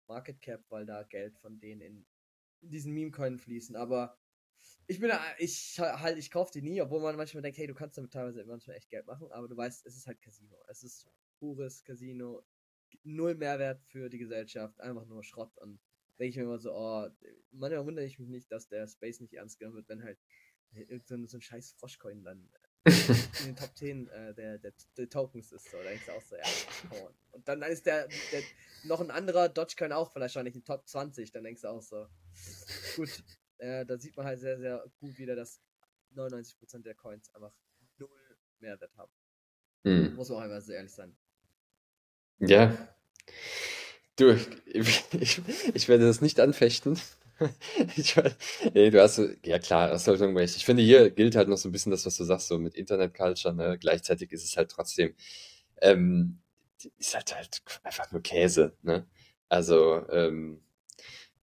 Market 0.07 0.40
Cap, 0.42 0.64
weil 0.68 0.85
da 0.85 1.03
Geld 1.05 1.38
von 1.38 1.59
denen 1.59 1.81
in, 1.81 2.07
in 2.61 2.70
diesen 2.70 2.92
Meme-Coin 2.92 3.38
fließen. 3.38 3.77
Aber 3.77 4.18
ich 4.87 5.01
bin 5.01 5.11
ich 5.38 5.81
halt, 5.81 6.18
ich 6.18 6.31
kaufe 6.31 6.53
die 6.53 6.62
nie, 6.62 6.81
obwohl 6.83 7.01
man 7.01 7.16
manchmal 7.16 7.42
denkt, 7.42 7.59
hey, 7.59 7.66
du 7.66 7.75
kannst 7.75 7.96
damit 7.96 8.12
teilweise 8.12 8.44
manchmal 8.44 8.77
echt 8.77 8.90
Geld 8.90 9.07
machen, 9.07 9.31
aber 9.33 9.48
du 9.48 9.57
weißt, 9.57 9.87
es 9.87 9.96
ist 9.96 10.07
halt 10.07 10.20
Casino. 10.20 10.57
Es 10.68 10.83
ist 10.83 11.09
pures 11.38 11.83
Casino, 11.83 12.44
null 13.05 13.35
Mehrwert 13.35 13.83
für 13.85 14.11
die 14.11 14.18
Gesellschaft, 14.18 14.79
einfach 14.81 15.07
nur 15.07 15.25
Schrott. 15.25 15.56
Und 15.58 15.81
denke 16.19 16.31
ich 16.31 16.37
mir 16.37 16.42
immer 16.42 16.58
so, 16.58 16.75
oh, 16.75 17.08
manchmal 17.52 17.87
wundere 17.87 18.04
ich 18.04 18.19
mich 18.19 18.29
nicht, 18.29 18.52
dass 18.52 18.69
der 18.69 18.87
Space 18.87 19.21
nicht 19.21 19.35
ernst 19.35 19.58
genommen 19.58 19.77
wird, 19.77 19.88
wenn 19.88 20.04
halt 20.04 20.19
irgend 20.75 21.06
so, 21.06 21.27
so 21.27 21.37
ein 21.37 21.42
scheiß 21.42 21.73
Froschcoin 21.79 22.25
dann 22.25 22.48
äh, 22.85 22.90
in 23.40 23.46
den 23.46 23.56
Top 23.56 23.77
10 23.77 24.08
äh, 24.08 24.35
der, 24.35 24.58
der, 24.58 24.73
der, 24.96 25.08
Tokens 25.08 25.52
ist. 25.52 25.70
So. 25.70 25.77
Da 25.77 25.85
denkst 25.85 26.06
du 26.06 26.12
auch 26.12 26.23
so, 26.23 26.37
ja, 26.37 26.42
on. 27.04 27.14
Und 27.31 27.48
dann 27.48 27.62
ist 27.62 27.87
der, 27.87 28.08
der 28.33 28.42
noch 28.85 29.00
ein 29.00 29.10
anderer 29.10 29.48
Dogecoin 29.48 29.92
auch 29.92 30.14
wahrscheinlich 30.16 30.54
in 30.54 30.64
Top 30.64 30.88
20. 30.88 31.31
Dann 31.31 31.44
denkst 31.44 31.62
du 31.62 31.68
auch 31.68 31.83
so, 31.83 32.06
gut, 32.96 33.23
äh, 33.58 33.87
da 33.87 33.98
sieht 33.98 34.16
man 34.16 34.27
halt 34.27 34.40
sehr, 34.40 34.58
sehr 34.58 34.85
gut 34.98 35.16
wieder, 35.18 35.37
dass 35.37 35.60
99% 36.16 36.83
der 36.83 36.94
Coins 36.94 37.33
einfach 37.35 37.54
null 37.98 38.08
Mehrwert 38.58 38.96
haben. 38.96 39.12
Hm. 39.85 40.14
Muss 40.14 40.29
man 40.29 40.38
auch 40.38 40.42
einmal 40.42 40.60
so 40.60 40.73
ehrlich 40.73 40.92
sein. 40.92 41.16
Ja. 42.38 42.96
Du, 44.16 44.35
ich, 44.66 45.14
ich, 45.14 45.40
ich 45.75 45.88
werde 45.88 46.06
das 46.06 46.20
nicht 46.20 46.40
anfechten. 46.40 46.98
Ich 47.96 48.16
weiß, 48.16 48.34
ey, 48.74 48.90
du 48.90 49.02
hast, 49.02 49.20
ja 49.44 49.58
klar, 49.58 49.90
hast 49.90 50.06
halt 50.08 50.20
irgendwo 50.20 50.40
recht. 50.40 50.56
Ich 50.56 50.64
finde, 50.64 50.82
hier 50.82 51.10
gilt 51.10 51.36
halt 51.36 51.48
noch 51.48 51.56
so 51.58 51.68
ein 51.68 51.72
bisschen 51.72 51.90
das, 51.90 52.06
was 52.06 52.16
du 52.16 52.24
sagst, 52.24 52.48
so 52.48 52.58
mit 52.58 52.74
Internet-Culture, 52.74 53.54
ne? 53.54 53.78
Gleichzeitig 53.78 54.32
ist 54.32 54.44
es 54.44 54.56
halt 54.56 54.70
trotzdem, 54.70 55.14
ähm, 55.80 56.40
ist 56.98 57.14
halt 57.14 57.34
halt 57.36 57.62
einfach 57.84 58.10
nur 58.12 58.22
Käse, 58.22 58.76
ne? 58.82 59.06
Also, 59.48 60.06
ähm, 60.10 60.62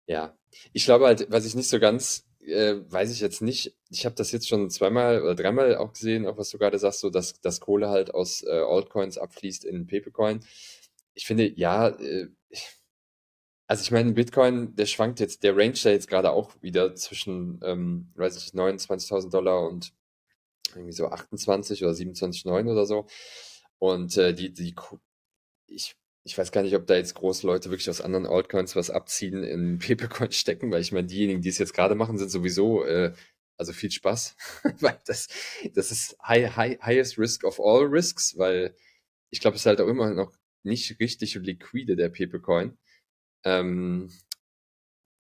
ja. 0.07 0.37
Ich 0.73 0.85
glaube 0.85 1.05
halt, 1.07 1.27
was 1.31 1.45
ich 1.45 1.55
nicht 1.55 1.69
so 1.69 1.79
ganz, 1.79 2.27
äh, 2.41 2.75
weiß 2.89 3.11
ich 3.11 3.19
jetzt 3.21 3.41
nicht, 3.41 3.75
ich 3.89 4.05
habe 4.05 4.15
das 4.15 4.31
jetzt 4.31 4.47
schon 4.49 4.69
zweimal 4.71 5.21
oder 5.23 5.35
dreimal 5.35 5.75
auch 5.77 5.93
gesehen, 5.93 6.27
auch 6.27 6.37
was 6.37 6.49
du 6.51 6.57
gerade 6.59 6.79
sagst, 6.79 7.01
so 7.01 7.09
dass, 7.09 7.41
dass 7.41 7.59
Kohle 7.61 7.89
halt 7.89 8.13
aus 8.13 8.43
äh, 8.43 8.49
Altcoins 8.51 9.17
abfließt 9.17 9.65
in 9.65 9.87
Pepecoin. 9.87 10.41
Ich 11.15 11.25
finde, 11.27 11.47
ja, 11.59 11.89
äh, 11.89 12.27
also 13.68 13.82
ich 13.82 13.91
meine, 13.91 14.13
Bitcoin, 14.13 14.76
der 14.76 14.86
schwankt 14.86 15.20
jetzt, 15.20 15.43
der 15.43 15.55
range 15.55 15.76
da 15.84 15.89
jetzt 15.89 16.07
gerade 16.07 16.32
auch 16.32 16.51
wieder 16.61 16.95
zwischen, 16.95 17.59
ähm, 17.63 18.11
weiß 18.15 18.38
ich, 18.38 18.53
29.000 18.53 19.30
Dollar 19.30 19.68
und 19.68 19.93
irgendwie 20.74 20.93
so 20.93 21.07
28 21.07 21.84
oder 21.84 21.93
27,9 21.93 22.72
oder 22.72 22.86
so. 22.86 23.07
Und 23.80 24.18
äh, 24.18 24.34
die, 24.34 24.53
die, 24.53 24.74
ich, 25.68 25.95
ich 26.24 26.38
weiß 26.38 26.51
gar 26.51 26.61
nicht, 26.63 26.76
ob 26.76 26.88
da 26.88 26.95
jetzt 26.95 27.15
große 27.15 27.45
Leute 27.45 27.70
wirklich 27.70 27.89
aus 27.89 28.01
anderen 28.01 28.26
Altcoins 28.26 28.76
was 28.76 28.89
abziehen, 28.89 29.43
in 29.43 29.80
Pepecoin 29.80 30.32
stecken, 30.32 30.72
weil 30.72 30.82
ich 30.82 30.91
meine, 30.93 31.07
diejenigen, 31.07 31.41
die 31.41 31.49
es 31.49 31.57
jetzt 31.57 31.74
gerade 31.74 31.95
machen, 31.95 32.18
sind 32.18 32.30
sowieso, 32.30 32.86
äh, 32.86 33.13
also 33.57 33.74
viel 33.74 33.91
Spaß, 33.91 34.36
weil 34.80 34.99
das, 35.05 35.28
das 35.74 35.91
ist 35.91 36.18
high, 36.24 36.55
high, 36.55 36.80
highest 36.82 37.18
risk 37.18 37.43
of 37.43 37.59
all 37.59 37.86
risks, 37.86 38.38
weil 38.38 38.76
ich 39.30 39.41
glaube, 39.41 39.55
es 39.55 39.63
ist 39.63 39.65
halt 39.65 39.82
auch 39.82 39.88
immer 39.88 40.13
noch 40.13 40.32
nicht 40.63 40.99
richtig 40.99 41.36
liquide, 41.36 41.95
der 41.95 42.09
Pepecoin. 42.09 42.78
Ähm, 43.47 44.11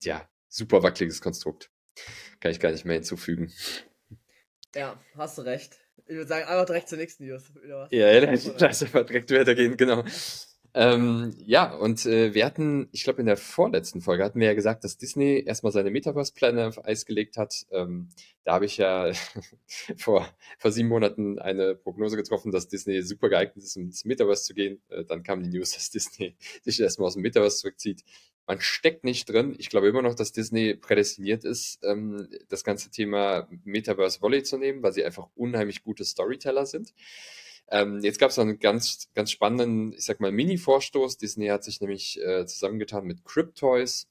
ja, 0.03 0.27
super 0.49 0.83
wackeliges 0.83 1.21
Konstrukt. 1.21 1.71
Kann 2.41 2.51
ich 2.51 2.59
gar 2.59 2.71
nicht 2.71 2.83
mehr 2.83 2.95
hinzufügen. 2.95 3.53
Ja, 4.75 5.01
hast 5.15 5.37
du 5.37 5.43
recht. 5.43 5.79
Ich 6.07 6.15
würde 6.15 6.27
sagen, 6.27 6.45
einfach 6.45 6.65
direkt 6.65 6.89
zur 6.89 6.97
nächsten 6.97 7.25
News. 7.25 7.43
Ja, 7.65 7.87
ja, 7.89 8.19
lass 8.19 8.83
einfach 8.83 9.05
direkt 9.05 9.31
weitergehen, 9.31 9.77
genau. 9.77 10.03
Ähm, 10.73 11.33
ja, 11.45 11.73
und 11.73 12.05
äh, 12.05 12.33
wir 12.33 12.45
hatten, 12.45 12.87
ich 12.91 13.03
glaube, 13.03 13.21
in 13.21 13.25
der 13.25 13.37
vorletzten 13.37 14.01
Folge 14.01 14.23
hatten 14.23 14.39
wir 14.39 14.47
ja 14.47 14.53
gesagt, 14.53 14.83
dass 14.83 14.97
Disney 14.97 15.43
erstmal 15.45 15.71
seine 15.71 15.89
Metaverse-Pläne 15.89 16.67
auf 16.67 16.85
Eis 16.85 17.05
gelegt 17.05 17.37
hat. 17.37 17.65
Ähm, 17.71 18.09
da 18.43 18.53
habe 18.53 18.65
ich 18.65 18.77
ja 18.77 19.11
vor, 19.97 20.27
vor 20.59 20.71
sieben 20.71 20.89
Monaten 20.89 21.39
eine 21.39 21.75
Prognose 21.75 22.15
getroffen, 22.15 22.51
dass 22.51 22.67
Disney 22.67 23.01
super 23.01 23.29
geeignet 23.29 23.65
ist, 23.65 23.75
um 23.75 23.83
ins 23.83 24.05
Metaverse 24.05 24.43
zu 24.43 24.53
gehen. 24.53 24.81
Äh, 24.89 25.03
dann 25.05 25.23
kam 25.23 25.41
die 25.41 25.49
News, 25.49 25.71
dass 25.75 25.89
Disney 25.89 26.35
sich 26.61 26.79
erstmal 26.79 27.07
aus 27.07 27.13
dem 27.13 27.23
Metaverse 27.23 27.57
zurückzieht. 27.57 28.03
Man 28.45 28.61
steckt 28.61 29.03
nicht 29.03 29.27
drin. 29.27 29.55
Ich 29.57 29.69
glaube 29.69 29.89
immer 29.89 30.01
noch, 30.01 30.15
dass 30.15 30.31
Disney 30.31 30.75
prädestiniert 30.75 31.43
ist, 31.43 31.79
ähm, 31.83 32.29
das 32.49 32.63
ganze 32.63 32.91
Thema 32.91 33.47
Metaverse 33.65 34.21
Volley 34.21 34.43
zu 34.43 34.57
nehmen, 34.57 34.83
weil 34.83 34.93
sie 34.93 35.03
einfach 35.03 35.27
unheimlich 35.35 35.83
gute 35.83 36.05
Storyteller 36.05 36.65
sind. 36.65 36.93
Ähm, 37.69 37.99
jetzt 38.01 38.19
gab 38.19 38.29
es 38.29 38.37
noch 38.37 38.45
einen 38.45 38.59
ganz, 38.59 39.09
ganz 39.13 39.31
spannenden, 39.31 39.93
ich 39.93 40.05
sag 40.05 40.19
mal, 40.19 40.31
Mini-Vorstoß. 40.31 41.17
Disney 41.17 41.47
hat 41.47 41.63
sich 41.63 41.81
nämlich 41.81 42.21
äh, 42.21 42.45
zusammengetan 42.45 43.05
mit 43.05 43.25
Cryptoys. 43.25 44.07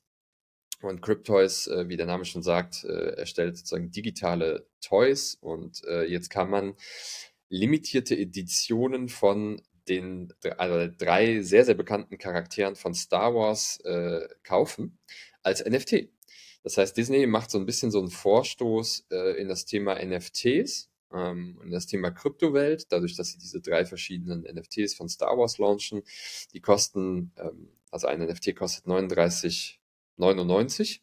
Und 0.82 1.00
Cryptoys, 1.00 1.66
äh, 1.68 1.88
wie 1.88 1.96
der 1.96 2.06
Name 2.06 2.24
schon 2.26 2.42
sagt, 2.42 2.84
äh, 2.84 3.16
erstellt 3.16 3.56
sozusagen 3.56 3.90
digitale 3.90 4.66
Toys. 4.82 5.38
Und 5.40 5.82
äh, 5.84 6.04
jetzt 6.04 6.28
kann 6.28 6.50
man 6.50 6.74
limitierte 7.48 8.16
Editionen 8.16 9.08
von 9.08 9.62
den 9.88 10.34
also 10.58 10.92
drei 10.98 11.40
sehr, 11.42 11.64
sehr 11.64 11.74
bekannten 11.74 12.18
Charakteren 12.18 12.74
von 12.74 12.92
Star 12.92 13.34
Wars 13.34 13.80
äh, 13.84 14.28
kaufen 14.42 14.98
als 15.42 15.64
NFT. 15.64 16.08
Das 16.64 16.76
heißt, 16.76 16.96
Disney 16.96 17.26
macht 17.26 17.50
so 17.52 17.58
ein 17.58 17.66
bisschen 17.66 17.92
so 17.92 18.00
einen 18.00 18.10
Vorstoß 18.10 19.06
äh, 19.12 19.40
in 19.40 19.48
das 19.48 19.64
Thema 19.64 20.04
NFTs 20.04 20.90
ähm, 21.12 21.60
in 21.62 21.70
das 21.70 21.86
Thema 21.86 22.10
Kryptowelt, 22.10 22.90
dadurch, 22.90 23.16
dass 23.16 23.28
sie 23.28 23.38
diese 23.38 23.60
drei 23.60 23.84
verschiedenen 23.84 24.42
NFTs 24.42 24.94
von 24.94 25.08
Star 25.08 25.36
Wars 25.38 25.58
launchen. 25.58 26.02
Die 26.52 26.60
kosten, 26.60 27.32
ähm, 27.36 27.68
also 27.90 28.06
ein 28.06 28.20
NFT 28.20 28.56
kostet 28.56 28.86
39,99 28.86 31.00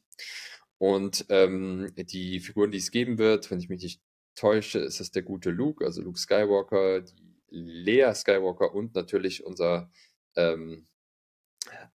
und 0.77 1.25
ähm, 1.29 1.91
die 1.95 2.39
Figuren, 2.39 2.71
die 2.71 2.79
es 2.79 2.91
geben 2.91 3.17
wird, 3.17 3.49
wenn 3.51 3.59
ich 3.59 3.69
mich 3.69 3.81
nicht 3.81 4.01
täusche, 4.35 4.79
ist 4.79 4.99
es 4.99 5.11
der 5.11 5.23
gute 5.23 5.51
Luke, 5.51 5.85
also 5.85 6.01
Luke 6.01 6.19
Skywalker, 6.19 7.01
die 7.01 7.35
Lea 7.49 8.13
Skywalker 8.13 8.73
und 8.73 8.95
natürlich 8.95 9.45
unser 9.45 9.89
ähm, 10.35 10.87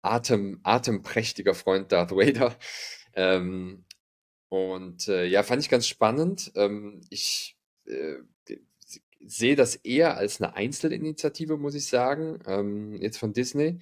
Atem, 0.02 0.60
atemprächtiger 0.64 1.54
Freund 1.54 1.92
Darth 1.92 2.12
Vader. 2.12 2.58
Ähm, 3.14 3.86
und 4.50 5.08
äh, 5.08 5.26
ja, 5.26 5.44
fand 5.44 5.62
ich 5.62 5.70
ganz 5.70 5.88
spannend. 5.88 6.52
Ähm, 6.56 7.02
ich 7.10 7.57
äh, 7.88 8.18
sehe 9.26 9.56
das 9.56 9.76
eher 9.76 10.18
als 10.18 10.42
eine 10.42 10.56
Einzelinitiative, 10.56 11.58
muss 11.58 11.76
ich 11.76 11.88
sagen, 11.88 12.40
ähm, 12.48 13.02
jetzt 13.02 13.18
von 13.18 13.34
Disney. 13.34 13.80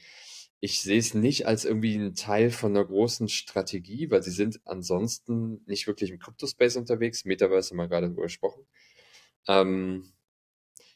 Ich 0.59 0.81
sehe 0.81 0.97
es 0.97 1.13
nicht 1.13 1.45
als 1.45 1.65
irgendwie 1.65 1.95
ein 1.95 2.15
Teil 2.15 2.49
von 2.49 2.71
einer 2.71 2.85
großen 2.85 3.27
Strategie, 3.29 4.09
weil 4.09 4.23
sie 4.23 4.31
sind 4.31 4.61
ansonsten 4.65 5.61
nicht 5.67 5.85
wirklich 5.87 6.09
im 6.09 6.19
Crypto-Space 6.19 6.77
unterwegs. 6.77 7.25
Metaverse 7.25 7.71
haben 7.71 7.77
wir 7.77 7.87
gerade 7.87 8.07
drüber 8.07 8.23
gesprochen. 8.23 8.65
Ähm, 9.47 10.11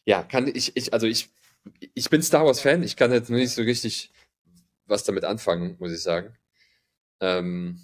ja, 0.05 0.23
kann 0.23 0.47
ich, 0.47 0.75
ich, 0.75 0.93
also 0.93 1.05
ich, 1.05 1.29
ich 1.93 2.09
bin 2.09 2.23
Star 2.23 2.45
Wars-Fan, 2.45 2.83
ich 2.83 2.95
kann 2.95 3.11
jetzt 3.11 3.29
nur 3.29 3.39
nicht 3.39 3.51
so 3.51 3.61
richtig 3.61 4.11
was 4.85 5.03
damit 5.03 5.23
anfangen, 5.23 5.75
muss 5.79 5.91
ich 5.91 6.01
sagen. 6.01 6.35
Ähm, 7.19 7.79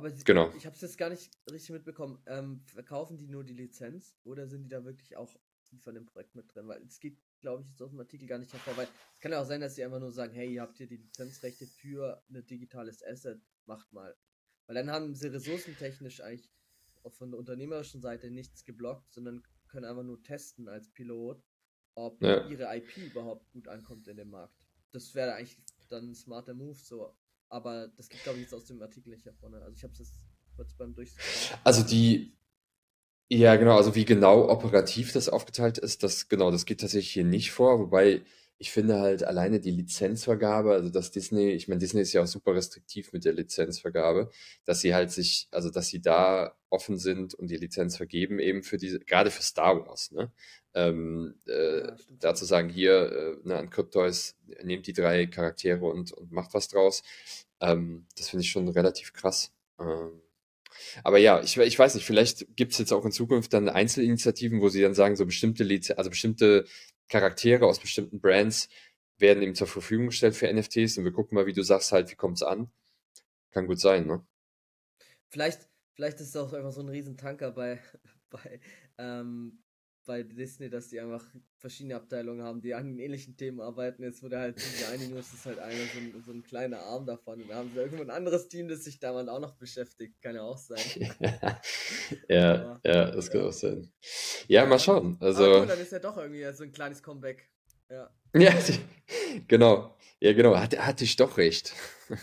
aber 0.00 0.10
sie, 0.10 0.24
Genau. 0.24 0.50
ich 0.56 0.64
habe 0.66 0.74
es 0.74 0.80
jetzt 0.82 0.96
gar 0.98 1.10
nicht 1.10 1.30
richtig 1.50 1.70
mitbekommen. 1.70 2.22
Ähm, 2.26 2.62
verkaufen 2.66 3.18
die 3.18 3.28
nur 3.28 3.44
die 3.44 3.52
Lizenz 3.52 4.16
oder 4.24 4.46
sind 4.48 4.62
die 4.64 4.68
da 4.68 4.84
wirklich 4.84 5.16
auch 5.16 5.34
in 5.86 5.94
dem 5.94 6.06
Projekt 6.06 6.34
mit 6.34 6.52
drin? 6.54 6.66
Weil 6.68 6.82
es 6.82 6.98
geht, 6.98 7.18
glaube 7.40 7.62
ich, 7.62 7.68
jetzt 7.68 7.80
aus 7.82 7.90
dem 7.90 8.00
Artikel 8.00 8.26
gar 8.26 8.38
nicht 8.38 8.52
hervor. 8.52 8.76
Weil 8.76 8.88
es 9.14 9.20
kann 9.20 9.32
ja 9.32 9.40
auch 9.40 9.46
sein, 9.46 9.60
dass 9.60 9.74
sie 9.74 9.84
einfach 9.84 10.00
nur 10.00 10.10
sagen, 10.10 10.32
hey, 10.32 10.52
ihr 10.52 10.62
habt 10.62 10.78
hier 10.78 10.86
die 10.86 10.96
Lizenzrechte 10.96 11.66
für 11.66 12.22
ein 12.30 12.44
digitales 12.46 13.04
Asset, 13.04 13.40
macht 13.66 13.92
mal. 13.92 14.16
Weil 14.66 14.74
dann 14.74 14.90
haben 14.90 15.14
sie 15.14 15.28
ressourcentechnisch 15.28 16.20
eigentlich 16.22 16.50
auch 17.02 17.12
von 17.12 17.30
der 17.30 17.38
unternehmerischen 17.38 18.00
Seite 18.00 18.30
nichts 18.30 18.64
geblockt, 18.64 19.12
sondern 19.12 19.42
können 19.68 19.84
einfach 19.84 20.02
nur 20.02 20.22
testen 20.22 20.68
als 20.68 20.88
Pilot, 20.90 21.42
ob 21.94 22.20
Ja. 22.22 22.46
ihre 22.48 22.74
IP 22.76 22.96
überhaupt 22.98 23.50
gut 23.52 23.68
ankommt 23.68 24.08
in 24.08 24.16
dem 24.16 24.30
Markt. 24.30 24.54
Das 24.92 25.14
wäre 25.14 25.34
eigentlich 25.34 25.58
dann 25.88 26.10
ein 26.10 26.14
smarter 26.14 26.54
Move, 26.54 26.74
so 26.78 27.14
aber 27.50 27.88
das 27.96 28.08
geht, 28.08 28.22
glaube 28.22 28.38
ich, 28.38 28.44
jetzt 28.44 28.54
aus 28.54 28.64
dem 28.64 28.80
Artikel 28.80 29.10
nicht 29.10 29.24
hervor. 29.24 29.50
Ne? 29.50 29.60
Also 29.60 29.76
ich 29.76 29.82
habe 29.82 29.92
es 29.92 29.98
jetzt 29.98 30.14
kurz 30.56 30.72
beim 30.74 30.94
Durchscrollen. 30.94 31.60
Also 31.64 31.82
die, 31.82 32.32
ja 33.28 33.56
genau, 33.56 33.76
also 33.76 33.94
wie 33.94 34.04
genau 34.04 34.48
operativ 34.48 35.12
das 35.12 35.28
aufgeteilt 35.28 35.78
ist, 35.78 36.02
das 36.02 36.28
genau, 36.28 36.50
das 36.50 36.64
geht 36.64 36.80
tatsächlich 36.80 37.12
hier 37.12 37.24
nicht 37.24 37.52
vor, 37.52 37.78
wobei 37.78 38.22
ich 38.58 38.72
finde 38.72 39.00
halt 39.00 39.24
alleine 39.24 39.58
die 39.58 39.70
Lizenzvergabe, 39.70 40.72
also 40.72 40.90
dass 40.90 41.10
Disney, 41.10 41.52
ich 41.52 41.66
meine, 41.66 41.78
Disney 41.78 42.02
ist 42.02 42.12
ja 42.12 42.22
auch 42.22 42.26
super 42.26 42.54
restriktiv 42.54 43.10
mit 43.14 43.24
der 43.24 43.32
Lizenzvergabe, 43.32 44.30
dass 44.66 44.82
sie 44.82 44.94
halt 44.94 45.10
sich, 45.10 45.48
also 45.50 45.70
dass 45.70 45.88
sie 45.88 46.02
da 46.02 46.54
offen 46.68 46.98
sind 46.98 47.32
und 47.32 47.48
die 47.48 47.56
Lizenz 47.56 47.96
vergeben, 47.96 48.38
eben 48.38 48.62
für 48.62 48.76
diese, 48.76 49.00
gerade 49.00 49.30
für 49.30 49.42
Star 49.42 49.86
Wars, 49.86 50.12
ne? 50.12 50.30
Ähm, 50.74 51.34
äh, 51.46 51.82
Ja, 51.82 51.96
stimmt 51.98 52.22
da 52.22 52.34
zu 52.34 52.44
schon. 52.44 52.46
sagen, 52.46 52.68
hier, 52.68 53.38
äh, 53.44 53.48
ne, 53.48 53.56
an 53.58 53.70
Cryptoys, 53.70 54.36
nehmt 54.62 54.86
die 54.86 54.92
drei 54.92 55.26
Charaktere 55.26 55.84
und, 55.86 56.12
und 56.12 56.32
macht 56.32 56.54
was 56.54 56.68
draus. 56.68 57.02
Ähm, 57.60 58.06
das 58.16 58.28
finde 58.30 58.44
ich 58.44 58.50
schon 58.50 58.68
relativ 58.68 59.12
krass. 59.12 59.52
Ähm, 59.80 60.22
aber 61.04 61.18
ja, 61.18 61.42
ich, 61.42 61.56
ich 61.56 61.78
weiß 61.78 61.94
nicht, 61.94 62.06
vielleicht 62.06 62.56
gibt 62.56 62.72
es 62.72 62.78
jetzt 62.78 62.92
auch 62.92 63.04
in 63.04 63.12
Zukunft 63.12 63.52
dann 63.52 63.68
Einzelinitiativen, 63.68 64.60
wo 64.60 64.68
sie 64.68 64.82
dann 64.82 64.94
sagen, 64.94 65.16
so 65.16 65.26
bestimmte 65.26 65.64
Liz 65.64 65.90
also 65.90 66.10
bestimmte 66.10 66.64
Charaktere 67.08 67.66
aus 67.66 67.80
bestimmten 67.80 68.20
Brands 68.20 68.68
werden 69.18 69.42
eben 69.42 69.54
zur 69.54 69.66
Verfügung 69.66 70.06
gestellt 70.06 70.36
für 70.36 70.52
NFTs 70.52 70.98
und 70.98 71.04
wir 71.04 71.12
gucken 71.12 71.34
mal, 71.36 71.46
wie 71.46 71.52
du 71.52 71.62
sagst, 71.62 71.92
halt, 71.92 72.10
wie 72.10 72.16
kommt 72.16 72.36
es 72.38 72.42
an? 72.42 72.70
Kann 73.52 73.66
gut 73.66 73.80
sein, 73.80 74.06
ne? 74.06 74.24
Vielleicht, 75.28 75.68
vielleicht 75.92 76.20
ist 76.20 76.28
es 76.28 76.36
auch 76.36 76.52
einfach 76.52 76.72
so 76.72 76.80
ein 76.80 76.88
Riesentanker 76.88 77.52
bei, 77.52 77.78
bei, 78.30 78.60
ähm, 78.98 79.62
bei 80.06 80.22
Disney, 80.22 80.70
dass 80.70 80.88
die 80.88 81.00
einfach 81.00 81.24
verschiedene 81.56 81.96
Abteilungen 81.96 82.42
haben, 82.42 82.60
die 82.60 82.74
an 82.74 82.98
ähnlichen 82.98 83.36
Themen 83.36 83.60
arbeiten. 83.60 84.02
Jetzt 84.02 84.22
wurde 84.22 84.38
halt 84.38 84.56
diese 84.56 84.88
eine 84.88 85.06
News 85.08 85.32
ist 85.32 85.46
halt 85.46 85.58
einer 85.58 85.74
so 85.74 85.98
ein, 85.98 86.22
so 86.24 86.32
ein 86.32 86.42
kleiner 86.42 86.80
Arm 86.80 87.06
davon. 87.06 87.42
Und 87.42 87.48
da 87.48 87.56
haben 87.56 87.70
sie 87.72 87.78
irgendwo 87.78 88.02
ein 88.02 88.10
anderes 88.10 88.48
Team, 88.48 88.68
das 88.68 88.84
sich 88.84 88.98
damit 88.98 89.28
auch 89.28 89.40
noch 89.40 89.54
beschäftigt. 89.56 90.20
Kann 90.22 90.34
ja 90.36 90.42
auch 90.42 90.58
sein. 90.58 90.78
Ja, 92.28 92.54
Aber, 92.54 92.80
ja, 92.84 93.10
das 93.10 93.30
kann 93.30 93.40
ja. 93.42 93.46
auch 93.48 93.52
sein. 93.52 93.92
Ja, 94.48 94.64
mal 94.66 94.72
Ja. 94.72 94.78
schauen. 94.78 95.16
Aber 95.20 95.26
Also, 95.26 95.60
cool, 95.60 95.66
dann 95.66 95.80
ist 95.80 95.92
ja 95.92 95.98
doch 95.98 96.16
irgendwie 96.16 96.44
so 96.52 96.64
ein 96.64 96.72
kleines 96.72 97.02
Comeback. 97.02 97.50
Ja. 97.90 98.10
ja, 98.34 98.52
genau. 99.48 99.96
Ja, 100.20 100.32
genau. 100.34 100.56
Hatte, 100.56 100.86
hatte 100.86 101.04
ich 101.04 101.16
doch 101.16 101.36
recht. 101.38 101.72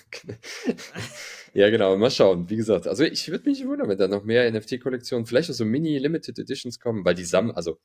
Ja, 1.54 1.72
genau. 1.72 1.98
Mal 1.98 2.12
schauen. 2.12 2.50
Wie 2.52 2.56
gesagt, 2.56 2.88
also 2.88 3.04
ich 3.04 3.30
würde 3.30 3.50
mich 3.50 3.66
wundern, 3.66 3.89
wenn 3.89 3.98
da 3.98 4.08
noch 4.08 4.24
mehr 4.24 4.52
NFT-Kollektionen, 4.52 5.26
vielleicht 5.26 5.50
auch 5.50 5.56
so 5.56 5.66
Mini-Limited 5.66 6.38
Editions 6.38 6.80
kommen, 6.80 7.04
weil 7.04 7.16
die 7.16 7.24
Sam, 7.24 7.50
also 7.50 7.80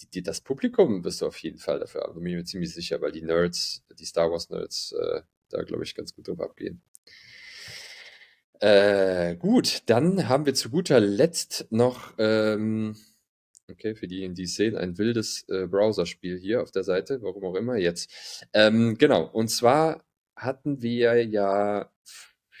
die, 0.00 0.08
die, 0.08 0.22
das 0.22 0.40
Publikum 0.40 1.04
wirst 1.04 1.20
du 1.20 1.26
auf 1.26 1.36
jeden 1.38 1.58
Fall 1.58 1.78
dafür 1.78 2.02
haben. 2.02 2.14
Da 2.14 2.20
bin 2.20 2.32
mir 2.32 2.44
ziemlich 2.44 2.72
sicher, 2.72 3.02
weil 3.02 3.12
die 3.12 3.20
Nerds, 3.20 3.84
die 3.98 4.06
Star 4.06 4.30
Wars 4.30 4.48
Nerds, 4.48 4.92
äh, 4.92 5.20
da 5.50 5.62
glaube 5.62 5.84
ich 5.84 5.94
ganz 5.94 6.14
gut 6.14 6.28
drauf 6.28 6.40
abgehen. 6.40 6.80
Äh, 8.60 9.36
gut, 9.36 9.82
dann 9.86 10.28
haben 10.28 10.46
wir 10.46 10.54
zu 10.54 10.70
guter 10.70 10.98
Letzt 10.98 11.66
noch, 11.70 12.14
ähm, 12.18 12.96
okay, 13.70 13.94
für 13.94 14.06
diejenigen, 14.06 14.34
die 14.34 14.44
es 14.44 14.54
sehen, 14.54 14.76
ein 14.76 14.98
wildes 14.98 15.44
äh, 15.48 15.66
Browserspiel 15.66 16.38
hier 16.38 16.62
auf 16.62 16.70
der 16.70 16.84
Seite, 16.84 17.22
warum 17.22 17.44
auch 17.44 17.54
immer 17.54 17.76
jetzt. 17.76 18.46
Ähm, 18.52 18.96
genau, 18.98 19.24
und 19.24 19.48
zwar 19.48 20.04
hatten 20.36 20.82
wir 20.82 21.24
ja, 21.24 21.90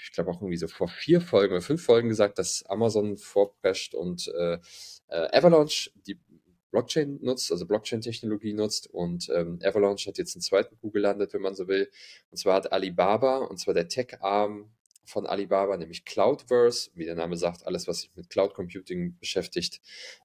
ich 0.02 0.12
glaube 0.12 0.30
auch 0.30 0.40
irgendwie 0.40 0.56
so 0.56 0.68
vor 0.68 0.88
vier 0.88 1.20
Folgen 1.20 1.52
oder 1.52 1.62
fünf 1.62 1.82
Folgen 1.84 2.08
gesagt, 2.08 2.38
dass 2.38 2.64
Amazon 2.66 3.16
vorprescht 3.16 3.94
und 3.94 4.28
äh, 4.28 4.58
äh, 5.08 5.36
Avalanche 5.36 5.90
die 6.06 6.18
Blockchain 6.70 7.18
nutzt, 7.22 7.50
also 7.50 7.66
Blockchain-Technologie 7.66 8.52
nutzt. 8.52 8.88
Und 8.88 9.28
ähm, 9.30 9.58
Avalanche 9.62 10.08
hat 10.08 10.18
jetzt 10.18 10.36
einen 10.36 10.42
zweiten 10.42 10.76
Coup 10.78 10.92
gelandet, 10.92 11.32
wenn 11.32 11.40
man 11.40 11.54
so 11.54 11.66
will. 11.66 11.90
Und 12.30 12.36
zwar 12.38 12.56
hat 12.56 12.72
Alibaba, 12.72 13.38
und 13.38 13.58
zwar 13.58 13.74
der 13.74 13.88
Tech-Arm 13.88 14.70
von 15.04 15.26
Alibaba, 15.26 15.76
nämlich 15.76 16.04
Cloudverse, 16.04 16.90
wie 16.94 17.06
der 17.06 17.14
Name 17.14 17.36
sagt, 17.36 17.66
alles, 17.66 17.88
was 17.88 18.02
sich 18.02 18.10
mit 18.14 18.28
Cloud 18.28 18.52
Computing 18.52 19.16
beschäftigt, 19.18 19.80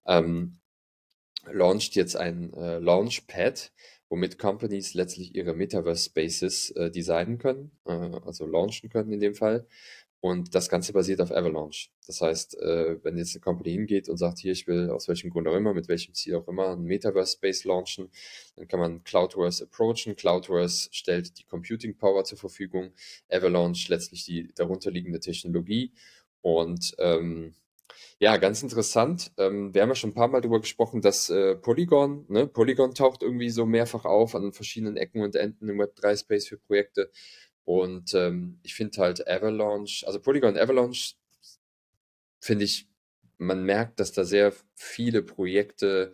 ähm, 0.06 0.60
launcht 1.52 1.96
jetzt 1.96 2.16
ein 2.16 2.54
äh, 2.54 2.80
Launchpad, 2.80 3.72
womit 4.10 4.38
Companies 4.38 4.94
letztlich 4.94 5.36
ihre 5.36 5.54
Metaverse 5.54 6.06
Spaces 6.06 6.72
äh, 6.72 6.92
designen 6.92 7.38
können, 7.38 7.72
äh, 7.86 7.92
also 7.92 8.46
launchen 8.46 8.90
können 8.90 9.12
in 9.12 9.20
dem 9.20 9.36
Fall. 9.36 9.68
Und 10.26 10.56
das 10.56 10.70
Ganze 10.70 10.94
basiert 10.94 11.20
auf 11.20 11.34
Avalanche. 11.34 11.90
Das 12.08 12.22
heißt, 12.22 12.58
äh, 12.62 13.04
wenn 13.04 13.18
jetzt 13.18 13.36
eine 13.36 13.42
Company 13.42 13.72
hingeht 13.72 14.08
und 14.08 14.16
sagt, 14.16 14.40
hier, 14.40 14.54
ich 14.54 14.68
will 14.68 14.90
aus 14.90 15.10
welchem 15.10 15.30
Grund 15.30 15.50
auch 15.50 15.56
immer, 15.56 15.74
mit 15.74 15.90
welchem 15.90 16.14
Ziel 16.14 16.36
auch 16.36 16.48
immer, 16.48 16.78
ein 16.78 16.84
Metaverse 16.84 17.34
Space 17.34 17.66
launchen, 17.66 18.10
dann 18.56 18.70
kann 18.70 18.80
man 18.80 19.04
Cloudverse 19.04 19.66
approachen. 19.66 20.16
Cloudverse 20.16 20.88
stellt 20.94 21.40
die 21.40 21.44
Computing 21.44 21.98
Power 21.98 22.24
zur 22.24 22.38
Verfügung, 22.38 22.94
Avalanche 23.30 23.90
letztlich 23.90 24.24
die 24.24 24.54
darunterliegende 24.56 25.20
Technologie. 25.20 25.92
Und 26.40 26.96
ähm, 27.00 27.54
ja, 28.20 28.38
ganz 28.38 28.64
interessant. 28.64 29.32
Ähm, 29.38 29.74
wir 29.74 29.82
haben 29.82 29.90
ja 29.90 29.96
schon 29.96 30.12
ein 30.12 30.14
paar 30.14 30.28
Mal 30.28 30.42
darüber 30.42 30.62
gesprochen, 30.62 31.02
dass 31.02 31.30
äh, 31.30 31.56
Polygon, 31.56 32.26
ne, 32.30 32.48
Polygon 32.48 32.94
taucht 32.96 33.24
irgendwie 33.24 33.50
so 33.50 33.66
mehrfach 33.66 34.06
auf 34.06 34.36
an 34.36 34.54
verschiedenen 34.54 34.98
Ecken 34.98 35.22
und 35.22 35.36
Enden 35.36 35.70
im 35.70 35.82
Web3-Space 35.82 36.48
für 36.48 36.58
Projekte. 36.58 37.12
Und 37.66 38.14
ähm, 38.14 38.60
ich 38.64 38.76
finde 38.76 39.02
halt 39.02 39.28
Avalanche, 39.28 40.06
also 40.08 40.20
Polygon 40.20 40.58
Avalanche, 40.58 41.16
finde 42.40 42.66
ich, 42.66 42.88
man 43.38 43.64
merkt, 43.64 44.00
dass 44.00 44.12
da 44.12 44.26
sehr 44.26 44.54
viele 44.76 45.24
Projekte 45.24 46.14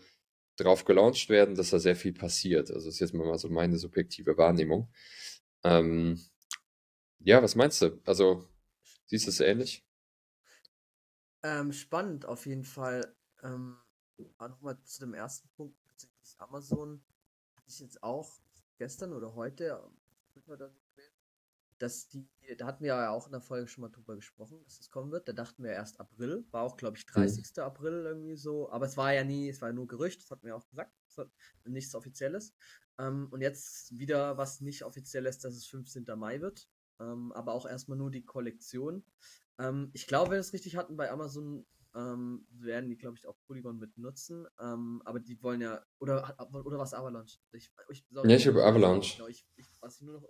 drauf 0.57 0.85
gelauncht 0.85 1.29
werden, 1.29 1.55
dass 1.55 1.71
da 1.71 1.79
sehr 1.79 1.95
viel 1.95 2.13
passiert. 2.13 2.71
Also 2.71 2.87
das 2.87 2.95
ist 2.95 2.99
jetzt 2.99 3.13
mal 3.13 3.37
so 3.37 3.49
meine 3.49 3.77
subjektive 3.77 4.37
Wahrnehmung. 4.37 4.89
Ähm, 5.63 6.19
ja, 7.19 7.41
was 7.43 7.55
meinst 7.55 7.81
du? 7.81 7.99
Also, 8.05 8.47
siehst 9.07 9.27
du 9.27 9.29
es 9.31 9.39
ähnlich? 9.41 9.83
Ähm, 11.43 11.71
spannend 11.71 12.25
auf 12.25 12.45
jeden 12.45 12.65
Fall. 12.65 13.15
Ähm, 13.43 13.77
nochmal 14.39 14.81
zu 14.83 15.01
dem 15.01 15.13
ersten 15.13 15.49
Punkt 15.49 15.77
bezüglich 15.87 16.35
Amazon. 16.37 17.01
Hatte 17.55 17.69
ich 17.69 17.79
jetzt 17.79 18.03
auch 18.03 18.39
gestern 18.77 19.13
oder 19.13 19.35
heute, 19.35 19.81
dass 21.77 22.09
die, 22.09 22.27
da 22.57 22.65
hatten 22.65 22.83
wir 22.83 22.89
ja 22.89 23.09
auch 23.09 23.25
in 23.25 23.31
der 23.31 23.41
Folge 23.41 23.67
schon 23.67 23.83
mal 23.83 23.89
drüber 23.89 24.15
gesprochen, 24.15 24.61
dass 24.65 24.77
das 24.77 24.89
kommen 24.89 25.11
wird. 25.11 25.27
Da 25.27 25.33
dachten 25.33 25.63
wir 25.63 25.71
erst 25.71 25.99
April, 25.99 26.45
war 26.51 26.63
auch, 26.63 26.75
glaube 26.75 26.97
ich, 26.97 27.05
30. 27.05 27.45
Mhm. 27.55 27.63
April 27.63 28.05
irgendwie 28.05 28.35
so. 28.35 28.69
Aber 28.69 28.85
es 28.85 28.97
war 28.97 29.13
ja 29.13 29.23
nie, 29.23 29.49
es 29.49 29.61
war 29.61 29.71
nur 29.71 29.87
Gerücht, 29.87 30.21
das 30.21 30.31
hatten 30.31 30.45
wir 30.45 30.55
auch 30.55 30.67
gesagt. 30.67 30.93
Nichts 31.63 31.95
Offizielles. 31.95 32.53
Ähm, 32.97 33.27
und 33.31 33.41
jetzt 33.41 33.97
wieder 33.97 34.37
was 34.37 34.59
nicht 34.59 34.83
Offizielles, 34.83 35.39
dass 35.39 35.55
es 35.55 35.65
15. 35.67 36.05
Mai 36.17 36.41
wird. 36.41 36.69
Ähm, 36.99 37.31
aber 37.31 37.53
auch 37.53 37.65
erstmal 37.65 37.97
nur 37.97 38.11
die 38.11 38.25
Kollektion. 38.25 39.05
Ähm, 39.60 39.91
ich 39.93 40.07
glaube, 40.07 40.32
wenn 40.32 40.38
wir 40.38 40.41
es 40.41 40.53
richtig 40.53 40.76
hatten 40.76 40.97
bei 40.97 41.12
Amazon, 41.12 41.66
ähm, 41.95 42.45
werden 42.51 42.89
die, 42.89 42.97
glaube 42.97 43.18
ich, 43.18 43.28
auch 43.28 43.38
Polygon 43.47 43.78
mit 43.78 43.97
nutzen. 43.97 44.47
Ähm, 44.60 45.01
aber 45.05 45.20
die 45.20 45.41
wollen 45.41 45.62
ja. 45.62 45.84
Oder, 45.99 46.36
oder 46.53 46.78
was 46.78 46.93
Avalanche? 46.93 47.39
Ich, 47.51 47.72
ich, 47.89 48.05
ja, 48.10 48.24
ich 48.26 48.47
habe 48.47 48.64
Avalanche. 48.64 49.18
Genau, 49.18 49.28
ich, 49.28 49.45
ich, 49.55 49.68
was 49.82 49.95
ich 49.95 50.01
nur 50.01 50.16
noch 50.16 50.28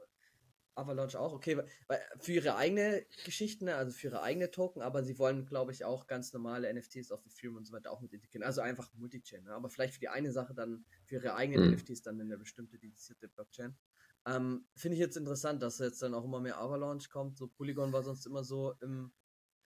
Avalanche 0.80 1.20
auch, 1.20 1.34
okay, 1.34 1.58
weil 1.88 2.02
für 2.20 2.32
ihre 2.32 2.56
eigene 2.56 3.06
Geschichten, 3.26 3.66
ne, 3.66 3.76
also 3.76 3.92
für 3.92 4.08
ihre 4.08 4.22
eigene 4.22 4.50
Token, 4.50 4.82
aber 4.82 5.04
sie 5.04 5.20
wollen, 5.20 5.46
glaube 5.46 5.72
ich, 5.72 5.84
auch 5.84 6.08
ganz 6.08 6.34
normale 6.34 6.74
NFTs 6.74 7.12
auf 7.12 7.26
Ethereum 7.26 7.58
und 7.58 7.66
so 7.66 7.74
weiter 7.74 7.92
auch 7.92 8.02
mit 8.02 8.14
integrieren. 8.14 8.44
Also 8.44 8.62
einfach 8.62 8.94
Multichain, 8.94 9.44
ne? 9.44 9.54
aber 9.54 9.70
vielleicht 9.70 9.96
für 9.96 10.00
die 10.00 10.10
eine 10.10 10.32
Sache 10.32 10.54
dann, 10.54 10.86
für 11.06 11.16
ihre 11.16 11.36
eigenen 11.36 11.68
mhm. 11.68 11.74
NFTs 11.74 12.02
dann 12.02 12.20
in 12.20 12.28
eine 12.28 12.38
bestimmte 12.38 12.80
dedizierte 12.80 13.28
Blockchain. 13.28 13.78
Ähm, 14.26 14.68
Finde 14.76 14.96
ich 14.96 15.00
jetzt 15.00 15.18
interessant, 15.18 15.62
dass 15.62 15.80
jetzt 15.80 16.02
dann 16.02 16.14
auch 16.14 16.26
immer 16.26 16.40
mehr 16.40 16.60
Avalanche 16.60 17.10
kommt. 17.10 17.38
So 17.38 17.48
Polygon 17.48 17.92
war 17.94 18.04
sonst 18.04 18.26
immer 18.26 18.44
so 18.44 18.74
im, 18.82 19.12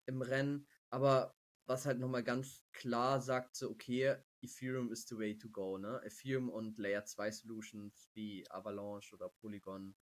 im 0.05 0.21
Rennen, 0.21 0.67
aber 0.89 1.35
was 1.65 1.85
halt 1.85 1.99
nochmal 1.99 2.23
ganz 2.23 2.63
klar 2.73 3.21
sagt, 3.21 3.55
so, 3.55 3.69
okay, 3.69 4.17
Ethereum 4.41 4.91
is 4.91 5.07
the 5.07 5.17
way 5.17 5.37
to 5.37 5.49
go, 5.49 5.77
ne? 5.77 6.01
Ethereum 6.03 6.49
und 6.49 6.77
Layer 6.77 7.05
2 7.05 7.31
Solutions 7.31 8.09
wie 8.13 8.45
Avalanche 8.49 9.15
oder 9.15 9.29
Polygon 9.29 9.95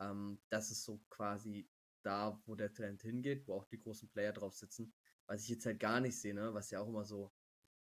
ähm, 0.00 0.38
das 0.48 0.70
ist 0.70 0.84
so 0.84 1.00
quasi 1.10 1.68
da, 2.02 2.40
wo 2.46 2.54
der 2.54 2.72
Trend 2.72 3.02
hingeht, 3.02 3.46
wo 3.46 3.54
auch 3.54 3.64
die 3.66 3.78
großen 3.78 4.08
Player 4.08 4.32
drauf 4.32 4.54
sitzen. 4.54 4.92
Was 5.26 5.42
ich 5.42 5.48
jetzt 5.48 5.66
halt 5.66 5.80
gar 5.80 6.00
nicht 6.00 6.18
sehe, 6.18 6.34
ne? 6.34 6.52
was 6.52 6.70
ja 6.70 6.80
auch 6.80 6.88
immer 6.88 7.04
so 7.04 7.32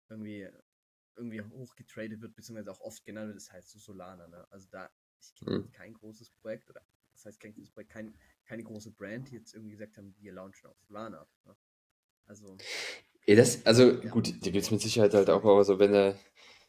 irgendwie, 0.08 0.48
irgendwie 1.14 1.40
hochgetradet 1.40 2.20
wird, 2.20 2.34
beziehungsweise 2.34 2.72
auch 2.72 2.80
oft 2.80 3.04
genannt 3.04 3.28
wird, 3.28 3.36
ist 3.36 3.52
halt 3.52 3.64
so 3.64 3.78
Solana. 3.78 4.26
Ne? 4.26 4.46
Also 4.50 4.68
da, 4.70 4.90
ich 5.20 5.34
kenne 5.34 5.58
mhm. 5.58 5.72
kein 5.72 5.94
großes 5.94 6.30
Projekt, 6.30 6.68
oder 6.70 6.82
das 7.12 7.26
heißt 7.26 7.38
kein 7.38 7.52
großes 7.52 7.70
Projekt, 7.70 7.92
kein, 7.92 8.16
keine 8.48 8.64
große 8.64 8.90
Brand, 8.90 9.30
die 9.30 9.34
jetzt 9.34 9.54
irgendwie 9.54 9.72
gesagt 9.72 9.96
haben, 9.98 10.14
wir 10.18 10.32
launchen 10.32 10.68
auf 10.68 10.76
Solana. 10.88 11.26
Ne? 11.44 11.56
Also. 12.26 12.56
Ja, 13.26 13.36
das, 13.36 13.64
also 13.66 13.92
ja. 13.92 14.10
gut, 14.10 14.28
die 14.28 14.52
gibt 14.52 14.64
es 14.64 14.70
mit 14.70 14.80
Sicherheit 14.80 15.12
halt 15.14 15.28
auch, 15.28 15.44
aber 15.44 15.64
so, 15.64 15.78
wenn 15.78 15.94
er 15.94 16.18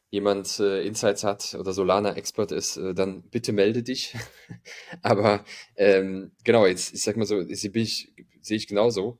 jemand 0.10 0.60
äh, 0.60 0.86
Insights 0.86 1.24
hat 1.24 1.56
oder 1.58 1.72
Solana-Expert 1.72 2.52
ist, 2.52 2.78
äh, 2.78 2.94
dann 2.94 3.24
bitte 3.30 3.54
melde 3.54 3.84
dich. 3.84 4.16
Aber 5.04 5.46
ähm, 5.76 6.32
genau, 6.44 6.66
jetzt, 6.66 6.94
ich 6.96 7.04
sag 7.04 7.16
mal 7.16 7.26
so, 7.26 7.42
sehe 7.44 7.72
ich, 7.76 8.14
seh 8.42 8.56
ich 8.56 8.68
genauso. 8.68 9.20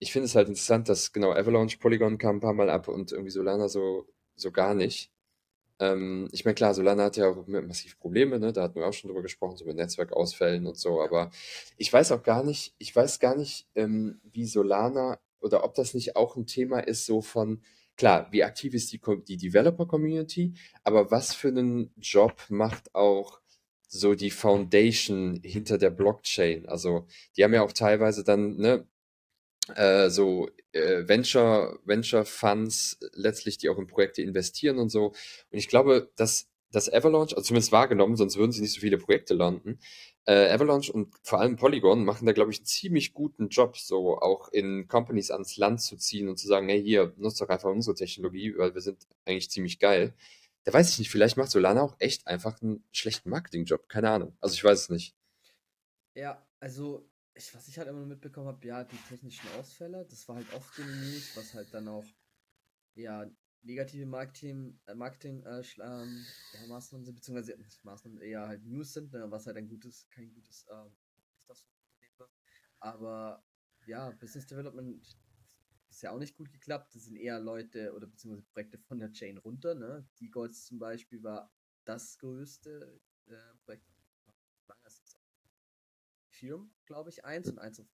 Ich 0.00 0.12
finde 0.12 0.26
es 0.26 0.34
halt 0.34 0.48
interessant, 0.48 0.88
dass 0.88 1.12
genau 1.12 1.32
Avalanche, 1.32 1.78
Polygon 1.78 2.18
kam 2.18 2.36
ein 2.36 2.40
paar 2.40 2.52
Mal 2.52 2.68
ab 2.68 2.88
und 2.88 3.12
irgendwie 3.12 3.30
Solana 3.30 3.68
so, 3.68 4.08
so 4.34 4.50
gar 4.50 4.74
nicht. 4.74 5.13
Ähm, 5.80 6.28
ich 6.32 6.44
meine, 6.44 6.54
klar, 6.54 6.74
Solana 6.74 7.04
hat 7.04 7.16
ja 7.16 7.28
auch 7.28 7.46
massiv 7.46 7.98
Probleme, 7.98 8.38
ne? 8.38 8.52
Da 8.52 8.62
hatten 8.62 8.76
wir 8.76 8.86
auch 8.86 8.92
schon 8.92 9.08
drüber 9.08 9.22
gesprochen, 9.22 9.56
so 9.56 9.64
mit 9.64 9.76
Netzwerkausfällen 9.76 10.66
und 10.66 10.76
so, 10.76 11.02
aber 11.02 11.30
ich 11.76 11.92
weiß 11.92 12.12
auch 12.12 12.22
gar 12.22 12.44
nicht, 12.44 12.74
ich 12.78 12.94
weiß 12.94 13.18
gar 13.20 13.36
nicht, 13.36 13.68
ähm, 13.74 14.20
wie 14.22 14.46
Solana 14.46 15.18
oder 15.40 15.64
ob 15.64 15.74
das 15.74 15.94
nicht 15.94 16.16
auch 16.16 16.36
ein 16.36 16.46
Thema 16.46 16.80
ist, 16.80 17.06
so 17.06 17.20
von, 17.20 17.62
klar, 17.96 18.28
wie 18.30 18.44
aktiv 18.44 18.74
ist 18.74 18.92
die, 18.92 19.00
die 19.28 19.36
Developer-Community, 19.36 20.54
aber 20.84 21.10
was 21.10 21.34
für 21.34 21.48
einen 21.48 21.92
Job 21.98 22.44
macht 22.48 22.94
auch 22.94 23.40
so 23.88 24.14
die 24.14 24.30
Foundation 24.30 25.40
hinter 25.44 25.78
der 25.78 25.90
Blockchain? 25.90 26.66
Also, 26.68 27.06
die 27.36 27.44
haben 27.44 27.54
ja 27.54 27.62
auch 27.62 27.72
teilweise 27.72 28.24
dann, 28.24 28.56
ne, 28.56 28.86
äh, 29.74 30.10
so 30.10 30.48
äh, 30.72 31.08
Venture, 31.08 31.78
Venture 31.84 32.24
Funds 32.24 32.98
letztlich, 33.12 33.58
die 33.58 33.68
auch 33.68 33.78
in 33.78 33.86
Projekte 33.86 34.22
investieren 34.22 34.78
und 34.78 34.90
so. 34.90 35.08
Und 35.08 35.58
ich 35.58 35.68
glaube, 35.68 36.10
dass 36.16 36.48
dass 36.74 36.92
Avalanche, 36.92 37.36
also 37.36 37.46
zumindest 37.46 37.72
wahrgenommen, 37.72 38.16
sonst 38.16 38.36
würden 38.36 38.52
sie 38.52 38.60
nicht 38.60 38.74
so 38.74 38.80
viele 38.80 38.98
Projekte 38.98 39.34
landen. 39.34 39.78
Äh, 40.26 40.50
Avalanche 40.50 40.92
und 40.92 41.14
vor 41.22 41.40
allem 41.40 41.56
Polygon 41.56 42.04
machen 42.04 42.26
da, 42.26 42.32
glaube 42.32 42.50
ich, 42.50 42.58
einen 42.58 42.66
ziemlich 42.66 43.14
guten 43.14 43.48
Job, 43.48 43.76
so 43.76 44.18
auch 44.18 44.48
in 44.48 44.88
Companies 44.88 45.30
ans 45.30 45.56
Land 45.56 45.82
zu 45.82 45.96
ziehen 45.96 46.28
und 46.28 46.38
zu 46.38 46.48
sagen, 46.48 46.68
hey, 46.68 46.82
hier, 46.82 47.12
nutzt 47.16 47.40
doch 47.40 47.48
einfach 47.48 47.70
unsere 47.70 47.94
Technologie, 47.94 48.54
weil 48.56 48.74
wir 48.74 48.80
sind 48.80 49.06
eigentlich 49.24 49.50
ziemlich 49.50 49.78
geil. 49.78 50.14
Da 50.64 50.72
weiß 50.72 50.90
ich 50.90 50.98
nicht, 50.98 51.10
vielleicht 51.10 51.36
macht 51.36 51.50
Solana 51.50 51.82
auch 51.82 51.94
echt 51.98 52.26
einfach 52.26 52.60
einen 52.60 52.82
schlechten 52.90 53.30
Marketingjob. 53.30 53.88
Keine 53.88 54.10
Ahnung. 54.10 54.36
Also 54.40 54.54
ich 54.54 54.64
weiß 54.64 54.80
es 54.80 54.88
nicht. 54.88 55.14
Ja, 56.14 56.44
also 56.58 57.06
ich, 57.34 57.54
was 57.54 57.68
ich 57.68 57.78
halt 57.78 57.88
immer 57.88 57.98
nur 57.98 58.08
mitbekommen 58.08 58.48
habe, 58.48 58.66
ja, 58.66 58.84
die 58.84 58.96
technischen 59.08 59.48
Ausfälle, 59.58 60.06
das 60.08 60.28
war 60.28 60.36
halt 60.36 60.52
oft 60.54 60.78
in 60.78 60.86
den 60.86 61.00
News, 61.00 61.36
was 61.36 61.54
halt 61.54 61.72
dann 61.74 61.88
auch 61.88 62.04
ja 62.94 63.28
negative 63.62 64.06
Marketing, 64.06 64.78
äh, 64.86 64.94
Marketing 64.94 65.42
äh, 65.42 65.62
ähm, 65.80 66.24
ja, 66.52 66.66
Maßnahmen 66.68 67.04
sind, 67.04 67.14
beziehungsweise 67.14 67.58
Maßnahmen 67.82 68.20
eher 68.20 68.46
halt 68.46 68.64
News 68.64 68.92
sind, 68.92 69.12
ne, 69.12 69.30
was 69.30 69.46
halt 69.46 69.56
ein 69.56 69.68
gutes, 69.68 70.08
kein 70.10 70.32
gutes 70.32 70.64
äh, 70.68 70.90
das 71.48 71.66
Aber 72.80 73.44
ja, 73.86 74.10
Business 74.10 74.46
Development 74.46 75.04
ist 75.88 76.02
ja 76.02 76.10
auch 76.10 76.18
nicht 76.18 76.36
gut 76.36 76.52
geklappt. 76.52 76.94
Das 76.94 77.04
sind 77.04 77.16
eher 77.16 77.40
Leute 77.40 77.94
oder 77.94 78.06
beziehungsweise 78.06 78.46
Projekte 78.52 78.78
von 78.78 78.98
der 78.98 79.12
Chain 79.12 79.38
runter. 79.38 79.74
Ne? 79.74 80.06
Die 80.20 80.30
Golds 80.30 80.66
zum 80.66 80.78
Beispiel 80.78 81.22
war 81.22 81.52
das 81.84 82.18
größte 82.18 83.00
äh, 83.26 83.36
Projekt. 83.64 83.93
Ethereum, 86.44 86.70
glaube 86.86 87.10
ich, 87.10 87.24
eins 87.24 87.48
und 87.48 87.58
eins 87.58 87.80
auf 87.80 87.86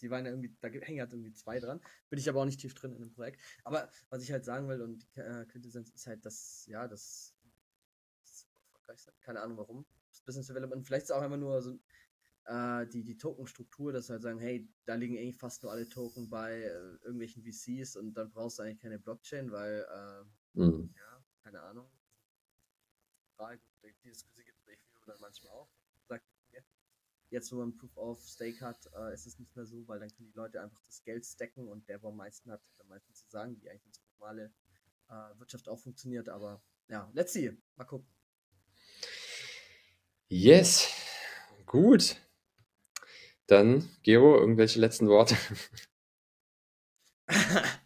die 0.00 0.10
waren 0.10 0.24
ja 0.24 0.32
irgendwie, 0.32 0.56
da 0.60 0.68
hängen 0.68 1.00
halt 1.00 1.12
irgendwie 1.12 1.32
zwei 1.32 1.60
dran. 1.60 1.80
Bin 2.10 2.18
ich 2.18 2.28
aber 2.28 2.40
auch 2.40 2.44
nicht 2.44 2.58
tief 2.58 2.74
drin 2.74 2.92
in 2.92 3.02
dem 3.02 3.12
Projekt. 3.12 3.40
Aber 3.62 3.88
was 4.08 4.22
ich 4.22 4.32
halt 4.32 4.44
sagen 4.44 4.68
will 4.68 4.80
und 4.80 5.06
äh, 5.16 5.44
Quintessenz 5.46 5.90
ist 5.90 6.08
halt, 6.08 6.26
dass, 6.26 6.66
ja, 6.66 6.88
das, 6.88 7.36
das 8.24 8.48
erfolgreich 8.64 9.00
sein. 9.00 9.14
Keine 9.20 9.40
Ahnung 9.40 9.58
warum. 9.58 9.86
Das 10.10 10.20
Business 10.22 10.48
Development, 10.48 10.84
vielleicht 10.84 11.04
ist 11.04 11.12
auch 11.12 11.22
einfach 11.22 11.36
nur 11.36 11.62
so 11.62 11.78
äh, 12.46 12.86
die, 12.88 13.04
die 13.04 13.16
Token-Struktur, 13.16 13.92
dass 13.92 14.10
halt 14.10 14.22
sagen, 14.22 14.40
hey, 14.40 14.68
da 14.86 14.96
liegen 14.96 15.16
eigentlich 15.16 15.36
fast 15.36 15.62
nur 15.62 15.70
alle 15.70 15.88
Token 15.88 16.28
bei 16.28 16.62
äh, 16.62 16.96
irgendwelchen 17.04 17.44
VCs 17.44 17.94
und 17.94 18.14
dann 18.14 18.32
brauchst 18.32 18.58
du 18.58 18.64
eigentlich 18.64 18.80
keine 18.80 18.98
Blockchain, 18.98 19.52
weil, 19.52 19.86
äh, 19.88 20.58
mhm. 20.58 20.92
ja, 20.96 21.24
keine 21.44 21.62
Ahnung. 21.62 21.88
Die 23.82 24.08
Diskussion 24.08 24.44
gibt 24.44 24.58
es 25.06 25.20
manchmal 25.20 25.52
auch. 25.52 25.70
Jetzt, 27.32 27.50
wo 27.50 27.56
man 27.56 27.74
Proof 27.74 27.96
of 27.96 28.20
Stake 28.28 28.60
hat, 28.60 28.90
äh, 28.94 29.14
ist 29.14 29.26
es 29.26 29.38
nicht 29.38 29.56
mehr 29.56 29.64
so, 29.64 29.88
weil 29.88 29.98
dann 29.98 30.10
können 30.10 30.28
die 30.28 30.36
Leute 30.36 30.60
einfach 30.60 30.82
das 30.84 31.02
Geld 31.02 31.24
stacken 31.24 31.66
und 31.66 31.88
der, 31.88 32.02
wo 32.02 32.08
am 32.08 32.16
meisten 32.16 32.52
hat, 32.52 32.60
am 32.78 32.88
meisten 32.88 33.14
zu 33.14 33.26
sagen, 33.30 33.56
wie 33.62 33.70
eigentlich 33.70 33.86
unsere 33.86 34.04
normale 34.18 34.52
äh, 35.08 35.38
Wirtschaft 35.38 35.66
auch 35.66 35.78
funktioniert. 35.78 36.28
Aber 36.28 36.62
ja, 36.88 37.10
let's 37.14 37.32
see. 37.32 37.56
Mal 37.76 37.86
gucken. 37.86 38.06
Yes, 40.28 40.90
gut. 41.64 42.16
Dann, 43.46 43.88
Gero, 44.02 44.38
irgendwelche 44.38 44.78
letzten 44.78 45.08
Worte? 45.08 45.34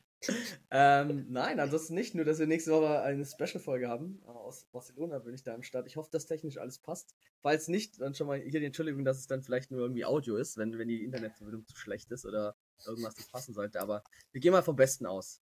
ähm, 0.79 1.25
nein, 1.31 1.59
ansonsten 1.59 1.95
nicht. 1.95 2.15
Nur, 2.15 2.27
dass 2.27 2.39
wir 2.39 2.47
nächste 2.47 2.71
Woche 2.71 3.01
eine 3.01 3.25
Special-Folge 3.25 3.89
haben. 3.89 4.21
Aus 4.27 4.67
Barcelona 4.67 5.21
bin 5.21 5.33
ich 5.33 5.43
da 5.43 5.55
am 5.55 5.63
Start. 5.63 5.87
Ich 5.87 5.97
hoffe, 5.97 6.11
dass 6.13 6.27
technisch 6.27 6.59
alles 6.59 6.79
passt. 6.79 7.15
Falls 7.41 7.69
nicht, 7.69 7.99
dann 7.99 8.15
schon 8.15 8.27
mal 8.27 8.39
hier 8.39 8.61
die 8.61 8.67
Entschuldigung, 8.67 9.03
dass 9.03 9.17
es 9.17 9.27
dann 9.27 9.43
vielleicht 9.43 9.71
nur 9.71 9.81
irgendwie 9.81 10.05
Audio 10.05 10.37
ist, 10.37 10.59
wenn, 10.59 10.77
wenn 10.79 10.89
die 10.89 11.03
Internetverbindung 11.03 11.65
zu 11.67 11.77
schlecht 11.77 12.13
ist 12.13 12.27
oder 12.27 12.55
irgendwas 12.87 13.17
nicht 13.17 13.33
passen 13.33 13.55
sollte. 13.55 13.81
Aber 13.81 14.05
wir 14.33 14.41
gehen 14.43 14.53
mal 14.53 14.61
vom 14.61 14.77
Besten 14.77 15.07
aus. 15.07 15.41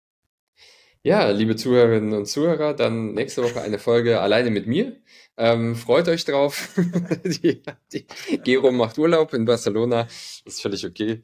Ja, 1.07 1.29
liebe 1.29 1.55
Zuhörerinnen 1.55 2.15
und 2.15 2.25
Zuhörer, 2.25 2.73
dann 2.73 3.13
nächste 3.13 3.43
Woche 3.43 3.61
eine 3.61 3.79
Folge 3.79 4.23
alleine 4.23 4.51
mit 4.51 4.67
mir. 4.67 4.97
Ähm, 5.37 5.77
freut 5.77 6.09
euch 6.09 6.25
drauf. 6.25 6.71
die, 7.25 7.63
die 7.93 8.07
Gero 8.43 8.73
macht 8.73 8.97
Urlaub 8.97 9.35
in 9.35 9.45
Barcelona. 9.45 10.09
Ist 10.47 10.63
völlig 10.63 10.87
okay. 10.87 11.21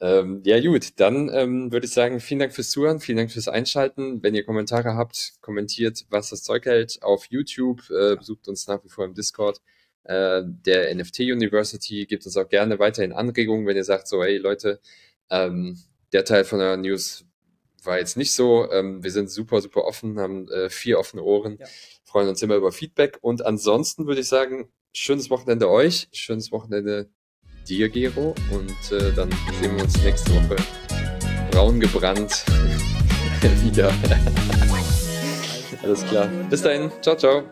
Ähm, 0.00 0.40
ja, 0.44 0.60
gut, 0.60 1.00
dann 1.00 1.30
ähm, 1.34 1.72
würde 1.72 1.86
ich 1.86 1.92
sagen, 1.92 2.20
vielen 2.20 2.38
Dank 2.38 2.52
fürs 2.52 2.70
Zuhören, 2.70 3.00
vielen 3.00 3.18
Dank 3.18 3.32
fürs 3.32 3.48
Einschalten. 3.48 4.22
Wenn 4.22 4.36
ihr 4.36 4.44
Kommentare 4.44 4.94
habt, 4.94 5.32
kommentiert, 5.40 6.04
was 6.10 6.30
das 6.30 6.44
Zeug 6.44 6.66
hält 6.66 7.02
auf 7.02 7.26
YouTube, 7.26 7.82
äh, 7.90 8.14
besucht 8.14 8.46
uns 8.46 8.68
nach 8.68 8.84
wie 8.84 8.88
vor 8.88 9.04
im 9.04 9.14
Discord 9.14 9.60
äh, 10.04 10.42
der 10.44 10.94
NFT 10.94 11.20
University, 11.22 12.06
gebt 12.06 12.24
uns 12.24 12.36
auch 12.36 12.48
gerne 12.48 12.78
weiterhin 12.78 13.12
Anregungen, 13.12 13.66
wenn 13.66 13.76
ihr 13.76 13.82
sagt, 13.82 14.06
so, 14.06 14.22
hey 14.22 14.38
Leute, 14.38 14.78
ähm, 15.28 15.76
der 16.12 16.24
Teil 16.24 16.44
von 16.44 16.60
der 16.60 16.76
News 16.76 17.24
war 17.86 17.98
jetzt 17.98 18.16
nicht 18.16 18.34
so. 18.34 18.70
Ähm, 18.70 19.02
wir 19.02 19.10
sind 19.10 19.30
super, 19.30 19.60
super 19.60 19.84
offen, 19.84 20.18
haben 20.18 20.48
äh, 20.48 20.70
vier 20.70 20.98
offene 20.98 21.22
Ohren, 21.22 21.58
ja. 21.58 21.66
freuen 22.04 22.28
uns 22.28 22.42
immer 22.42 22.56
über 22.56 22.72
Feedback. 22.72 23.18
Und 23.20 23.44
ansonsten 23.44 24.06
würde 24.06 24.20
ich 24.20 24.28
sagen, 24.28 24.68
schönes 24.92 25.30
Wochenende 25.30 25.68
euch, 25.68 26.08
schönes 26.12 26.52
Wochenende 26.52 27.10
dir, 27.68 27.88
Gero. 27.88 28.34
Und 28.50 28.92
äh, 28.92 29.12
dann 29.12 29.30
sehen 29.60 29.76
wir 29.76 29.84
uns 29.84 30.02
nächste 30.02 30.32
Woche 30.34 30.56
braun 31.50 31.80
gebrannt 31.80 32.44
wieder. 33.64 33.92
Alles 35.82 36.04
klar. 36.06 36.28
Bis 36.48 36.62
dahin. 36.62 36.90
Ciao, 37.02 37.16
ciao. 37.16 37.44